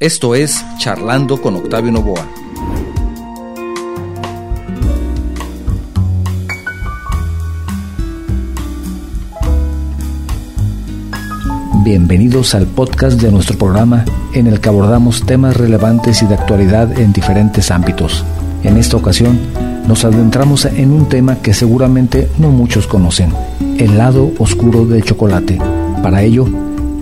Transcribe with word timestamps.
Esto 0.00 0.34
es 0.34 0.64
Charlando 0.78 1.40
con 1.40 1.54
Octavio 1.54 1.92
Novoa. 1.92 2.26
Bienvenidos 11.84 12.56
al 12.56 12.66
podcast 12.66 13.20
de 13.20 13.30
nuestro 13.30 13.56
programa 13.56 14.04
en 14.32 14.48
el 14.48 14.60
que 14.60 14.68
abordamos 14.68 15.24
temas 15.24 15.56
relevantes 15.56 16.22
y 16.22 16.26
de 16.26 16.34
actualidad 16.34 16.98
en 16.98 17.12
diferentes 17.12 17.70
ámbitos. 17.70 18.24
En 18.64 18.76
esta 18.78 18.96
ocasión 18.96 19.38
nos 19.86 20.04
adentramos 20.04 20.64
en 20.64 20.90
un 20.90 21.08
tema 21.08 21.36
que 21.36 21.54
seguramente 21.54 22.28
no 22.38 22.50
muchos 22.50 22.88
conocen, 22.88 23.32
el 23.78 23.96
lado 23.96 24.32
oscuro 24.38 24.86
del 24.86 25.04
chocolate. 25.04 25.60
Para 26.02 26.22
ello, 26.22 26.48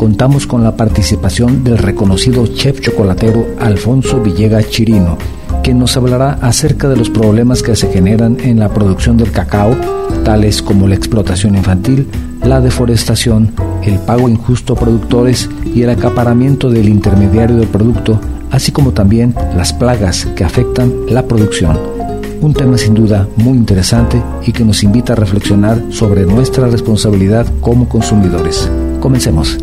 contamos 0.03 0.49
con 0.49 0.65
la 0.65 0.77
participación 0.77 1.63
del 1.63 1.79
reconocido 1.79 2.45
chef 2.49 2.81
chocolatero 2.81 3.47
Alfonso 3.61 4.21
Villegas 4.21 4.69
Chirino, 4.69 5.17
quien 5.63 5.79
nos 5.79 5.97
hablará 5.97 6.41
acerca 6.43 6.89
de 6.89 6.97
los 6.97 7.09
problemas 7.09 7.63
que 7.63 7.77
se 7.77 7.87
generan 7.87 8.37
en 8.41 8.59
la 8.59 8.69
producción 8.69 9.17
del 9.17 9.31
cacao, 9.31 9.77
tales 10.25 10.61
como 10.61 10.89
la 10.89 10.97
explotación 10.97 11.55
infantil, 11.55 12.09
la 12.43 12.61
deforestación, 12.61 13.53
el 13.85 14.01
pago 14.01 14.29
injusto 14.29 14.73
a 14.73 14.77
productores 14.77 15.49
y 15.73 15.83
el 15.83 15.91
acaparamiento 15.91 16.69
del 16.69 16.89
intermediario 16.89 17.55
del 17.55 17.69
producto, 17.69 18.21
así 18.51 18.73
como 18.73 18.91
también 18.91 19.37
las 19.57 19.73
plagas 19.73 20.27
que 20.35 20.43
afectan 20.43 20.93
la 21.11 21.29
producción. 21.29 21.79
Un 22.41 22.55
tema 22.55 22.77
sin 22.77 22.95
duda 22.95 23.29
muy 23.37 23.57
interesante 23.57 24.21
y 24.45 24.51
que 24.51 24.65
nos 24.65 24.83
invita 24.83 25.13
a 25.13 25.17
reflexionar 25.17 25.81
sobre 25.91 26.27
nuestra 26.27 26.67
responsabilidad 26.67 27.47
como 27.61 27.89
consumidores. 27.89 28.69
Comencemos. 28.99 29.61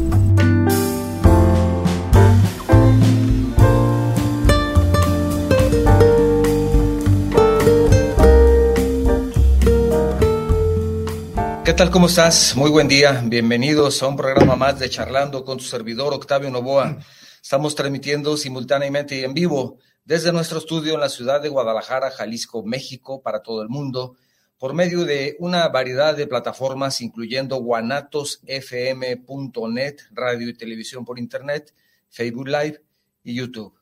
Tal? 11.79 11.91
¿Cómo 11.91 12.07
estás? 12.07 12.57
Muy 12.57 12.69
buen 12.69 12.89
día. 12.89 13.23
Bienvenidos 13.25 14.03
a 14.03 14.07
un 14.09 14.17
programa 14.17 14.57
más 14.57 14.77
de 14.79 14.89
Charlando 14.89 15.45
con 15.45 15.59
tu 15.59 15.63
servidor 15.63 16.13
Octavio 16.13 16.49
Novoa. 16.49 16.97
Estamos 17.41 17.73
transmitiendo 17.73 18.35
simultáneamente 18.35 19.17
y 19.17 19.23
en 19.23 19.33
vivo 19.33 19.77
desde 20.03 20.33
nuestro 20.33 20.57
estudio 20.57 20.95
en 20.95 20.99
la 20.99 21.07
ciudad 21.07 21.41
de 21.41 21.47
Guadalajara, 21.47 22.11
Jalisco, 22.11 22.65
México, 22.65 23.21
para 23.21 23.41
todo 23.41 23.61
el 23.61 23.69
mundo, 23.69 24.17
por 24.57 24.73
medio 24.73 25.05
de 25.05 25.37
una 25.39 25.69
variedad 25.69 26.17
de 26.17 26.27
plataformas, 26.27 26.99
incluyendo 26.99 27.55
guanatosfm.net, 27.61 29.95
radio 30.11 30.49
y 30.49 30.53
televisión 30.55 31.05
por 31.05 31.17
Internet, 31.17 31.73
Facebook 32.09 32.49
Live 32.49 32.83
y 33.23 33.35
YouTube. 33.35 33.73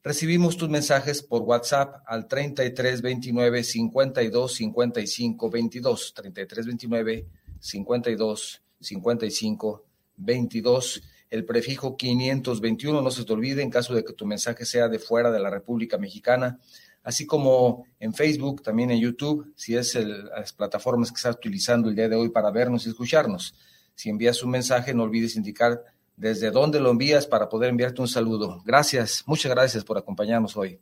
Recibimos 0.04 0.56
tus 0.56 0.70
mensajes 0.70 1.22
por 1.24 1.42
WhatsApp 1.42 2.04
al 2.06 2.28
3329 2.28 3.64
52 3.64 4.54
55 4.54 5.50
22. 5.50 6.14
3329 6.14 7.28
52 7.60 8.62
55 8.80 9.86
22. 10.18 11.02
El 11.32 11.44
prefijo 11.44 11.98
521, 11.98 13.02
no 13.02 13.12
se 13.12 13.26
te 13.26 13.34
olvide 13.34 13.64
en 13.64 13.72
caso 13.72 13.96
de 13.96 14.06
que 14.06 14.14
tu 14.14 14.28
mensaje 14.28 14.64
sea 14.64 14.88
de 14.88 15.00
fuera 15.00 15.32
de 15.32 15.40
la 15.40 15.50
República 15.50 15.98
Mexicana 15.98 16.60
así 17.06 17.28
como 17.28 17.86
en 18.00 18.14
Facebook, 18.16 18.64
también 18.64 18.90
en 18.90 19.00
YouTube, 19.00 19.54
si 19.56 19.78
es 19.78 19.94
las 19.94 20.52
plataformas 20.54 21.12
que 21.12 21.18
estás 21.18 21.36
utilizando 21.36 21.88
el 21.88 21.96
día 21.96 22.10
de 22.10 22.16
hoy 22.16 22.30
para 22.30 22.50
vernos 22.50 22.86
y 22.86 22.90
escucharnos. 22.90 23.54
Si 23.94 24.10
envías 24.10 24.42
un 24.42 24.50
mensaje, 24.50 24.92
no 24.94 25.04
olvides 25.04 25.36
indicar 25.36 25.84
desde 26.18 26.50
dónde 26.50 26.80
lo 26.80 26.90
envías 26.90 27.28
para 27.28 27.48
poder 27.48 27.70
enviarte 27.70 28.02
un 28.02 28.08
saludo. 28.08 28.64
Gracias, 28.66 29.24
muchas 29.28 29.52
gracias 29.52 29.84
por 29.84 30.00
acompañarnos 30.00 30.58
hoy. 30.58 30.82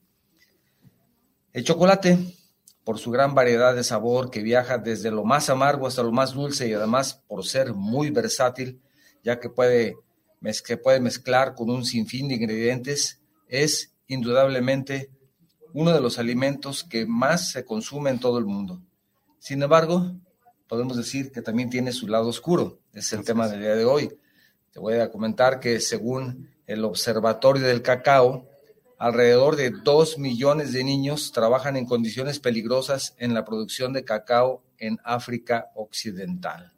El 1.51 1.66
chocolate, 1.66 2.17
por 2.85 3.00
su 3.00 3.12
gran 3.12 3.35
variedad 3.35 3.75
de 3.75 3.83
sabor 3.83 4.31
que 4.31 4.41
viaja 4.41 4.78
desde 4.78 5.12
lo 5.12 5.25
más 5.25 5.50
amargo 5.50 5.88
hasta 5.88 6.03
lo 6.03 6.13
más 6.13 6.33
dulce 6.33 6.69
y 6.69 6.73
además 6.73 7.22
por 7.28 7.45
ser 7.45 7.73
muy 7.73 8.12
versátil, 8.12 8.79
ya 9.25 9.41
que 9.41 9.50
puede, 9.50 9.97
que 10.66 10.78
puede 10.78 11.01
mezclar 11.01 11.53
con 11.53 11.69
un 11.69 11.83
sinfín 11.83 12.29
de 12.29 12.35
ingredientes, 12.35 13.19
es 13.50 13.94
indudablemente 14.07 15.12
uno 15.73 15.91
de 15.91 16.01
los 16.01 16.19
alimentos 16.19 16.84
que 16.84 17.06
más 17.06 17.51
se 17.51 17.66
consume 17.66 18.11
en 18.11 18.19
todo 18.19 18.38
el 18.38 18.45
mundo. 18.45 18.81
Sin 19.39 19.61
embargo, 19.61 20.13
podemos 20.67 20.95
decir 20.95 21.31
que 21.31 21.41
también 21.41 21.69
tiene 21.69 21.91
su 21.91 22.07
lado 22.07 22.28
oscuro. 22.28 22.79
Es 22.94 23.11
el 23.13 23.25
tema 23.25 23.47
del 23.47 23.61
día 23.61 23.75
de 23.75 23.85
hoy. 23.85 24.17
Te 24.72 24.79
voy 24.79 24.95
a 24.95 25.12
comentar 25.12 25.59
que 25.59 25.79
según 25.79 26.50
el 26.67 26.85
Observatorio 26.85 27.67
del 27.67 27.81
Cacao, 27.81 28.47
alrededor 28.97 29.56
de 29.56 29.72
dos 29.72 30.17
millones 30.17 30.72
de 30.72 30.83
niños 30.83 31.31
trabajan 31.31 31.75
en 31.75 31.85
condiciones 31.85 32.39
peligrosas 32.39 33.16
en 33.17 33.33
la 33.33 33.44
producción 33.44 33.91
de 33.91 34.06
cacao 34.06 34.63
en 34.78 34.97
África 35.03 35.72
Occidental. 35.75 36.72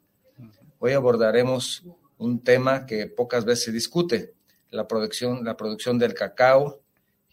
Hoy 0.78 0.92
abordaremos 0.92 1.84
un 2.18 2.42
tema 2.42 2.84
que 2.84 3.06
pocas 3.06 3.44
veces 3.44 3.66
se 3.66 3.72
discute, 3.72 4.34
la 4.70 4.88
producción, 4.88 5.44
la 5.44 5.56
producción 5.56 5.98
del 5.98 6.14
cacao, 6.14 6.80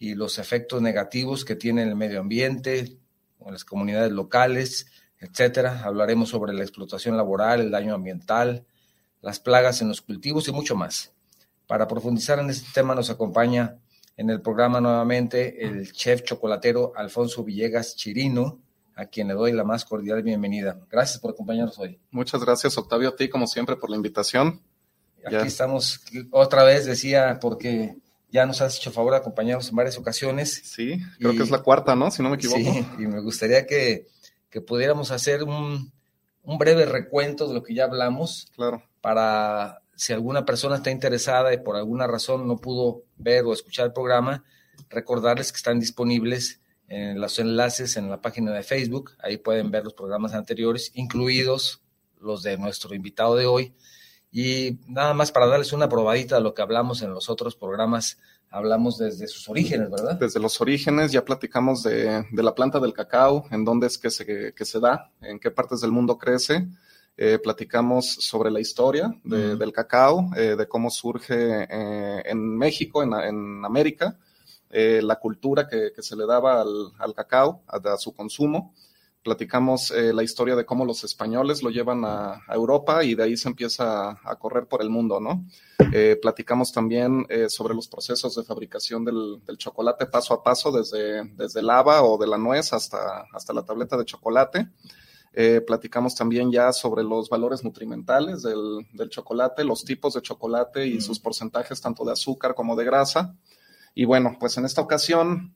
y 0.04 0.16
los 0.16 0.38
efectos 0.38 0.82
negativos 0.82 1.46
que 1.46 1.56
tiene 1.56 1.82
en 1.82 1.88
el 1.88 1.96
medio 1.96 2.20
ambiente, 2.20 2.98
en 3.40 3.52
las 3.54 3.64
comunidades 3.64 4.12
locales, 4.12 4.88
etcétera. 5.18 5.82
Hablaremos 5.86 6.28
sobre 6.28 6.54
la 6.54 6.62
explotación 6.62 7.16
laboral, 7.16 7.62
el 7.62 7.72
daño 7.72 7.96
ambiental, 7.96 8.66
las 9.22 9.40
plagas 9.40 9.82
en 9.82 9.88
los 9.88 10.02
cultivos 10.02 10.46
y 10.50 10.52
mucho 10.52 10.76
más. 10.76 11.14
Para 11.68 11.88
profundizar 11.88 12.38
en 12.40 12.50
este 12.50 12.70
tema 12.74 12.94
nos 12.94 13.10
acompaña 13.10 13.78
en 14.18 14.30
el 14.30 14.42
programa 14.42 14.82
nuevamente 14.82 15.66
el 15.66 15.94
chef 15.94 16.24
chocolatero 16.24 16.92
Alfonso 16.98 17.46
Villegas 17.46 17.96
Chirino, 17.96 18.60
a 18.96 19.06
quien 19.06 19.30
le 19.30 19.36
doy 19.36 19.54
la 19.54 19.64
más 19.64 19.86
cordial 19.86 20.22
bienvenida. 20.22 20.82
Gracias 20.92 21.18
por 21.22 21.32
acompañarnos 21.32 21.80
hoy. 21.80 21.98
Muchas 22.12 22.44
gracias, 22.44 22.78
Octavio, 22.78 23.08
a 23.08 23.16
ti 23.16 23.30
como 23.30 23.48
siempre 23.48 23.78
por 23.78 23.90
la 23.90 23.96
invitación. 23.96 24.62
Aquí 25.26 25.48
estamos 25.48 26.02
otra 26.32 26.66
vez, 26.66 26.86
decía, 26.86 27.40
porque 27.40 28.03
ya 28.34 28.48
nos 28.48 28.62
has 28.62 28.78
hecho 28.78 28.92
favor 28.92 29.12
de 29.12 29.20
acompañarnos 29.20 29.70
en 29.70 29.76
varias 29.76 29.96
ocasiones. 30.00 30.62
Sí, 30.66 31.00
creo 31.20 31.34
que 31.34 31.44
es 31.44 31.52
la 31.52 31.62
cuarta, 31.62 31.96
¿no? 31.96 32.10
Si 32.10 32.24
no 32.24 32.30
me 32.30 32.36
equivoco. 32.36 32.60
Sí, 32.60 32.86
y 32.98 33.06
me 33.06 33.22
gustaría 33.22 33.68
que, 33.68 34.08
pudiéramos 34.66 35.12
hacer 35.12 35.44
un, 35.44 35.94
breve 36.44 36.86
recuento 36.86 37.48
de 37.48 37.54
lo 37.54 37.62
que 37.62 37.76
ya 37.76 37.84
hablamos. 37.84 38.48
Claro. 38.56 38.84
Para 39.02 39.82
si 39.96 40.14
alguna 40.14 40.46
persona 40.46 40.78
está 40.78 40.90
interesada 40.90 41.54
y 41.54 41.58
por 41.58 41.76
alguna 41.76 42.08
razón 42.08 42.48
no 42.48 42.58
pudo 42.58 43.04
ver 43.18 43.46
o 43.46 43.54
escuchar 43.54 43.86
el 43.86 43.94
programa, 43.94 44.44
recordarles 44.90 45.52
que 45.52 45.58
están 45.58 45.80
disponibles 45.80 46.60
en 46.88 47.22
los 47.22 47.38
enlaces 47.38 47.98
en 47.98 48.10
la 48.10 48.20
página 48.20 48.52
de 48.52 48.64
Facebook. 48.64 49.12
Ahí 49.20 49.38
pueden 49.38 49.70
ver 49.70 49.84
los 49.84 49.94
programas 49.94 50.34
anteriores, 50.34 50.92
incluidos 50.96 51.84
los 52.20 52.42
de 52.42 52.58
nuestro 52.58 52.96
invitado 52.96 53.36
de 53.36 53.46
hoy 53.46 53.76
y 54.34 54.80
nada 54.88 55.14
más 55.14 55.32
para 55.32 55.46
darles 55.46 55.74
una 55.74 55.88
probadita 55.88 56.38
de 56.38 56.42
lo 56.42 56.56
que 56.56 56.64
hablamos 56.64 57.04
en 57.04 57.14
los 57.14 57.30
otros 57.30 57.56
programas, 57.56 58.18
hablamos 58.50 58.98
desde 58.98 59.28
sus 59.28 59.48
orígenes, 59.48 59.92
¿verdad? 59.92 60.18
Desde 60.20 60.40
los 60.40 60.60
orígenes, 60.60 61.12
ya 61.12 61.24
platicamos 61.24 61.84
de, 61.84 62.26
la 62.32 62.56
planta 62.56 62.80
del 62.80 62.94
cacao, 62.94 63.46
en 63.52 63.64
dónde 63.64 63.86
es 63.86 64.00
que 64.00 64.10
se, 64.10 64.54
que 64.54 64.66
se 64.66 64.80
da, 64.80 65.12
en 65.22 65.40
qué 65.40 65.52
partes 65.52 65.82
del 65.82 65.92
mundo 65.92 66.18
crece. 66.18 66.68
Eh, 67.16 67.38
platicamos 67.38 68.08
sobre 68.08 68.50
la 68.50 68.60
historia 68.60 69.14
del 69.24 69.72
cacao, 69.72 70.32
eh, 70.36 70.56
de 70.58 70.68
cómo 70.68 70.90
surge 70.90 71.68
eh, 71.70 72.24
en 72.26 72.58
México, 72.58 73.04
en, 73.04 73.14
en 73.14 73.64
América, 73.64 74.18
la 74.72 75.20
cultura 75.20 75.68
que, 75.68 75.92
se 76.00 76.16
le 76.16 76.26
daba 76.26 76.60
al, 76.60 76.92
al 76.98 77.14
cacao, 77.14 77.62
a, 77.68 77.98
su 77.98 78.16
consumo 78.16 78.74
platicamos 79.24 79.92
eh, 79.92 80.14
la 80.14 80.22
historia 80.22 80.56
de 80.56 80.66
cómo 80.66 80.86
los 80.86 81.04
españoles 81.04 81.64
lo 81.64 81.70
llevan 81.70 82.04
a, 82.06 82.42
Europa 82.50 83.04
y 83.04 83.16
de 83.16 83.24
ahí 83.24 83.38
se 83.38 83.48
empieza 83.48 84.20
a, 84.24 84.36
correr 84.38 84.68
por 84.68 84.82
el 84.82 84.90
mundo, 84.90 85.20
¿no? 85.20 85.46
Eh, 85.92 86.20
platicamos 86.22 86.72
también 86.72 87.26
eh, 87.30 87.50
sobre 87.50 87.74
los 87.74 87.88
procesos 87.88 88.36
de 88.36 88.44
fabricación 88.44 89.06
del, 89.06 89.58
chocolate 89.58 90.06
paso 90.06 90.34
a 90.34 90.44
paso, 90.44 90.72
desde, 90.72 91.24
desde 91.36 91.62
el 91.62 91.70
haba 91.70 92.04
o 92.04 92.18
de 92.18 92.28
la 92.28 92.38
nuez 92.38 92.74
hasta, 92.74 93.26
hasta 93.34 93.54
la 93.54 93.64
tableta 93.64 93.98
de 93.98 94.06
chocolate. 94.06 94.68
platicamos 95.66 96.16
también 96.16 96.52
ya 96.52 96.72
sobre 96.74 97.04
los 97.04 97.30
valores 97.30 97.64
nutrimentales 97.64 98.44
del, 98.44 98.86
del 98.94 99.10
chocolate, 99.10 99.64
los 99.64 99.84
tipos 99.84 100.14
de 100.14 100.22
chocolate 100.22 100.86
y 100.86 101.02
sus 101.02 101.20
porcentajes 101.20 101.82
tanto 101.82 102.04
de 102.04 102.12
azúcar 102.12 102.54
como 102.54 102.76
de 102.76 102.86
grasa. 102.86 103.36
Y 103.96 104.06
bueno, 104.06 104.38
pues 104.40 104.58
en 104.58 104.66
esta 104.66 104.82
ocasión 104.82 105.56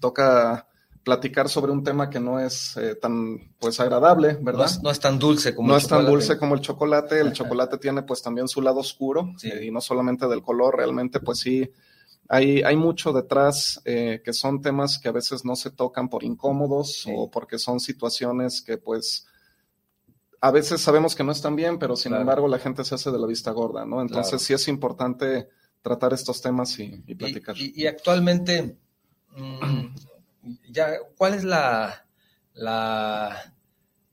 toca 0.00 0.66
platicar 1.06 1.48
sobre 1.48 1.70
un 1.70 1.84
tema 1.84 2.10
que 2.10 2.18
no 2.18 2.40
es 2.40 2.76
eh, 2.76 2.96
tan 2.96 3.54
pues 3.60 3.78
agradable, 3.78 4.36
¿verdad? 4.42 4.68
No 4.82 4.90
es, 4.90 4.98
tan 4.98 5.20
dulce 5.20 5.54
como 5.54 5.68
no 5.68 5.76
el 5.76 5.80
chocolate. 5.80 5.94
No 5.94 6.00
es 6.00 6.04
tan 6.04 6.12
dulce 6.12 6.36
como 6.36 6.54
el 6.56 6.60
chocolate. 6.60 7.20
El 7.20 7.32
chocolate 7.32 7.78
tiene 7.78 8.02
pues 8.02 8.22
también 8.22 8.48
su 8.48 8.60
lado 8.60 8.80
oscuro 8.80 9.32
eh, 9.44 9.66
y 9.66 9.70
no 9.70 9.80
solamente 9.80 10.26
del 10.26 10.42
color, 10.42 10.76
realmente 10.76 11.20
pues 11.20 11.38
sí 11.38 11.70
hay, 12.28 12.60
hay 12.62 12.74
mucho 12.74 13.12
detrás 13.12 13.80
eh, 13.84 14.20
que 14.24 14.32
son 14.32 14.60
temas 14.60 14.98
que 14.98 15.08
a 15.08 15.12
veces 15.12 15.44
no 15.44 15.54
se 15.54 15.70
tocan 15.70 16.08
por 16.08 16.24
incómodos 16.24 17.06
o 17.14 17.30
porque 17.30 17.60
son 17.60 17.78
situaciones 17.78 18.60
que 18.60 18.76
pues 18.76 19.28
a 20.40 20.50
veces 20.50 20.80
sabemos 20.80 21.14
que 21.14 21.22
no 21.22 21.30
están 21.30 21.54
bien, 21.54 21.78
pero 21.78 21.94
sin 21.94 22.14
embargo 22.14 22.48
la 22.48 22.58
gente 22.58 22.82
se 22.82 22.96
hace 22.96 23.12
de 23.12 23.18
la 23.20 23.28
vista 23.28 23.52
gorda, 23.52 23.86
¿no? 23.86 24.02
Entonces 24.02 24.42
sí 24.42 24.54
es 24.54 24.66
importante 24.66 25.48
tratar 25.82 26.12
estos 26.12 26.42
temas 26.42 26.76
y, 26.80 27.14
platicar. 27.14 27.54
Y, 27.56 27.86
actualmente, 27.86 28.76
mm, 29.36 29.86
ya, 30.70 30.98
¿cuál 31.16 31.34
es 31.34 31.44
la, 31.44 32.06
la 32.54 33.54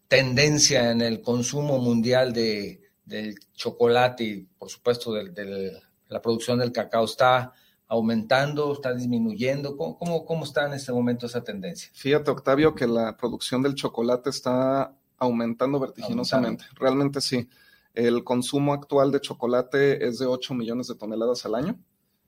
tendencia 0.07 0.91
en 0.91 1.01
el 1.01 1.21
consumo 1.21 1.77
mundial 1.79 2.33
de, 2.33 2.81
del 3.05 3.35
chocolate 3.53 4.23
y, 4.23 4.41
por 4.57 4.69
supuesto, 4.69 5.13
de, 5.13 5.81
la 6.07 6.21
producción 6.21 6.59
del 6.59 6.71
cacao? 6.71 7.05
¿Está 7.05 7.53
aumentando, 7.87 8.73
está 8.73 8.93
disminuyendo? 8.93 9.75
¿Cómo, 9.77 9.97
¿Cómo, 9.97 10.25
cómo, 10.25 10.43
está 10.45 10.67
en 10.67 10.73
este 10.73 10.91
momento 10.91 11.25
esa 11.25 11.43
tendencia? 11.43 11.89
Fíjate, 11.93 12.31
Octavio, 12.31 12.73
que 12.73 12.87
la 12.87 13.17
producción 13.17 13.61
del 13.61 13.75
chocolate 13.75 14.29
está 14.29 14.95
aumentando 15.17 15.79
vertiginosamente. 15.79 16.65
Realmente 16.75 17.21
sí. 17.21 17.47
El 17.93 18.23
consumo 18.23 18.73
actual 18.73 19.11
de 19.11 19.21
chocolate 19.21 20.05
es 20.05 20.19
de 20.19 20.25
8 20.25 20.53
millones 20.55 20.87
de 20.87 20.95
toneladas 20.95 21.45
al 21.45 21.55
año. 21.55 21.79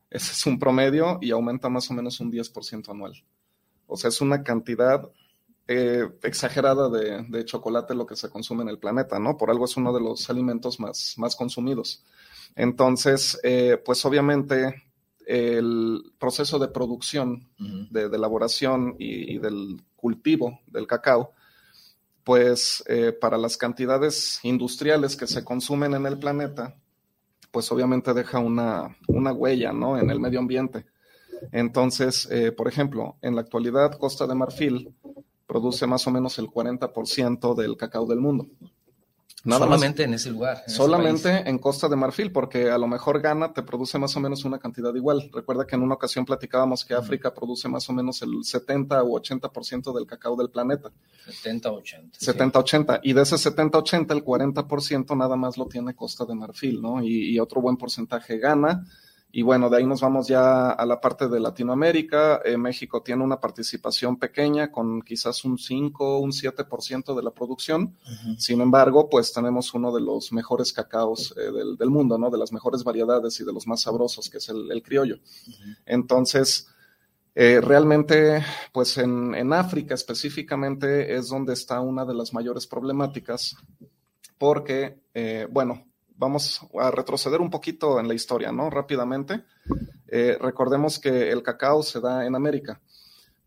Ese 0.10 0.31
es 0.31 0.46
un 0.46 0.60
promedio 0.60 1.18
y 1.22 1.31
aumenta 1.31 1.69
más 1.69 1.90
o 1.90 1.94
menos 1.94 2.19
un 2.19 2.31
10% 2.31 2.90
anual. 2.90 3.13
O 3.88 3.98
sea, 3.98 4.10
es 4.10 4.22
una 4.22 4.44
cantidad 4.44 5.10
eh, 5.68 6.08
exagerada 6.24 6.90
de, 6.90 7.46
chocolate 7.46 7.96
lo 7.96 8.06
que 8.06 8.16
se 8.16 8.30
consume 8.30 8.64
en 8.64 8.70
el 8.70 8.78
planeta, 8.78 9.20
¿no? 9.20 9.38
Por 9.38 9.50
algo 9.50 9.66
es 9.66 9.78
uno 9.78 9.94
de 9.94 10.02
los 10.02 10.30
alimentos 10.30 10.80
más, 10.80 11.16
más 11.18 11.36
consumidos. 11.36 12.04
Entonces, 12.56 13.40
eh, 13.44 13.82
pues 13.84 14.06
obviamente 14.06 14.84
el 15.26 16.14
proceso 16.20 16.60
de 16.60 16.68
producción, 16.68 17.50
de, 17.58 18.04
elaboración 18.04 18.96
y, 19.00 19.40
del 19.40 19.82
cultivo 19.96 20.60
del 20.68 20.88
cacao, 20.88 21.31
pues 22.24 22.84
eh, 22.88 23.12
para 23.12 23.38
las 23.38 23.58
cantidades 23.58 24.40
industriales 24.44 25.16
que 25.16 25.28
se 25.28 25.44
consumen 25.44 25.94
en 25.94 26.06
el 26.06 26.20
planeta, 26.20 26.76
pues 27.52 27.72
obviamente 27.72 28.14
deja 28.14 28.40
una, 28.40 28.96
huella, 29.08 29.72
¿no? 29.72 29.98
En 29.98 30.10
el 30.10 30.20
medio 30.20 30.40
ambiente. 30.40 30.86
Entonces, 31.52 32.28
eh, 32.32 32.52
por 32.52 32.68
ejemplo, 32.68 33.18
en 33.22 33.36
la 33.36 33.42
actualidad 33.42 33.98
Costa 33.98 34.28
de 34.28 34.36
Marfil 34.36 34.94
produce 35.48 35.88
más 35.88 36.06
o 36.08 36.12
menos 36.12 36.40
el 36.40 36.48
40% 36.48 37.56
del 37.56 37.78
cacao 37.78 38.06
del 38.06 38.20
mundo 38.20 38.48
solamente 39.54 40.04
en 40.04 40.14
ese 40.14 40.32
lugar. 40.32 40.64
solamente 40.68 41.48
en 41.48 41.60
Costa 41.60 41.88
de 41.88 41.96
Marfil, 41.96 42.32
porque 42.32 42.70
a 42.72 42.78
lo 42.78 42.88
mejor 42.88 43.22
Ghana 43.22 43.54
te 43.54 43.64
produce 43.64 43.98
más 44.00 44.16
o 44.16 44.20
menos 44.20 44.44
una 44.46 44.58
cantidad 44.60 44.94
igual. 44.94 45.30
Recuerda 45.32 45.66
que 45.66 45.76
en 45.76 45.84
una 45.84 45.96
ocasión 45.96 46.26
platicábamos 46.26 46.84
que 46.84 46.94
África 46.94 47.34
produce 47.34 47.68
más 47.68 47.88
o 47.90 47.94
menos 47.94 48.22
el 48.22 48.44
70 48.44 49.04
u 49.04 49.18
80% 49.18 49.94
del 49.94 50.06
cacao 50.06 50.36
del 50.36 50.50
planeta. 50.50 50.92
70-80. 51.28 52.18
70-80. 52.20 53.00
Y 53.04 53.14
de 53.14 53.22
ese 53.22 53.36
70-80, 53.36 54.12
el 54.12 54.24
40% 54.24 55.16
nada 55.16 55.36
más 55.36 55.58
lo 55.58 55.68
tiene 55.68 55.96
Costa 55.96 56.26
de 56.26 56.36
Marfil, 56.36 56.81
¿no? 56.81 57.04
Y, 57.04 57.36
y 57.36 57.40
otro 57.40 57.62
buen 57.62 57.78
porcentaje 57.78 58.38
Ghana 58.38 58.86
y 59.38 59.42
bueno, 59.42 59.70
de 59.70 59.76
ahí 59.76 59.86
nos 59.86 60.00
vamos 60.00 60.30
ya 60.30 60.70
a 60.70 60.86
la 60.86 61.02
parte 61.02 61.28
de 61.28 61.42
Latinoamérica. 61.42 62.40
Eh, 62.46 62.56
México 62.56 63.04
tiene 63.04 63.22
una 63.22 63.38
participación 63.38 64.16
pequeña 64.16 64.72
con 64.72 65.02
quizás 65.02 65.44
un 65.44 65.58
5, 65.58 66.20
un 66.20 66.32
7% 66.32 67.14
de 67.14 67.22
la 67.22 67.32
producción. 67.32 67.98
Sin 68.38 68.62
embargo, 68.62 69.10
pues 69.10 69.34
tenemos 69.34 69.74
uno 69.74 69.94
de 69.94 70.00
los 70.00 70.32
mejores 70.32 70.72
cacaos 70.72 71.36
eh, 71.36 71.52
del, 71.78 71.90
mundo, 71.90 72.18
¿no? 72.18 72.30
De 72.30 72.38
las 72.38 72.54
mejores 72.54 72.86
variedades 72.86 73.38
y 73.42 73.44
de 73.44 73.52
los 73.52 73.68
más 73.68 73.82
sabrosos, 73.82 74.30
que 74.30 74.38
es 74.38 74.48
el, 74.48 74.82
criollo. 74.82 75.18
Entonces, 75.86 76.70
eh, 77.36 77.60
realmente, 77.60 78.42
pues 78.72 78.98
en, 78.98 79.36
en 79.36 79.52
África 79.52 79.96
específicamente 79.96 81.14
es 81.14 81.28
donde 81.28 81.52
está 81.52 81.81
una 81.81 82.06
de 82.06 82.14
las 82.14 82.34
mayores 82.34 82.68
problemáticas 82.68 83.58
porque, 84.38 84.98
bueno, 85.52 85.84
vamos 86.18 86.66
a 86.80 86.92
retroceder 86.92 87.42
un 87.42 87.50
poquito 87.50 88.00
en 88.00 88.08
la 88.08 88.14
historia, 88.14 88.52
¿no? 88.52 88.70
Rápidamente. 88.70 89.44
Eh, 90.08 90.38
recordemos 90.40 91.00
que 91.00 91.32
el 91.32 91.44
cacao 91.44 91.84
se 91.84 92.00
da 92.00 92.26
en 92.26 92.36
América. 92.36 92.82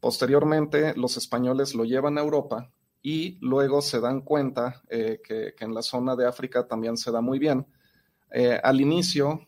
Posteriormente, 0.01 0.95
los 0.97 1.17
españoles 1.17 1.75
lo 1.75 1.85
llevan 1.85 2.19
a 2.19 2.21
Europa 2.21 2.71
y 3.03 3.39
luego 3.41 3.81
se 3.81 4.01
dan 4.01 4.21
cuenta 4.21 4.83
eh, 4.89 5.21
que, 5.25 5.55
en 5.59 5.75
la 5.75 5.83
zona 5.83 6.15
de 6.15 6.27
África 6.27 6.67
también 6.67 6.97
se 6.97 7.11
da 7.11 7.21
muy 7.21 7.39
bien. 7.39 7.67
Eh, 8.31 8.61
al 8.63 8.81
inicio 8.81 9.47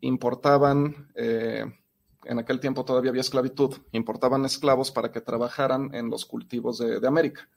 importaban, 0.00 1.12
en 1.14 2.38
aquel 2.38 2.58
tiempo 2.58 2.84
todavía 2.84 3.10
había 3.10 3.20
esclavitud, 3.20 3.76
importaban 3.92 4.44
esclavos 4.44 4.90
para 4.90 5.12
que 5.12 5.20
trabajaran 5.20 5.94
en 5.94 6.10
los 6.10 6.26
cultivos 6.26 6.78
de, 6.78 6.98
de 6.98 7.06
América. 7.06 7.48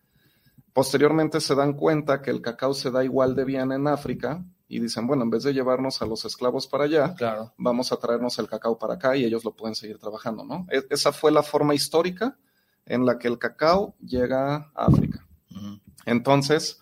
Posteriormente 0.71 1.41
se 1.41 1.55
dan 1.55 1.73
cuenta 1.73 2.21
que 2.21 2.29
el 2.29 2.41
cacao 2.41 2.75
se 2.75 2.91
da 2.91 3.03
igual 3.03 3.35
de 3.35 3.45
bien 3.45 3.71
en 3.71 3.87
África 3.87 4.45
y 4.67 4.79
dicen, 4.79 5.05
bueno, 5.05 5.23
en 5.23 5.29
vez 5.29 5.43
de 5.43 5.53
llevarnos 5.53 6.01
a 6.01 6.05
los 6.05 6.25
esclavos 6.25 6.67
para 6.67 6.85
allá, 6.85 7.13
claro. 7.15 7.53
vamos 7.57 7.91
a 7.91 7.97
traernos 7.97 8.39
el 8.39 8.47
cacao 8.47 8.77
para 8.77 8.95
acá 8.95 9.15
y 9.15 9.23
ellos 9.23 9.45
lo 9.45 9.55
pueden 9.55 9.75
seguir 9.75 9.99
trabajando, 9.99 10.43
¿no? 10.43 10.65
E, 10.71 10.83
esa 10.89 11.11
fue 11.11 11.31
la 11.31 11.43
forma 11.43 11.75
histórica 11.75 12.37
en 12.85 13.05
la 13.05 13.19
que 13.19 13.27
el 13.27 13.37
cacao 13.37 13.95
llega 13.99 14.71
a 14.73 14.85
África. 14.85 15.25
Entonces, 16.05 16.79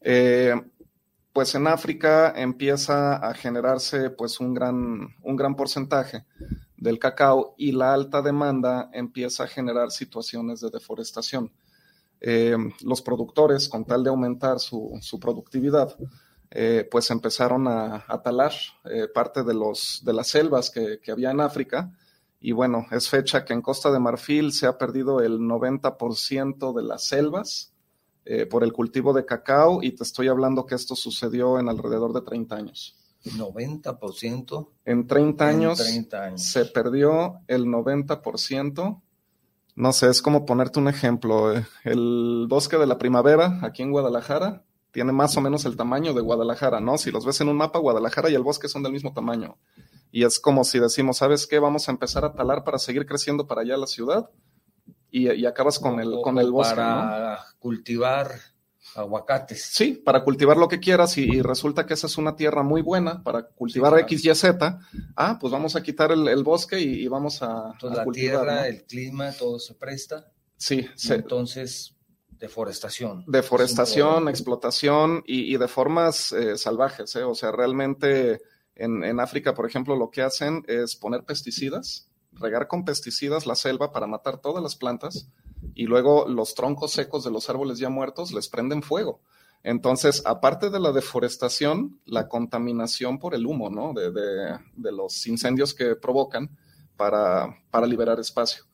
eh, 0.00 0.54
pues 1.32 1.54
en 1.54 1.66
África 1.66 2.32
empieza 2.36 3.16
a 3.16 3.34
generarse 3.34 4.10
pues 4.10 4.38
un 4.40 4.54
gran, 4.54 5.14
un 5.22 5.36
gran 5.36 5.56
porcentaje 5.56 6.24
del 6.76 6.98
cacao 6.98 7.54
y 7.58 7.72
la 7.72 7.92
alta 7.92 8.22
demanda 8.22 8.90
empieza 8.92 9.44
a 9.44 9.48
generar 9.48 9.90
situaciones 9.90 10.60
de 10.60 10.70
deforestación. 10.70 11.52
Eh, 12.20 12.56
los 12.82 13.02
productores, 13.02 13.68
con 13.68 13.84
tal 13.84 14.04
de 14.04 14.10
aumentar 14.10 14.60
su, 14.60 14.96
su 15.00 15.18
productividad, 15.18 15.96
eh, 16.56 16.86
pues 16.88 17.10
empezaron 17.10 17.66
a, 17.66 18.06
talar 18.22 18.52
eh, 18.84 19.08
parte 19.12 19.42
de, 19.42 19.54
los, 19.54 20.02
de 20.04 20.12
las 20.12 20.28
selvas 20.28 20.70
que, 20.70 21.00
había 21.10 21.32
en 21.32 21.40
África. 21.40 21.90
Y 22.38 22.52
bueno, 22.52 22.86
es 22.92 23.08
fecha 23.08 23.44
que 23.44 23.54
en 23.54 23.60
Costa 23.60 23.90
de 23.90 23.98
Marfil 23.98 24.52
se 24.52 24.68
ha 24.68 24.78
perdido 24.78 25.20
el 25.20 25.40
90% 25.40 26.72
de 26.72 26.82
las 26.84 27.06
selvas 27.06 27.72
eh, 28.24 28.46
por 28.46 28.62
el 28.62 28.72
cultivo 28.72 29.12
de 29.12 29.24
cacao 29.24 29.82
y 29.82 29.96
te 29.96 30.04
estoy 30.04 30.28
hablando 30.28 30.64
que 30.64 30.76
esto 30.76 30.94
sucedió 30.94 31.58
en 31.58 31.68
alrededor 31.68 32.12
de 32.12 32.20
30 32.20 32.54
años. 32.54 32.96
90%. 33.24 34.68
En 34.84 35.08
30 35.08 35.48
años, 35.48 35.80
en 35.80 35.86
30 36.08 36.22
años. 36.22 36.42
se 36.42 36.66
perdió 36.66 37.40
el 37.48 37.64
90%. 37.64 39.00
No 39.74 39.92
sé, 39.92 40.08
es 40.08 40.22
como 40.22 40.46
ponerte 40.46 40.78
un 40.78 40.86
ejemplo. 40.86 41.52
El 41.82 42.46
bosque 42.48 42.76
de 42.76 42.86
la 42.86 42.96
primavera, 42.96 43.58
aquí 43.62 43.82
en 43.82 43.90
Guadalajara, 43.90 44.62
tiene 44.94 45.10
más 45.10 45.36
o 45.36 45.40
menos 45.40 45.64
el 45.64 45.76
tamaño 45.76 46.14
de 46.14 46.20
Guadalajara, 46.20 46.80
¿no? 46.80 46.96
Si 46.98 47.10
los 47.10 47.26
ves 47.26 47.40
en 47.40 47.48
un 47.48 47.56
mapa, 47.56 47.80
Guadalajara 47.80 48.30
y 48.30 48.34
el 48.36 48.42
bosque 48.42 48.68
son 48.68 48.84
del 48.84 48.92
mismo 48.92 49.12
tamaño. 49.12 49.58
Y 50.12 50.24
es 50.24 50.38
como 50.38 50.62
si 50.62 50.78
decimos, 50.78 51.16
¿sabes 51.16 51.48
qué? 51.48 51.58
Vamos 51.58 51.88
a 51.88 51.92
empezar 51.92 52.24
a 52.24 52.32
talar 52.32 52.62
para 52.62 52.78
seguir 52.78 53.04
creciendo 53.04 53.48
para 53.48 53.62
allá 53.62 53.76
la 53.76 53.88
ciudad 53.88 54.30
y, 55.10 55.44
acabas 55.46 55.80
con 55.80 55.98
el, 55.98 56.20
con 56.22 56.38
el 56.38 56.52
bosque. 56.52 56.76
Para 56.76 57.40
cultivar 57.58 58.30
aguacates. 58.94 59.64
Sí, 59.64 59.94
para 59.94 60.22
cultivar 60.22 60.56
lo 60.56 60.68
que 60.68 60.78
quieras 60.78 61.18
y, 61.18 61.42
resulta 61.42 61.86
que 61.86 61.94
esa 61.94 62.06
es 62.06 62.16
una 62.16 62.36
tierra 62.36 62.62
muy 62.62 62.80
buena 62.80 63.20
para 63.24 63.48
cultivar 63.48 63.98
X, 63.98 64.24
Y, 64.24 64.32
Z. 64.32 64.78
Ah, 65.16 65.38
pues 65.40 65.52
vamos 65.52 65.74
a 65.74 65.82
quitar 65.82 66.12
el, 66.12 66.44
bosque 66.44 66.78
y, 66.78 67.08
vamos 67.08 67.42
a, 67.42 67.70
Entonces, 67.72 67.98
la 67.98 68.12
tierra, 68.12 68.68
el 68.68 68.84
clima, 68.84 69.32
todo 69.32 69.58
se 69.58 69.74
presta. 69.74 70.30
Sí, 70.56 70.86
sí. 70.94 71.14
Entonces 71.14 71.93
Deforestación. 72.44 73.24
Deforestación, 73.26 74.28
explotación 74.28 75.22
y, 75.26 75.56
de 75.56 75.66
formas 75.66 76.30
eh, 76.32 76.58
salvajes. 76.58 77.16
¿eh? 77.16 77.22
O 77.22 77.34
sea, 77.34 77.52
realmente 77.52 78.42
en, 78.74 79.18
África, 79.18 79.54
por 79.54 79.64
ejemplo, 79.64 79.96
lo 79.96 80.10
que 80.10 80.20
hacen 80.20 80.62
es 80.68 80.94
poner 80.94 81.24
pesticidas, 81.24 82.10
regar 82.32 82.68
con 82.68 82.84
pesticidas 82.84 83.46
la 83.46 83.54
selva 83.54 83.92
para 83.92 84.06
matar 84.06 84.42
todas 84.42 84.62
las 84.62 84.76
plantas 84.76 85.30
y 85.74 85.86
luego 85.86 86.28
los 86.28 86.54
troncos 86.54 86.92
secos 86.92 87.24
de 87.24 87.30
los 87.30 87.48
árboles 87.48 87.78
ya 87.78 87.88
muertos 87.88 88.30
les 88.34 88.48
prenden 88.48 88.82
fuego. 88.82 89.22
Entonces, 89.62 90.20
aparte 90.26 90.68
de 90.68 90.80
la 90.80 90.92
deforestación, 90.92 91.98
la 92.04 92.28
contaminación 92.28 93.18
por 93.18 93.34
el 93.34 93.46
humo, 93.46 93.70
¿no? 93.70 93.94
De, 93.94 94.10
de 94.10 94.92
los 94.92 95.26
incendios 95.26 95.72
que 95.72 95.96
provocan 95.96 96.50
para, 96.94 97.56
para 97.70 97.86
liberar 97.86 98.20
espacio. 98.20 98.64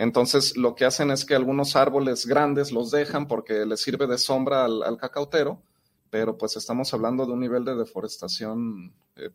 Entonces, 0.00 0.56
lo 0.56 0.74
que 0.74 0.86
hacen 0.86 1.10
es 1.10 1.26
que 1.26 1.34
algunos 1.34 1.76
árboles 1.76 2.24
grandes 2.24 2.72
los 2.72 2.90
dejan 2.90 3.28
porque 3.28 3.66
les 3.66 3.82
sirve 3.82 4.06
de 4.06 4.16
sombra 4.16 4.64
al, 4.64 4.96
cacautero, 4.96 5.62
pero 6.08 6.38
pues 6.38 6.56
estamos 6.56 6.94
hablando 6.94 7.26
de 7.26 7.32
un 7.32 7.40
nivel 7.40 7.66
de 7.66 7.74
deforestación 7.74 8.94
eh, 9.16 9.28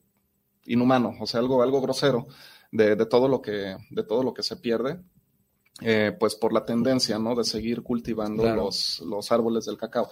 inhumano, 0.66 1.14
o 1.20 1.28
sea, 1.28 1.40
algo, 1.40 1.62
algo 1.62 1.82
grosero 1.82 2.26
de, 2.72 2.96
todo 3.06 3.28
lo 3.28 3.44
que, 3.44 3.78
de 3.92 4.04
todo 4.04 4.24
lo 4.24 4.34
que 4.34 4.42
se 4.42 4.56
pierde. 4.56 5.00
eh, 5.82 6.18
pues 6.20 6.34
por 6.34 6.52
la 6.52 6.66
tendencia, 6.66 7.20
¿no? 7.20 7.36
De 7.36 7.44
seguir 7.44 7.84
cultivando 7.84 8.44
los, 8.56 9.04
los 9.06 9.32
árboles 9.32 9.66
del 9.66 9.78
cacao. 9.78 10.10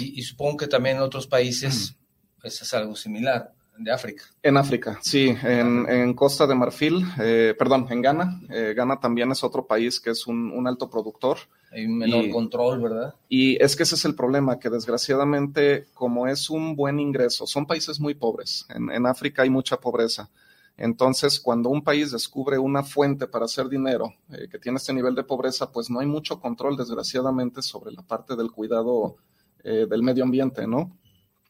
Y, 0.00 0.20
supongo 0.22 0.56
que 0.56 0.66
también 0.66 0.96
en 0.96 1.02
otros 1.02 1.28
países 1.28 1.94
eso 2.42 2.64
es 2.64 2.74
algo 2.74 2.96
similar 2.96 3.54
de 3.78 3.90
África. 3.90 4.24
En 4.42 4.56
África, 4.56 4.98
sí, 5.02 5.34
en, 5.42 6.14
Costa 6.14 6.46
de 6.46 6.54
Marfil, 6.54 7.04
eh, 7.18 7.54
perdón, 7.58 7.86
en 7.90 8.02
Ghana. 8.02 8.40
Eh, 8.50 8.74
Ghana 8.76 9.00
también 9.00 9.30
es 9.32 9.42
otro 9.42 9.66
país 9.66 10.00
que 10.00 10.10
es 10.10 10.26
un, 10.26 10.66
alto 10.66 10.88
productor. 10.88 11.38
Hay 11.72 11.86
un 11.86 11.98
menor 11.98 12.30
control, 12.30 12.82
¿verdad? 12.82 13.14
Y 13.28 13.60
es 13.62 13.74
que 13.74 13.82
ese 13.82 13.96
es 13.96 14.04
el 14.04 14.14
problema, 14.14 14.58
que 14.58 14.70
desgraciadamente, 14.70 15.86
como 15.92 16.26
es 16.28 16.50
un 16.50 16.76
buen 16.76 17.00
ingreso, 17.00 17.46
son 17.46 17.66
países 17.66 17.98
muy 17.98 18.14
pobres. 18.14 18.66
En, 18.74 18.90
en 18.90 19.06
África 19.06 19.42
hay 19.42 19.50
mucha 19.50 19.76
pobreza. 19.76 20.30
Entonces, 20.76 21.38
cuando 21.40 21.68
un 21.68 21.82
país 21.82 22.10
descubre 22.10 22.58
una 22.58 22.82
fuente 22.82 23.26
para 23.26 23.44
hacer 23.44 23.68
dinero 23.68 24.12
eh, 24.30 24.48
que 24.50 24.58
tiene 24.58 24.78
este 24.78 24.92
nivel 24.92 25.14
de 25.14 25.24
pobreza, 25.24 25.70
pues 25.70 25.90
no 25.90 26.00
hay 26.00 26.06
mucho 26.06 26.40
control, 26.40 26.76
desgraciadamente, 26.76 27.62
sobre 27.62 27.92
la 27.92 28.02
parte 28.02 28.36
del 28.36 28.50
cuidado 28.50 29.16
del 29.64 30.02
medio 30.02 30.24
ambiente, 30.24 30.66
¿no? 30.66 30.94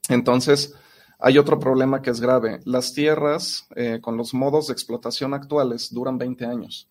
Entonces, 0.08 0.76
hay 1.18 1.38
otro 1.38 1.58
problema 1.58 2.02
que 2.02 2.10
es 2.10 2.20
grave. 2.20 2.60
Las 2.64 2.92
tierras, 2.92 3.66
eh, 3.76 4.00
con 4.00 4.16
los 4.16 4.34
modos 4.34 4.66
de 4.66 4.72
explotación 4.72 5.34
actuales, 5.34 5.92
duran 5.92 6.18
20 6.18 6.44
años. 6.44 6.88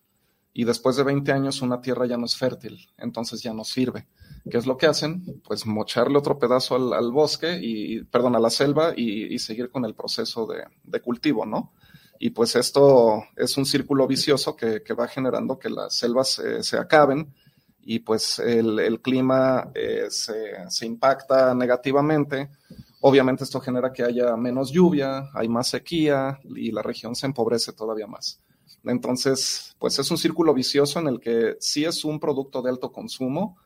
Y 0.54 0.66
después 0.66 0.96
de 0.96 1.04
20 1.04 1.32
años, 1.32 1.62
una 1.62 1.82
tierra 1.82 2.06
ya 2.06 2.18
no 2.18 2.26
es 2.26 2.36
fértil, 2.38 2.90
entonces 2.98 3.42
ya 3.42 3.54
no 3.54 3.64
sirve. 3.64 4.08
¿Qué 4.50 4.58
es 4.58 4.68
lo 4.68 4.78
que 4.78 4.86
hacen? 4.86 5.42
Pues 5.44 5.66
mocharle 5.66 6.18
otro 6.18 6.38
pedazo 6.38 6.76
al, 6.76 7.12
bosque 7.12 7.58
y, 7.60 8.04
perdón, 8.04 8.36
a 8.36 8.40
la 8.40 8.52
selva 8.52 8.94
y, 8.96 9.40
seguir 9.40 9.72
con 9.72 9.84
el 9.86 9.96
proceso 9.96 10.48
de, 10.48 11.02
cultivo, 11.02 11.46
¿no? 11.46 11.74
y 12.20 12.30
pues 12.30 12.56
esto 12.56 13.24
es 13.36 13.58
un 13.58 13.66
círculo 13.66 14.06
vicioso 14.08 14.56
que, 14.56 14.82
va 14.94 15.08
generando 15.08 15.58
que 15.58 15.70
las 15.70 15.96
selvas 15.96 16.40
se 16.62 16.78
acaben 16.78 17.34
y 17.86 18.00
pues 18.00 18.40
el, 18.40 19.00
clima 19.02 19.72
eh, 19.76 20.08
se, 20.10 20.86
impacta 20.86 21.54
negativamente. 21.54 22.50
Obviamente 23.06 23.44
esto 23.44 23.60
genera 23.60 23.92
que 23.92 24.04
haya 24.04 24.38
menos 24.38 24.72
lluvia, 24.72 25.30
hay 25.34 25.50
más 25.50 25.68
sequía 25.68 26.40
y 26.56 26.72
la 26.72 26.82
región 26.82 27.16
se 27.16 27.26
empobrece 27.26 27.74
todavía 27.74 28.08
más. 28.08 28.40
Entonces, 28.86 29.76
pues 29.78 30.00
es 30.00 30.10
un 30.10 30.18
círculo 30.18 30.54
vicioso 30.54 31.00
en 31.00 31.08
el 31.08 31.20
que 31.20 31.58
sí 31.60 31.84
es 31.84 32.06
un 32.06 32.18
producto 32.18 32.62
de 32.62 32.70
alto 32.70 32.94
consumo, 32.94 33.58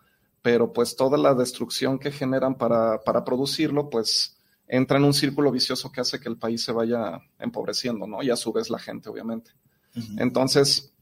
pero 0.42 0.74
pues 0.74 0.96
toda 0.96 1.20
la 1.20 1.36
destrucción 1.36 2.00
que 2.00 2.12
generan 2.12 2.56
para, 2.56 3.04
para 3.04 3.24
producirlo, 3.24 3.92
pues 3.92 4.38
entra 4.68 4.98
en 4.98 5.04
un 5.04 5.14
círculo 5.14 5.52
vicioso 5.52 5.92
que 5.92 6.02
hace 6.02 6.20
que 6.20 6.30
el 6.30 6.38
país 6.38 6.64
se 6.64 6.72
vaya 6.72 7.22
empobreciendo, 7.38 8.08
¿no? 8.08 8.24
Y 8.24 8.32
a 8.32 8.36
su 8.36 8.52
vez 8.52 8.72
la 8.72 8.80
gente, 8.80 9.08
obviamente. 9.08 9.52
Entonces, 10.18 10.94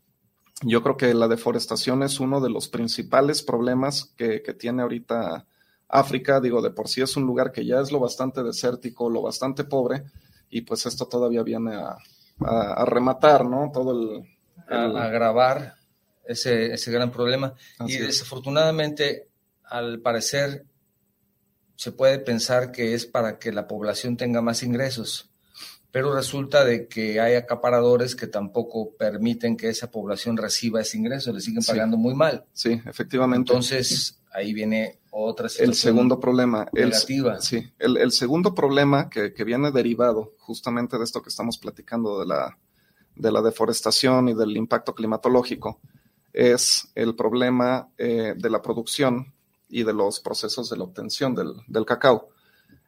yo 0.61 0.83
creo 0.83 0.97
que 0.97 1.13
la 1.13 1.29
deforestación 1.29 2.03
es 2.03 2.19
uno 2.19 2.41
de 2.41 2.49
los 2.49 2.67
principales 2.67 3.43
problemas 3.43 4.13
que, 4.17 4.39
tiene 4.59 4.81
ahorita 4.81 5.47
África. 5.87 6.39
Digo, 6.39 6.61
de 6.61 6.71
por 6.71 6.87
sí 6.87 7.01
es 7.01 7.15
un 7.15 7.23
lugar 7.23 7.51
que 7.51 7.65
ya 7.65 7.79
es 7.79 7.91
lo 7.91 7.99
bastante 7.99 8.43
desértico, 8.43 9.09
lo 9.09 9.21
bastante 9.21 9.63
pobre, 9.63 10.03
y 10.49 10.61
pues 10.61 10.85
esto 10.85 11.07
todavía 11.07 11.43
viene 11.43 11.75
a, 11.75 11.97
rematar, 12.85 13.45
¿no? 13.45 13.71
Todo 13.73 13.91
el... 13.91 14.35
A, 14.67 15.03
agravar 15.03 15.75
ese, 16.25 16.73
ese 16.73 16.91
gran 16.91 17.11
problema. 17.11 17.53
y 17.87 17.97
desafortunadamente, 17.97 19.29
al 19.63 19.99
parecer, 19.99 20.65
se 21.75 21.91
puede 21.91 22.19
pensar 22.19 22.71
que 22.71 22.93
es 22.93 23.05
para 23.05 23.37
que 23.37 23.51
la 23.51 23.67
población 23.67 24.17
tenga 24.17 24.41
más 24.41 24.63
ingresos, 24.63 25.29
pero 25.91 26.13
resulta 26.13 26.65
de 26.65 26.87
que 26.87 27.19
hay 27.19 27.35
acaparadores 27.35 28.15
que 28.15 28.27
tampoco 28.27 28.95
permiten 28.95 29.55
que 29.55 29.69
esa 29.69 29.91
población 29.91 30.37
reciba 30.37 30.81
ese 30.81 30.97
ingreso, 30.97 31.31
le 31.31 31.41
siguen 31.41 31.63
pagando 31.63 31.97
muy 31.97 32.13
mal. 32.13 32.45
Sí, 32.53 32.81
efectivamente. 32.85 33.51
Entonces, 33.51 34.19
ahí 34.35 34.53
viene 34.53 34.99
otra 35.11 35.49
situación. 35.49 35.69
El 35.69 35.75
segundo 35.75 36.19
problema. 36.19 36.67
Negativa. 36.73 37.39
sí, 37.39 37.71
el, 37.79 38.11
segundo 38.11 38.53
problema 38.53 39.09
que, 39.09 39.31
viene 39.43 39.71
derivado 39.71 40.33
justamente 40.39 40.97
de 40.97 41.03
esto 41.03 41.21
que 41.21 41.29
estamos 41.29 41.57
platicando 41.57 42.19
de 42.19 42.25
la, 42.25 42.57
de 43.15 43.31
la 43.31 43.41
deforestación 43.41 44.29
y 44.29 44.33
del 44.33 44.55
impacto 44.57 44.93
climatológico 44.93 45.79
es 46.35 46.91
el 46.95 47.15
problema 47.15 47.89
eh, 47.97 48.33
de 48.35 48.49
la 48.49 48.61
producción 48.61 49.33
y 49.69 49.83
de 49.83 49.93
los 49.93 50.19
procesos 50.19 50.69
de 50.69 50.77
la 50.77 50.83
obtención 50.83 51.33
del, 51.33 51.85
cacao. 51.85 52.29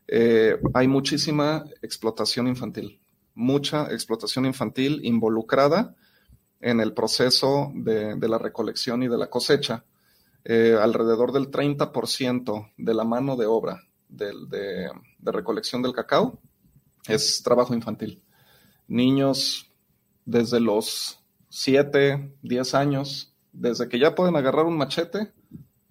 Eh, 0.08 0.60
hay 0.74 0.88
muchísima 0.88 1.63
explotación 1.82 2.48
infantil, 2.48 3.00
mucha 3.36 3.92
explotación 3.92 4.46
infantil 4.46 5.00
involucrada 5.04 5.96
en 6.60 6.82
el 6.82 6.94
proceso 6.94 7.72
de, 7.74 8.18
la 8.27 8.38
recolección 8.38 9.04
y 9.04 9.08
de 9.08 9.18
la 9.18 9.30
cosecha. 9.30 9.86
Eh, 10.50 10.77
alrededor 10.82 11.34
del 11.34 11.51
30% 11.51 12.72
de 12.77 12.94
la 12.94 13.04
mano 13.04 13.36
de 13.36 13.46
obra 13.46 13.84
de, 14.08 14.32
de, 14.48 15.32
recolección 15.34 15.82
del 15.82 15.92
cacao 15.92 16.39
es 17.06 17.44
trabajo 17.44 17.74
infantil. 17.74 18.24
Niños 18.88 19.70
desde 20.24 20.62
los 20.62 21.20
7, 21.50 22.38
10 22.44 22.74
años, 22.75 23.36
desde 23.51 23.89
que 23.89 24.00
ya 24.00 24.16
pueden 24.16 24.38
agarrar 24.38 24.66
un 24.66 24.77
machete 24.77 25.34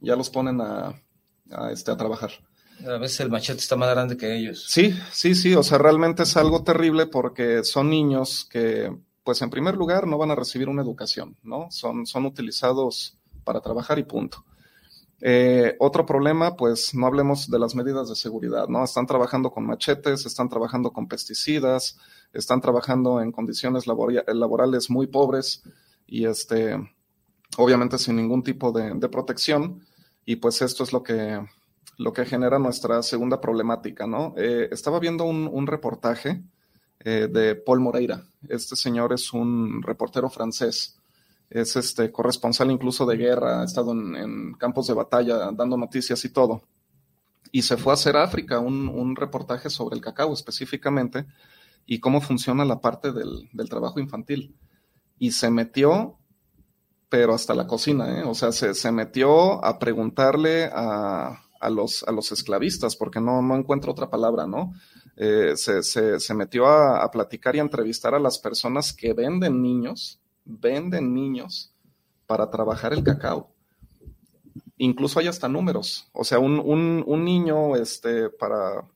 ya 0.01 0.17
los 0.17 0.31
ponen 0.31 0.59
a, 0.63 1.03
este, 1.71 1.91
a 1.91 1.97
trabajar. 1.99 2.31
A 2.87 2.97
veces 2.97 3.21
el 3.21 3.31
machete 3.31 3.59
está 3.59 3.77
más 3.77 3.91
grande 3.91 4.17
que 4.17 4.39
ellos. 4.39 4.65
Sí, 4.71 4.95
sí, 5.13 5.35
sí, 5.35 5.55
o 5.55 5.63
sea, 5.63 5.77
realmente 5.77 6.23
es 6.23 6.35
algo 6.35 6.65
terrible 6.65 7.07
porque 7.07 7.63
son 7.63 7.91
niños 7.91 8.47
que, 8.51 8.91
pues 9.23 9.43
en 9.43 9.51
primer 9.51 9.77
lugar, 9.77 10.07
no 10.07 10.17
van 10.17 10.31
a 10.31 10.35
recibir 10.35 10.71
una 10.71 10.81
educación, 10.81 11.37
¿no? 11.43 11.69
Son, 11.71 12.07
son 12.07 12.25
utilizados 12.25 13.16
para 13.47 13.61
trabajar 13.61 13.99
y 13.99 14.03
punto. 14.03 14.45
Eh, 15.21 15.77
otro 15.79 16.05
problema, 16.05 16.57
pues 16.57 16.95
no 16.95 17.07
hablemos 17.07 17.51
de 17.51 17.59
las 17.59 17.75
medidas 17.75 18.09
de 18.09 18.17
seguridad, 18.17 18.69
¿no? 18.69 18.85
Están 18.85 19.07
trabajando 19.07 19.51
con 19.51 19.65
machetes, 19.65 20.27
están 20.27 20.51
trabajando 20.51 20.93
con 20.93 21.09
pesticidas, 21.09 21.97
están 22.35 22.61
trabajando 22.61 23.23
en 23.23 23.33
condiciones 23.33 23.87
laborales 23.87 24.91
muy 24.91 25.07
pobres 25.07 25.63
y 26.07 26.27
este, 26.27 26.77
obviamente 27.57 27.97
sin 27.97 28.17
ningún 28.17 28.43
tipo 28.43 28.73
de, 28.73 29.09
protección, 29.09 29.81
y 30.27 30.37
pues 30.37 30.61
esto 30.61 30.85
es 30.85 30.93
lo 30.93 31.03
que, 31.03 31.41
lo 31.97 32.13
que 32.13 32.27
genera 32.27 32.59
nuestra 32.59 33.03
segunda 33.03 33.41
problemática, 33.41 34.07
¿no? 34.07 34.35
Eh, 34.37 34.69
estaba 34.71 35.01
viendo 35.01 35.25
un, 35.25 35.67
reportaje 35.67 36.43
eh, 37.01 37.29
de 37.33 37.55
Paul 37.55 37.81
Moreira. 37.81 38.23
Este 38.49 38.77
señor 38.77 39.15
es 39.15 39.33
un 39.33 39.83
reportero 39.83 40.29
francés, 40.29 40.96
es 41.51 41.77
este 41.77 42.11
corresponsal 42.11 42.71
incluso 42.71 43.07
de 43.07 43.17
guerra, 43.17 43.61
ha 43.61 43.65
estado 43.65 43.93
en, 43.93 44.55
campos 44.55 44.87
de 44.87 44.95
batalla 44.95 45.51
dando 45.53 45.77
noticias 45.77 46.25
y 46.25 46.31
todo. 46.31 46.63
Y 47.53 47.63
se 47.63 47.77
fue 47.77 47.93
a 47.93 47.95
hacer 47.95 48.17
África 48.17 48.59
un, 48.59 48.89
un 48.89 49.17
reportaje 49.17 49.71
sobre 49.71 49.97
el 49.97 50.03
cacao 50.03 50.33
específicamente 50.33 51.27
y 51.87 52.01
cómo 52.01 52.21
funciona 52.21 52.65
la 52.65 52.81
parte 52.81 53.13
del, 53.13 53.49
del 53.53 53.69
trabajo 53.69 54.01
infantil. 54.01 54.57
Y 55.19 55.31
se 55.31 55.51
metió 55.51 56.19
pero 57.09 57.35
hasta 57.35 57.55
la 57.55 57.67
cocina, 57.67 58.21
¿eh? 58.21 58.25
O 58.25 58.35
sea, 58.35 58.53
se, 58.53 58.93
metió 58.93 59.65
a 59.65 59.79
preguntarle 59.79 60.69
a, 60.73 61.39
los, 61.71 62.03
a 62.05 62.13
los 62.13 62.33
esclavistas, 62.33 62.97
porque 62.97 63.21
no, 63.21 63.43
no 63.43 63.57
encuentro 63.57 63.93
otra 63.93 64.11
palabra, 64.11 64.47
¿no? 64.47 64.73
Eh, 65.17 65.55
se, 65.57 66.35
metió 66.35 66.67
a, 66.67 67.09
platicar 67.11 67.55
y 67.57 67.61
a 67.61 67.63
entrevistar 67.63 68.15
a 68.15 68.19
las 68.19 68.39
personas 68.39 68.93
que 68.93 69.13
venden 69.13 69.63
niños, 69.63 70.21
venden 70.47 71.13
niños 71.13 71.75
para 72.27 72.51
trabajar 72.51 72.93
el 72.93 73.05
cacao. 73.05 73.51
Incluso 74.79 75.19
hay 75.19 75.27
hasta 75.27 75.49
números. 75.49 76.09
O 76.13 76.25
sea, 76.25 76.39
un, 76.39 76.59
un, 76.59 77.05
un 77.07 77.25
niño 77.25 77.77
este, 77.77 78.31
para, 78.31 78.87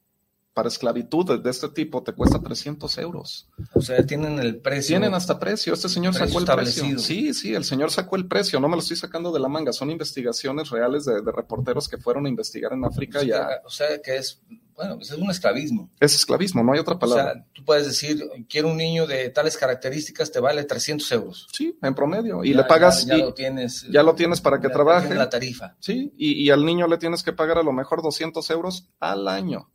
para 0.52 0.68
esclavitud 0.68 1.40
de 1.40 1.50
este 1.50 1.68
tipo 1.68 2.02
te 2.02 2.12
cuesta 2.12 2.40
300 2.40 2.98
euros. 2.98 3.48
O 3.72 3.80
sea, 3.80 4.04
tienen 4.04 4.38
el 4.38 4.58
precio. 4.58 4.94
Tienen 4.94 5.14
hasta 5.14 5.38
precio. 5.38 5.72
Este 5.72 5.88
señor 5.88 6.14
sacó 6.14 6.40
el 6.40 6.46
precio. 6.46 6.98
Sí, 6.98 7.32
sí, 7.34 7.54
el 7.54 7.64
señor 7.64 7.90
sacó 7.90 8.16
el 8.16 8.26
precio. 8.26 8.58
No 8.58 8.68
me 8.68 8.76
lo 8.76 8.82
estoy 8.82 8.96
sacando 8.96 9.32
de 9.32 9.40
la 9.40 9.48
manga. 9.48 9.72
Son 9.72 9.90
investigaciones 9.90 10.70
reales 10.70 11.04
de, 11.04 11.20
reporteros 11.32 11.88
que 11.88 11.98
fueron 11.98 12.26
a 12.26 12.28
investigar 12.28 12.72
en 12.72 12.84
África. 12.84 13.22
ya. 13.22 13.48
o 13.64 13.70
sea, 13.70 14.02
que 14.02 14.16
es, 14.16 14.40
bueno, 14.74 14.96
pues 14.96 15.12
es 15.12 15.18
un 15.18 15.30
esclavismo. 15.30 15.88
Es 16.00 16.14
esclavismo, 16.16 16.64
no 16.64 16.72
hay 16.72 16.80
otra 16.80 16.98
palabra. 16.98 17.30
O 17.30 17.34
sea, 17.34 17.46
tú 17.52 17.64
puedes 17.64 17.86
decir, 17.86 18.28
quiero 18.48 18.68
un 18.68 18.76
niño 18.76 19.06
de 19.06 19.30
tales 19.30 19.56
características, 19.56 20.32
te 20.32 20.40
vale 20.40 20.64
300 20.64 21.12
euros. 21.12 21.46
Sí, 21.52 21.78
en 21.80 21.94
promedio. 21.94 22.42
Y 22.42 22.54
le 22.54 22.64
pagas. 22.64 23.06
Ya, 23.06 23.18
lo 23.18 23.34
tienes. 23.34 23.86
Ya 23.88 24.02
lo 24.02 24.16
tienes 24.16 24.40
para 24.40 24.60
que 24.60 24.68
trabaje. 24.68 25.14
La 25.14 25.30
tarifa. 25.30 25.76
Sí, 25.78 26.12
y, 26.16 26.42
y 26.42 26.50
al 26.50 26.64
niño 26.64 26.88
le 26.88 26.98
tienes 26.98 27.22
que 27.22 27.32
pagar 27.32 27.58
a 27.58 27.62
lo 27.62 27.72
mejor 27.72 28.02
200 28.02 28.50
euros 28.50 28.88
al 28.98 29.28
año 29.28 29.70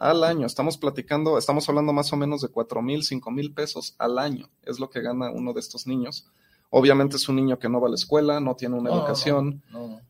al 0.00 0.24
año. 0.24 0.46
Estamos 0.46 0.78
platicando, 0.78 1.38
estamos 1.38 1.68
hablando 1.68 1.92
más 1.92 2.12
o 2.12 2.16
menos 2.16 2.40
de 2.40 2.48
cuatro 2.48 2.82
mil, 2.82 3.04
cinco 3.04 3.30
mil 3.30 3.52
pesos 3.52 3.94
al 3.98 4.18
año. 4.18 4.50
Es 4.62 4.80
lo 4.80 4.90
que 4.90 5.02
gana 5.02 5.30
uno 5.30 5.52
de 5.52 5.60
estos 5.60 5.86
niños. 5.86 6.26
Obviamente 6.70 7.16
es 7.16 7.28
un 7.28 7.36
niño 7.36 7.58
que 7.58 7.68
no 7.68 7.80
va 7.80 7.88
a 7.88 7.90
la 7.90 7.96
escuela, 7.96 8.40
no 8.40 8.54
tiene 8.56 8.76
una 8.76 8.90
educación 8.90 9.62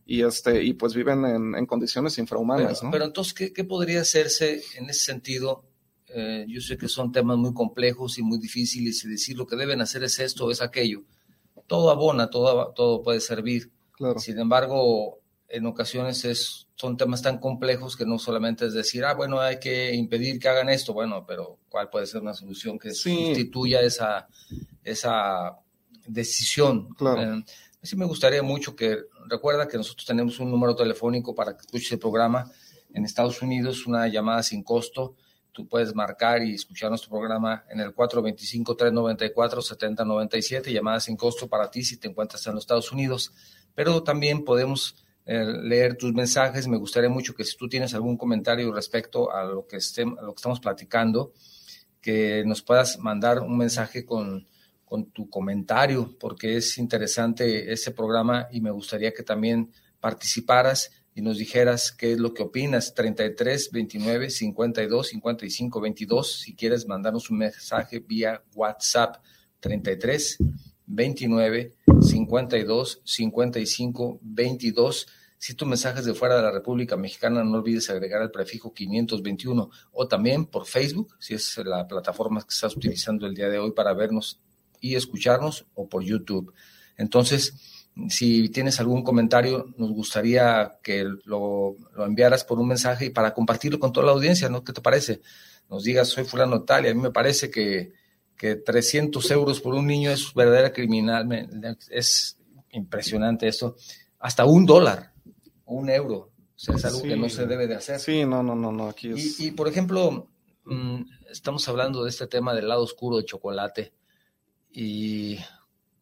y 0.07 0.23
este 0.23 0.63
y 0.63 0.75
pues 0.75 0.95
viven 0.95 1.25
en, 1.25 1.67
condiciones 1.67 2.19
infrahumanas. 2.19 2.81
Pero, 2.81 2.91
pero 2.93 3.05
entonces, 3.07 3.35
¿qué, 3.35 3.65
podría 3.65 4.03
hacerse 4.03 4.63
en 4.77 4.89
ese 4.89 5.01
sentido? 5.01 5.65
Eh, 6.07 6.45
yo 6.49 6.61
sé 6.61 6.77
que 6.77 6.89
son 6.89 7.13
temas 7.13 7.39
muy 7.39 7.55
complejos 7.55 8.19
y 8.19 8.23
muy 8.23 8.39
difíciles 8.39 9.05
y 9.05 9.09
decir 9.09 9.37
lo 9.37 9.47
que 9.47 9.57
deben 9.57 9.81
hacer 9.81 10.05
es 10.05 10.19
esto 10.19 10.47
o 10.47 10.51
es 10.51 10.61
aquello, 10.61 11.03
todo 11.67 11.91
abona, 11.91 12.31
todo, 12.31 12.73
todo 12.75 13.03
puede 13.03 13.21
servir. 13.21 13.71
Claro. 13.93 14.19
Sin 14.19 14.39
embargo, 14.39 15.21
en 15.49 15.67
ocasiones 15.67 16.25
es, 16.25 16.67
son 16.81 16.97
temas 16.97 17.21
tan 17.21 17.37
complejos 17.39 17.95
que 17.95 18.07
no 18.07 18.19
solamente 18.19 18.65
es 18.65 18.73
decir, 18.73 19.05
ah, 19.05 19.13
bueno, 19.13 19.39
hay 19.39 19.61
que 19.61 19.95
impedir 19.95 20.39
que 20.39 20.49
hagan 20.49 20.71
esto, 20.71 20.95
bueno, 20.95 21.27
pero 21.27 21.59
¿cuál 21.69 21.91
puede 21.91 22.07
ser 22.07 22.23
una 22.23 22.33
solución 22.33 22.79
que 22.79 22.93
Sí. 22.93 23.27
sustituya 23.27 23.83
esa, 23.83 24.27
esa 24.83 25.59
decisión? 26.07 26.89
Claro. 26.95 27.35
Eh, 27.35 27.45
sí 27.83 27.97
me 27.97 28.07
gustaría 28.07 28.43
mucho 28.43 28.75
que, 28.75 28.97
recuerda 29.27 29.69
que 29.69 29.77
nosotros 29.77 30.07
tenemos 30.07 30.41
un 30.41 30.51
número 30.51 30.75
telefónico 30.75 31.35
para 31.35 31.55
que 31.55 31.61
escuches 31.61 31.93
el 31.93 31.99
programa 31.99 32.51
en 32.95 33.05
Estados 33.05 33.43
Unidos, 33.43 33.87
una 33.87 34.09
llamada 34.09 34.43
sin 34.43 34.63
costo. 34.63 35.17
Tú 35.53 35.69
puedes 35.69 35.95
marcar 35.95 36.43
y 36.43 36.55
escuchar 36.55 36.89
nuestro 36.89 37.11
programa 37.11 37.63
en 37.69 37.81
el 37.81 37.95
425-394-7097, 37.95 40.73
llamada 40.73 41.01
sin 41.01 41.17
costo 41.17 41.47
para 41.47 41.71
ti 41.71 41.83
si 41.83 41.99
te 41.99 42.09
encuentras 42.09 42.47
en 42.47 42.55
los 42.55 42.63
Estados 42.63 42.91
Unidos. 42.91 43.35
Pero 43.75 44.03
también 44.03 44.45
podemos 44.45 44.97
leer 45.31 45.97
tus 45.97 46.13
mensajes. 46.13 46.67
Me 46.67 46.77
gustaría 46.77 47.09
mucho 47.09 47.35
que 47.35 47.45
si 47.45 47.57
tú 47.57 47.69
tienes 47.69 47.95
algún 47.95 48.17
comentario 48.17 48.73
respecto 48.73 49.33
a 49.33 49.45
lo 49.45 49.67
que, 49.67 49.77
a 49.77 50.23
lo 50.23 50.35
que 50.35 50.39
estamos 50.39 50.61
platicando, 50.61 51.33
que 52.01 52.43
nos 52.45 52.63
puedas 52.63 52.99
mandar 52.99 53.41
un 53.41 53.57
mensaje 53.57 54.05
con, 54.05 54.49
con 54.85 55.11
tu 55.13 55.31
comentario, 55.31 56.17
porque 56.19 56.57
es 56.57 56.79
interesante 56.79 57.73
ese 57.73 57.93
programa 57.93 58.49
y 58.51 58.61
me 58.61 58.71
gustaría 58.71 59.13
que 59.13 59.23
también 59.23 59.71
participaras 60.01 60.91
y 61.15 61.23
nos 61.23 61.39
dijeras 61.39 61.93
qué 61.93 62.13
es 62.13 62.19
lo 62.19 62.35
que 62.35 62.43
opinas. 62.43 62.95
33 62.95 63.71
29 63.71 64.31
52 64.31 65.09
55 65.09 65.81
22. 65.81 66.41
Si 66.41 66.55
quieres 66.57 66.87
mandarnos 66.89 67.31
un 67.31 67.39
mensaje 67.39 68.01
vía 68.01 68.43
WhatsApp, 68.55 69.23
33 69.61 70.39
29 70.87 71.75
52 72.01 73.03
55 73.05 74.19
22. 74.23 75.07
Si 75.41 75.55
tu 75.55 75.65
mensaje 75.65 76.01
es 76.01 76.05
de 76.05 76.13
fuera 76.13 76.37
de 76.37 76.43
la 76.43 76.51
República 76.51 76.99
Mexicana, 76.99 77.43
no 77.43 77.57
olvides 77.57 77.89
agregar 77.89 78.21
el 78.21 78.31
prefijo 78.31 78.75
521 78.75 79.71
o 79.91 80.07
también 80.07 80.45
por 80.45 80.67
Facebook, 80.67 81.17
si 81.19 81.33
es 81.33 81.57
la 81.65 81.89
plataforma 81.89 82.43
que 82.43 82.51
estás 82.51 82.77
utilizando 82.77 83.27
el 83.27 83.35
día 83.35 83.49
de 83.49 83.59
hoy 83.59 83.73
para 83.73 83.95
vernos 83.95 84.39
y 84.83 84.97
escucharnos, 84.97 85.65
o 85.75 85.89
por 85.89 86.03
YouTube. 86.03 86.53
Entonces, 86.99 87.55
si 88.11 88.51
tienes 88.51 88.81
algún 88.81 89.03
comentario, 89.03 89.73
nos 89.79 89.91
gustaría 89.93 90.79
que 90.83 91.05
lo, 91.25 91.75
lo 91.95 92.05
enviaras 92.05 92.45
por 92.45 92.59
un 92.59 92.69
mensaje 92.69 93.07
y 93.07 93.11
para 93.11 93.33
compartirlo 93.33 93.81
con 93.81 93.95
toda 93.95 94.05
la 94.05 94.13
audiencia, 94.13 94.51
¿no? 94.51 94.63
¿Qué 94.63 94.75
te 94.75 94.83
parece? 94.83 95.23
Nos 95.71 95.85
digas, 95.85 96.09
soy 96.09 96.25
fulano 96.25 96.65
tal, 96.65 96.85
y 96.85 96.91
a 96.91 96.95
mí 96.95 97.01
me 97.01 97.13
parece 97.13 97.51
que, 97.51 97.95
que 98.37 98.57
300 98.57 99.31
euros 99.31 99.59
por 99.63 99.75
un 99.75 99.87
niño 99.87 100.11
es 100.11 100.35
verdadera 100.35 100.71
criminal, 100.71 101.27
es 101.89 102.37
impresionante 102.73 103.49
esto. 103.49 103.77
Hasta 104.19 104.45
un 104.45 104.67
dólar, 104.67 105.10
un 105.71 105.89
euro, 105.89 106.17
o 106.17 106.59
sea, 106.59 106.75
es 106.75 106.85
algo 106.85 107.03
que 107.03 107.17
no 107.17 107.29
se 107.29 107.47
debe 107.47 107.67
de 107.67 107.77
hacer. 107.77 107.99
Sí, 108.01 108.25
no, 108.25 108.43
no, 108.43 108.55
no, 108.55 108.73
no, 108.73 108.89
aquí 108.89 109.11
es... 109.11 109.41
Y, 109.41 109.49
y, 109.49 109.51
por 109.53 109.69
ejemplo, 109.69 110.29
mm, 110.65 111.03
estamos 111.31 111.67
hablando 111.69 112.05
de 112.05 112.11
este 112.11 112.27
tema 112.27 112.55
del 112.55 112.69
lado 112.69 112.83
oscuro 112.83 113.17
de 113.17 113.25
chocolate 113.25 113.93
y 114.73 115.39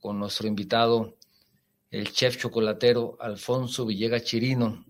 con 0.00 0.18
nuestro 0.18 0.46
invitado, 0.46 1.16
el 1.90 2.12
chef 2.12 2.36
chocolatero 2.38 3.16
Alfonso 3.20 3.86
Villega 3.86 4.20
Chirino. 4.20 4.84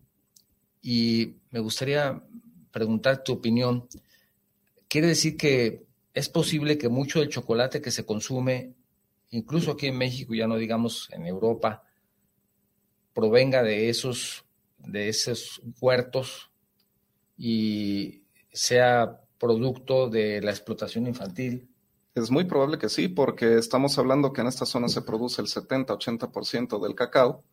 Y 0.82 1.36
me 1.50 1.60
gustaría 1.60 2.22
preguntar 2.70 3.22
tu 3.22 3.32
opinión. 3.32 3.88
¿Quiere 4.88 5.08
decir 5.08 5.36
que 5.36 5.86
es 6.14 6.28
posible 6.28 6.78
que 6.78 6.88
mucho 6.88 7.20
del 7.20 7.28
chocolate 7.28 7.80
que 7.80 7.90
se 7.90 8.04
consume, 8.04 8.74
incluso 9.30 9.72
aquí 9.72 9.86
en 9.86 9.98
México, 9.98 10.34
ya 10.34 10.46
no 10.46 10.56
digamos 10.56 11.08
en 11.12 11.26
Europa, 11.26 11.84
provenga 13.12 13.62
de 13.62 13.88
esos, 13.88 14.44
de 14.78 15.08
esos 15.08 15.60
huertos 15.80 16.50
y 17.36 18.22
sea 18.52 19.20
producto 19.38 20.08
de 20.08 20.40
la 20.42 20.50
explotación 20.50 21.06
infantil. 21.06 21.68
Es 22.14 22.30
muy 22.30 22.44
probable 22.44 22.78
que 22.78 22.88
sí, 22.88 23.08
porque 23.08 23.58
estamos 23.58 23.96
hablando 23.98 24.32
que 24.32 24.40
en 24.40 24.48
esta 24.48 24.66
zona 24.66 24.88
se 24.88 25.02
produce 25.02 25.40
el 25.40 25.46
70-80% 25.48 26.80
del 26.82 26.94
cacao. 26.94 27.44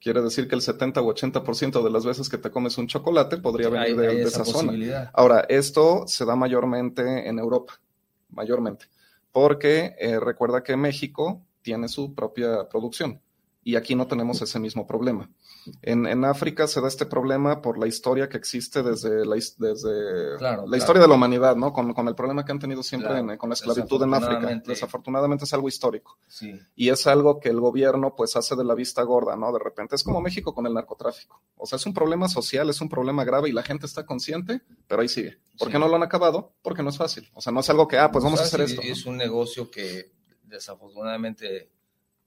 Quiere 0.00 0.22
decir 0.22 0.48
que 0.48 0.54
el 0.54 0.62
70 0.62 1.00
o 1.02 1.12
80% 1.14 1.82
de 1.82 1.90
las 1.90 2.04
veces 2.04 2.28
que 2.28 2.38
te 2.38 2.50
comes 2.50 2.78
un 2.78 2.86
chocolate 2.88 3.36
podría 3.38 3.68
venir 3.68 3.86
Hay- 3.88 3.94
de, 3.94 4.08
hay 4.08 4.16
de 4.16 4.22
esa 4.22 4.42
esa 4.42 4.52
zona. 4.52 5.10
Ahora, 5.14 5.40
esto 5.48 6.04
se 6.06 6.24
da 6.24 6.34
mayormente 6.36 7.28
en 7.28 7.38
Europa, 7.38 7.80
mayormente, 8.30 8.86
porque 9.32 9.94
eh, 9.98 10.18
recuerda 10.18 10.62
que 10.62 10.76
México 10.76 11.42
tiene 11.62 11.88
su 11.88 12.14
propia 12.14 12.68
producción 12.68 13.20
y 13.62 13.76
aquí 13.76 13.94
no 13.94 14.06
tenemos 14.06 14.40
ese 14.40 14.58
mismo 14.58 14.86
problema. 14.86 15.28
En, 15.82 16.06
en 16.06 16.24
África 16.24 16.66
se 16.66 16.80
da 16.80 16.88
este 16.88 17.04
problema 17.04 17.60
por 17.60 17.78
la 17.78 17.86
historia 17.86 18.28
que 18.28 18.38
existe 18.38 18.82
desde 18.82 19.26
la, 19.26 19.34
desde 19.34 20.36
Claro, 20.38 20.62
la 20.62 20.66
claro. 20.68 20.76
historia 20.76 21.02
de 21.02 21.08
la 21.08 21.14
humanidad, 21.14 21.56
¿no? 21.56 21.72
Con, 21.74 21.92
con 21.92 22.08
el 22.08 22.14
problema 22.14 22.44
que 22.44 22.52
han 22.52 22.58
tenido 22.58 22.82
siempre 22.82 23.10
Claro. 23.10 23.32
en- 23.32 23.36
con 23.36 23.50
la 23.50 23.54
esclavitud 23.54 24.02
en 24.02 24.14
África. 24.14 24.62
Desafortunadamente. 24.66 25.44
Es 25.44 25.52
algo 25.52 25.68
histórico 25.68 26.18
Sí. 26.26 26.58
y 26.74 26.88
es 26.88 27.06
algo 27.06 27.38
que 27.40 27.50
el 27.50 27.60
gobierno 27.60 28.14
pues 28.16 28.34
hace 28.36 28.56
de 28.56 28.64
la 28.64 28.74
vista 28.74 29.02
gorda, 29.02 29.36
¿no? 29.36 29.52
De 29.52 29.58
repente 29.58 29.94
es 29.96 30.02
como 30.02 30.20
México 30.22 30.54
con 30.54 30.66
el 30.66 30.72
narcotráfico. 30.74 31.42
O 31.56 31.66
sea, 31.66 31.76
es 31.76 31.84
un 31.84 31.92
problema 31.92 32.28
social, 32.28 32.70
es 32.70 32.80
un 32.80 32.88
problema 32.88 33.24
grave 33.24 33.50
y 33.50 33.52
la 33.52 33.62
gente 33.62 33.84
está 33.86 34.06
consciente, 34.06 34.62
pero 34.86 35.02
ahí 35.02 35.08
sigue. 35.08 35.38
¿Por 35.58 35.68
Sí. 35.68 35.72
qué 35.72 35.78
no 35.78 35.88
lo 35.88 35.96
han 35.96 36.02
acabado? 36.02 36.54
Porque 36.62 36.82
no 36.82 36.88
es 36.90 36.96
fácil. 36.96 37.28
O 37.34 37.40
sea, 37.42 37.52
no 37.52 37.60
es 37.60 37.68
algo 37.68 37.86
que, 37.88 37.98
ah, 37.98 38.10
pues 38.10 38.24
vamos 38.24 38.40
a 38.40 38.44
hacer 38.44 38.62
esto. 38.62 38.80
¿no? 38.82 38.88
Es 38.88 39.04
un 39.04 39.16
negocio 39.18 39.70
que 39.70 40.12
desafortunadamente 40.44 41.70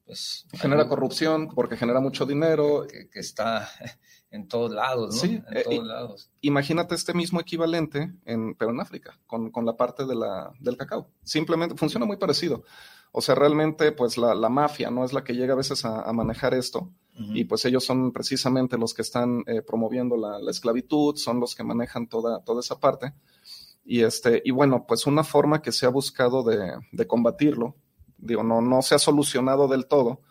pues, 0.06 0.46
Genera 0.54 0.88
corrupción 0.88 1.50
porque 1.54 1.78
genera 1.78 2.00
mucho 2.00 2.26
dinero. 2.26 2.86
que, 2.90 3.10
que 3.10 3.20
está 3.20 3.70
en 4.32 4.48
todos 4.48 4.72
lados, 4.72 5.16
¿no? 5.16 5.22
Sí, 5.22 5.42
en 5.48 5.58
eh, 5.58 5.64
todos 5.64 5.88
lados. 5.88 6.32
Imagínate 6.42 6.96
este 6.96 7.14
mismo 7.14 7.40
equivalente, 7.40 8.14
en, 8.26 8.56
pero 8.56 8.72
en 8.72 8.80
África, 8.80 9.20
con, 9.28 9.52
con 9.52 9.66
la 9.66 9.76
parte 9.76 10.06
de 10.06 10.16
la, 10.16 10.52
del 10.60 10.78
cacao. 10.78 11.10
Simplemente 11.24 11.76
funciona 11.76 12.06
muy 12.06 12.18
parecido. 12.18 12.64
O 13.12 13.22
sea, 13.22 13.36
realmente, 13.36 13.92
pues 13.92 14.18
la, 14.18 14.34
la 14.34 14.48
mafia 14.48 14.90
no 14.90 15.04
es 15.04 15.12
la 15.12 15.24
que 15.24 15.34
llega 15.34 15.54
a 15.54 15.58
veces 15.58 15.84
a, 15.84 16.02
a 16.02 16.14
manejar 16.14 16.54
esto. 16.54 16.92
Y 17.14 17.44
pues 17.44 17.66
ellos 17.66 17.86
son 17.86 18.14
precisamente 18.14 18.80
los 18.80 18.96
que 18.96 19.04
están 19.04 19.44
eh, 19.46 19.62
promoviendo 19.62 20.18
la, 20.18 20.40
la 20.40 20.50
esclavitud, 20.50 21.18
son 21.18 21.40
los 21.40 21.54
que 21.54 21.64
manejan 21.64 22.08
toda, 22.08 22.44
toda 22.44 22.62
esa 22.62 22.80
parte. 22.80 23.14
Y, 23.84 24.02
este, 24.02 24.42
y 24.44 24.50
bueno, 24.50 24.86
pues 24.88 25.06
una 25.06 25.24
forma 25.24 25.62
que 25.62 25.72
se 25.72 25.86
ha 25.86 25.90
buscado 25.90 26.42
de, 26.42 26.74
de 26.92 27.08
combatirlo, 27.08 27.76
digo, 28.22 28.44
no, 28.44 28.62
no 28.62 28.82
se 28.82 28.96
ha 28.96 29.00
solucionado 29.00 29.68
del 29.68 29.88
todo, 29.88 30.22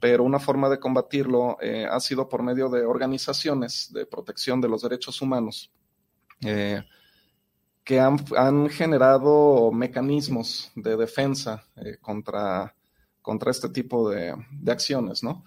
pero 0.00 0.24
una 0.24 0.38
forma 0.38 0.68
de 0.68 0.80
combatirlo 0.80 1.58
eh, 1.60 1.86
ha 1.88 2.00
sido 2.00 2.28
por 2.28 2.42
medio 2.42 2.68
de 2.68 2.84
organizaciones 2.84 3.92
de 3.92 4.06
protección 4.06 4.60
de 4.60 4.68
los 4.68 4.82
derechos 4.82 5.20
humanos 5.22 5.70
eh, 6.40 6.82
que 7.84 8.00
han, 8.00 8.16
han 8.36 8.68
generado 8.68 9.70
mecanismos 9.72 10.72
de 10.74 10.96
defensa 10.96 11.64
eh, 11.76 11.98
contra, 12.00 12.74
contra 13.20 13.50
este 13.50 13.68
tipo 13.68 14.08
de, 14.08 14.34
de 14.50 14.72
acciones, 14.72 15.22
¿no? 15.22 15.44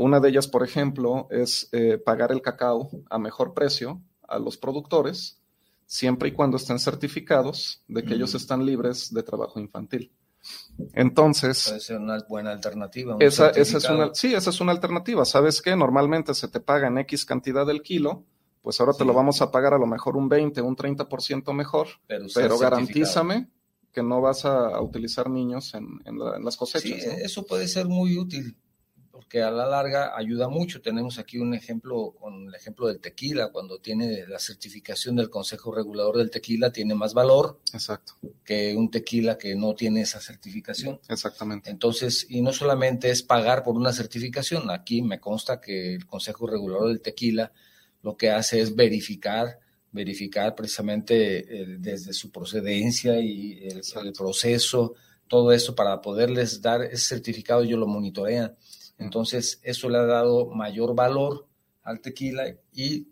Una 0.00 0.18
de 0.18 0.30
ellas, 0.30 0.48
por 0.48 0.64
ejemplo, 0.64 1.28
es 1.30 1.70
pagar 2.04 2.32
el 2.32 2.42
cacao 2.42 2.90
a 3.08 3.16
mejor 3.16 3.54
precio 3.54 4.02
a 4.26 4.40
los 4.40 4.56
productores, 4.56 5.40
siempre 5.86 6.28
y 6.28 6.32
cuando 6.32 6.56
estén 6.56 6.80
certificados 6.80 7.82
de 7.88 8.02
que 8.02 8.10
Mm. 8.10 8.12
ellos 8.14 8.34
están 8.34 8.66
libres 8.66 9.14
de 9.14 9.22
trabajo 9.22 9.58
infantil. 9.60 10.12
Entonces, 10.94 11.64
Puede 11.68 11.80
ser 11.80 11.98
una 11.98 12.18
buena 12.28 12.52
alternativa. 12.52 13.16
un 13.16 13.22
esa, 13.22 13.50
esa 13.50 13.78
es 13.78 13.88
una, 13.88 14.14
sí, 14.14 14.34
esa 14.34 14.50
es 14.50 14.60
una 14.60 14.72
alternativa. 14.72 15.24
¿Sabes 15.24 15.60
qué? 15.62 15.76
Normalmente 15.76 16.34
se 16.34 16.48
te 16.48 16.60
paga 16.60 16.88
en 16.88 16.98
X 16.98 17.24
cantidad 17.24 17.66
del 17.66 17.82
kilo, 17.82 18.24
pues 18.62 18.80
ahora 18.80 18.92
te 18.92 19.00
Sí. 19.00 19.04
lo 19.06 19.12
vamos 19.14 19.40
a 19.42 19.50
pagar 19.50 19.74
a 19.74 19.78
lo 19.78 19.86
mejor 19.86 20.16
un 20.16 20.28
20, 20.28 20.60
un 20.62 20.76
30% 20.76 21.52
mejor, 21.52 21.88
pero, 22.34 22.58
garantízame 22.58 23.48
que 23.92 24.02
no 24.02 24.20
vas 24.20 24.44
a, 24.44 24.80
utilizar 24.80 25.30
niños 25.30 25.74
en, 25.74 26.00
en 26.04 26.18
la- 26.18 26.36
en 26.36 26.44
las 26.44 26.54
Sí, 26.54 26.58
cosechas. 26.60 27.06
¿no? 27.06 27.12
eso 27.24 27.44
puede 27.46 27.66
ser 27.68 27.86
muy 27.86 28.16
útil, 28.18 28.56
porque 29.18 29.42
a 29.42 29.50
la 29.50 29.66
larga 29.66 30.16
ayuda 30.16 30.48
mucho. 30.48 30.80
Tenemos 30.80 31.18
aquí 31.18 31.38
un 31.38 31.52
ejemplo 31.52 32.14
con 32.20 32.46
el 32.46 32.54
ejemplo 32.54 32.86
del 32.86 33.00
tequila. 33.00 33.48
Cuando 33.48 33.80
tiene 33.80 34.24
la 34.28 34.38
certificación 34.38 35.16
del 35.16 35.28
Consejo 35.28 35.74
Regulador 35.74 36.18
del 36.18 36.30
Tequila, 36.30 36.70
tiene 36.70 36.94
más 36.94 37.14
valor 37.14 37.58
Exacto, 37.72 38.12
que 38.44 38.76
un 38.76 38.92
tequila 38.92 39.36
que 39.36 39.56
no 39.56 39.74
tiene 39.74 40.02
esa 40.02 40.20
certificación. 40.20 41.00
exactamente. 41.08 41.68
Entonces, 41.68 42.26
y 42.28 42.42
no 42.42 42.52
solamente 42.52 43.10
es 43.10 43.24
pagar 43.24 43.64
por 43.64 43.74
una 43.74 43.92
certificación, 43.92 44.70
aquí 44.70 45.02
me 45.02 45.18
consta 45.18 45.60
que 45.60 45.96
el 45.96 46.06
Consejo 46.06 46.46
Regulador 46.46 46.86
del 46.86 47.00
Tequila 47.00 47.50
lo 48.02 48.16
que 48.16 48.30
hace 48.30 48.60
es 48.60 48.76
verificar, 48.76 49.58
verificar 49.90 50.54
precisamente 50.54 51.38
eh, 51.62 51.76
desde 51.80 52.12
su 52.12 52.30
procedencia 52.30 53.18
y 53.18 53.66
el, 53.66 53.82
el 54.04 54.12
proceso, 54.12 54.94
todo 55.26 55.50
eso 55.50 55.74
para 55.74 56.00
poderles 56.00 56.62
dar 56.62 56.82
ese 56.82 57.16
certificado, 57.16 57.64
ellos 57.64 57.80
lo 57.80 57.88
monitorean. 57.88 58.54
Entonces, 58.98 59.60
eso 59.62 59.88
le 59.88 59.98
ha 59.98 60.04
dado 60.04 60.46
mayor 60.46 60.94
valor 60.94 61.46
al 61.84 62.00
tequila 62.00 62.44
y 62.74 63.08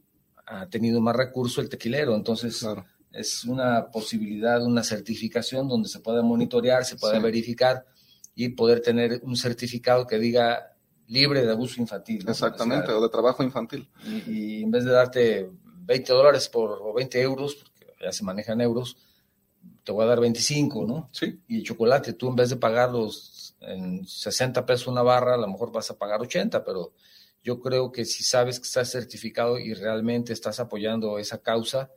ha 0.46 0.66
tenido 0.68 1.01
más 1.01 1.16
recurso 1.16 1.61
el 1.61 1.68
tequilero. 1.68 2.14
Entonces, 2.14 2.59
Claro. 2.59 2.85
es 3.12 3.44
una 3.44 3.90
posibilidad, 3.90 4.62
una 4.64 4.83
certificación 4.83 5.68
donde 5.68 5.88
se 5.88 6.01
puede 6.01 6.22
monitorear, 6.22 6.85
se 6.85 6.96
puede 6.96 7.16
Sí. 7.16 7.22
verificar 7.22 7.85
y 8.35 8.51
poder 8.51 8.81
tener 8.81 9.20
un 9.22 9.37
certificado 9.37 10.07
que 10.07 10.18
diga 10.18 10.72
libre 11.09 11.44
de 11.46 11.53
abuso 11.53 11.81
infantil. 11.81 12.25
Exactamente, 12.29 12.92
o, 12.92 13.01
de 13.01 13.09
trabajo 13.09 13.42
infantil. 13.42 13.88
Y, 14.27 14.62
en 14.64 14.70
vez 14.70 14.85
de 14.85 14.90
darte 14.90 15.51
20 15.85 16.12
dólares 16.12 16.49
por, 16.49 16.79
o 16.83 16.92
20 16.92 17.20
euros, 17.22 17.55
porque 17.55 17.92
ya 18.01 18.12
se 18.12 18.25
manejan 18.25 18.61
euros, 18.61 18.96
te 19.85 19.92
voy 19.92 20.05
a 20.05 20.09
dar 20.09 20.20
25, 20.20 20.85
¿no? 20.85 21.09
Sí. 21.12 21.40
Y 21.46 21.59
el 21.59 21.62
chocolate, 21.62 22.12
tú 22.12 22.29
en 22.29 22.35
vez 22.37 22.51
de 22.51 22.57
pagarlos 22.57 23.31
en 23.61 24.07
60 24.07 24.64
pesos 24.66 24.88
una 24.88 25.03
barra, 25.03 25.35
a 25.35 25.38
lo 25.38 25.49
mejor 25.49 25.73
vas 25.73 25.90
a 25.90 25.99
pagar 25.99 26.21
80, 26.21 26.64
pero 26.64 26.92
yo 27.42 27.61
creo 27.61 27.92
que 27.92 28.05
si 28.05 28.25
sabes 28.25 28.59
que 28.59 28.66
estás 28.66 28.90
certificado 28.90 29.59
y 29.59 29.75
realmente 29.75 30.33
estás 30.33 30.61
apoyando 30.61 31.19
esa 31.19 31.42
causa, 31.42 31.90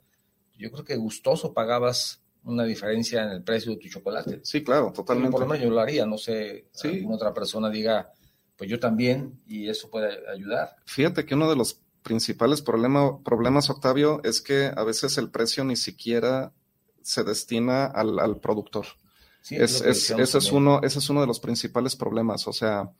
yo 0.57 0.71
creo 0.71 0.83
que 0.83 0.95
gustoso 0.95 1.53
pagabas 1.53 2.21
una 2.43 2.63
diferencia 2.63 3.23
en 3.23 3.29
el 3.29 3.43
precio 3.43 3.71
de 3.71 3.77
tu 3.77 3.89
chocolate. 3.89 4.41
Sí, 4.43 4.63
claro, 4.63 4.91
totalmente. 4.93 5.31
Por 5.31 5.41
lo 5.41 5.47
menos 5.47 5.63
yo 5.63 5.69
lo 5.69 5.79
haría, 5.79 6.05
no 6.05 6.17
sé, 6.17 6.67
si 6.73 7.05
otra 7.09 7.33
persona 7.33 7.69
diga, 7.69 8.11
pues 8.55 8.69
yo 8.69 8.79
también, 8.79 9.41
y 9.47 9.69
eso 9.69 9.89
puede 9.89 10.29
ayudar. 10.29 10.75
Fíjate 10.85 11.25
que 11.25 11.35
uno 11.35 11.49
de 11.49 11.55
los 11.55 11.81
principales 12.03 12.61
problemas, 12.61 13.69
Octavio, 13.69 14.21
es 14.23 14.41
que 14.41 14.71
a 14.75 14.83
veces 14.83 15.17
el 15.17 15.29
precio 15.29 15.63
ni 15.63 15.75
siquiera 15.75 16.53
se 17.01 17.23
destina 17.23 17.85
al, 17.85 18.39
productor. 18.39 18.85
Sí, 19.49 19.55
es, 19.55 19.81
ese, 19.81 20.21
es 20.21 20.51
uno, 20.51 20.79
ese 20.83 20.99
es 20.99 21.09
uno 21.09 21.21
de 21.21 21.27
los 21.27 21.39
principales 21.39 21.95
problemas. 21.95 22.47
O 22.47 22.53
sea, 22.53 22.91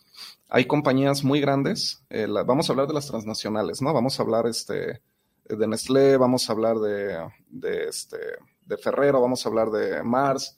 hay 0.50 0.66
compañías 0.66 1.24
muy 1.24 1.40
grandes, 1.40 2.04
eh, 2.10 2.28
vamos 2.28 2.70
a 2.70 2.74
hablar 2.74 2.88
de 2.88 2.94
las 2.96 3.08
transnacionales, 3.08 3.82
¿no? 3.82 3.94
Vamos 3.94 4.20
a 4.20 4.24
hablar 4.24 4.48
este, 4.48 5.02
de 5.46 5.68
Nestlé, 5.68 6.18
vamos 6.18 6.50
a 6.50 6.54
hablar 6.54 6.78
de, 6.80 7.20
de, 7.50 7.84
este, 7.88 8.18
de 8.66 8.78
Ferrero, 8.78 9.22
vamos 9.22 9.46
a 9.46 9.50
hablar 9.50 9.70
de 9.70 10.02
Mars, 10.04 10.58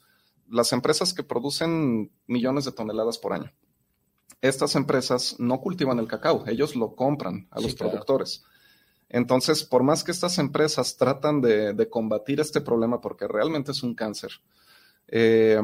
las 0.50 0.72
empresas 0.72 1.14
que 1.14 1.24
producen 1.24 2.12
millones 2.28 2.66
de 2.66 2.72
toneladas 2.72 3.18
por 3.18 3.34
año 3.34 3.52
estas 4.42 4.76
empresas 4.76 5.36
no 5.40 5.62
cultivan 5.62 6.00
el 6.00 6.08
cacao, 6.08 6.44
ellos 6.48 6.76
lo 6.76 6.96
compran 6.96 7.48
a 7.52 7.62
los 7.62 7.76
productores. 7.76 8.44
Entonces, 9.08 9.64
por 9.64 9.84
más 9.84 10.04
que 10.04 10.12
estas 10.12 10.38
empresas 10.40 10.98
tratan 10.98 11.42
de, 11.42 11.88
combatir 11.90 12.40
este 12.40 12.62
problema, 12.62 13.02
porque 13.02 13.28
realmente 13.28 13.72
es 13.72 13.84
un 13.84 13.94
cáncer, 13.94 14.32
eh, 15.12 15.62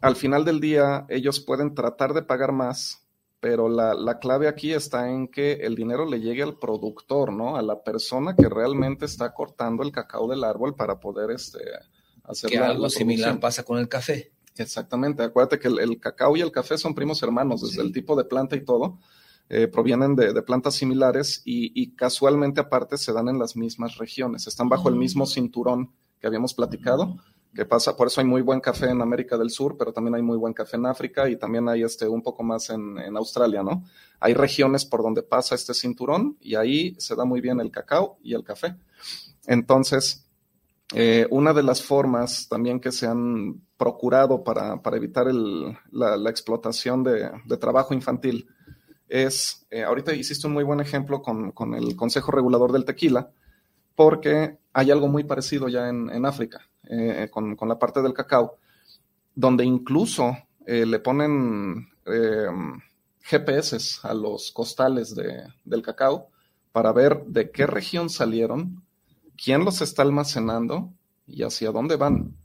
al 0.00 0.16
final 0.16 0.44
del 0.44 0.60
día 0.60 1.06
ellos 1.08 1.40
pueden 1.40 1.74
tratar 1.74 2.12
de 2.12 2.22
pagar 2.22 2.52
más, 2.52 3.06
pero 3.40 3.68
la, 3.68 4.18
clave 4.20 4.46
aquí 4.46 4.72
está 4.72 5.10
en 5.10 5.26
que 5.26 5.54
el 5.54 5.74
dinero 5.74 6.06
le 6.06 6.20
llegue 6.20 6.44
al 6.44 6.58
productor, 6.58 7.32
¿no? 7.32 7.56
A 7.56 7.62
la 7.62 7.82
persona 7.82 8.36
que 8.36 8.48
realmente 8.48 9.04
está 9.04 9.34
cortando 9.34 9.82
el 9.82 9.90
cacao 9.90 10.28
del 10.28 10.44
árbol 10.44 10.76
para 10.76 11.00
poder 11.00 11.32
este, 11.32 11.58
hacer 12.22 12.50
que 12.50 12.58
algo 12.58 12.88
similar 12.88 13.40
pasa 13.40 13.64
con 13.64 13.78
el 13.78 13.88
café. 13.88 14.32
Exactamente, 14.56 15.22
acuérdate 15.22 15.58
que 15.58 15.68
el, 15.68 15.98
cacao 15.98 16.36
y 16.36 16.40
el 16.40 16.52
café 16.52 16.76
son 16.76 16.94
primos 16.94 17.22
hermanos, 17.22 17.62
desde 17.62 17.82
el 17.82 17.92
tipo 17.92 18.14
de 18.14 18.24
planta 18.24 18.54
y 18.54 18.64
todo, 18.64 18.98
eh, 19.48 19.66
provienen 19.66 20.14
de, 20.14 20.40
plantas 20.42 20.74
similares 20.74 21.42
y, 21.44 21.94
casualmente 21.94 22.60
aparte 22.60 22.98
se 22.98 23.12
dan 23.12 23.28
en 23.28 23.38
las 23.38 23.56
mismas 23.56 23.96
regiones, 23.96 24.46
están 24.46 24.68
bajo 24.68 24.88
el 24.88 24.96
mismo 24.96 25.26
cinturón 25.26 25.92
que 26.20 26.26
habíamos 26.26 26.54
platicado, 26.54 27.16
que 27.54 27.64
pasa, 27.64 27.96
por 27.96 28.06
eso 28.06 28.20
hay 28.20 28.26
muy 28.26 28.42
buen 28.42 28.60
café 28.60 28.90
en 28.90 29.02
América 29.02 29.36
del 29.36 29.50
Sur, 29.50 29.76
pero 29.76 29.92
también 29.92 30.14
hay 30.14 30.22
muy 30.22 30.38
buen 30.38 30.54
café 30.54 30.76
en 30.76 30.86
África 30.86 31.28
y 31.28 31.36
también 31.36 31.68
hay 31.68 31.82
este 31.82 32.08
un 32.08 32.22
poco 32.22 32.42
más 32.42 32.70
en, 32.70 32.98
en 32.98 33.16
Australia, 33.16 33.62
¿no? 33.62 33.84
Hay 34.20 34.34
regiones 34.34 34.84
por 34.84 35.02
donde 35.02 35.22
pasa 35.22 35.54
este 35.54 35.74
cinturón 35.74 36.36
y 36.40 36.54
ahí 36.54 36.94
se 36.98 37.14
da 37.14 37.24
muy 37.24 37.40
bien 37.40 37.60
el 37.60 37.70
cacao 37.70 38.18
y 38.22 38.34
el 38.34 38.44
café. 38.44 38.76
Entonces, 39.46 40.26
eh, 40.94 41.26
una 41.30 41.54
de 41.54 41.62
las 41.62 41.82
formas 41.82 42.48
también 42.48 42.78
que 42.78 42.92
se 42.92 43.06
han 43.06 43.62
procurado 43.78 44.44
para, 44.44 44.78
evitar 44.92 45.26
la, 45.90 46.30
explotación 46.30 47.02
de, 47.02 47.56
trabajo 47.58 47.94
infantil 47.94 48.46
es, 49.08 49.66
eh, 49.70 49.84
ahorita 49.84 50.14
hiciste 50.14 50.46
un 50.46 50.52
muy 50.52 50.64
buen 50.64 50.80
ejemplo 50.80 51.22
con, 51.22 51.74
el 51.74 51.96
Consejo 51.96 52.30
Regulador 52.30 52.72
del 52.72 52.84
Tequila, 52.84 53.30
porque 53.94 54.58
hay 54.72 54.90
algo 54.90 55.08
muy 55.08 55.24
parecido 55.24 55.68
ya 55.68 55.88
en, 55.88 56.26
África, 56.26 56.60
eh, 56.92 57.28
con, 57.30 57.56
la 57.68 57.78
parte 57.78 58.02
del 58.02 58.12
cacao, 58.12 58.58
donde 59.34 59.64
incluso 59.64 60.36
le 60.64 61.00
ponen 61.00 61.88
GPS 63.20 64.00
a 64.04 64.14
los 64.14 64.52
costales 64.52 65.14
del 65.14 65.82
cacao 65.82 66.28
para 66.70 66.92
ver 66.92 67.24
de 67.26 67.50
qué 67.50 67.66
región 67.66 68.08
salieron 68.08 68.84
quién 69.42 69.64
los 69.64 69.80
está 69.80 70.02
almacenando 70.02 70.92
y 71.26 71.42
hacia 71.42 71.70
dónde 71.70 71.96
van. 71.96 72.36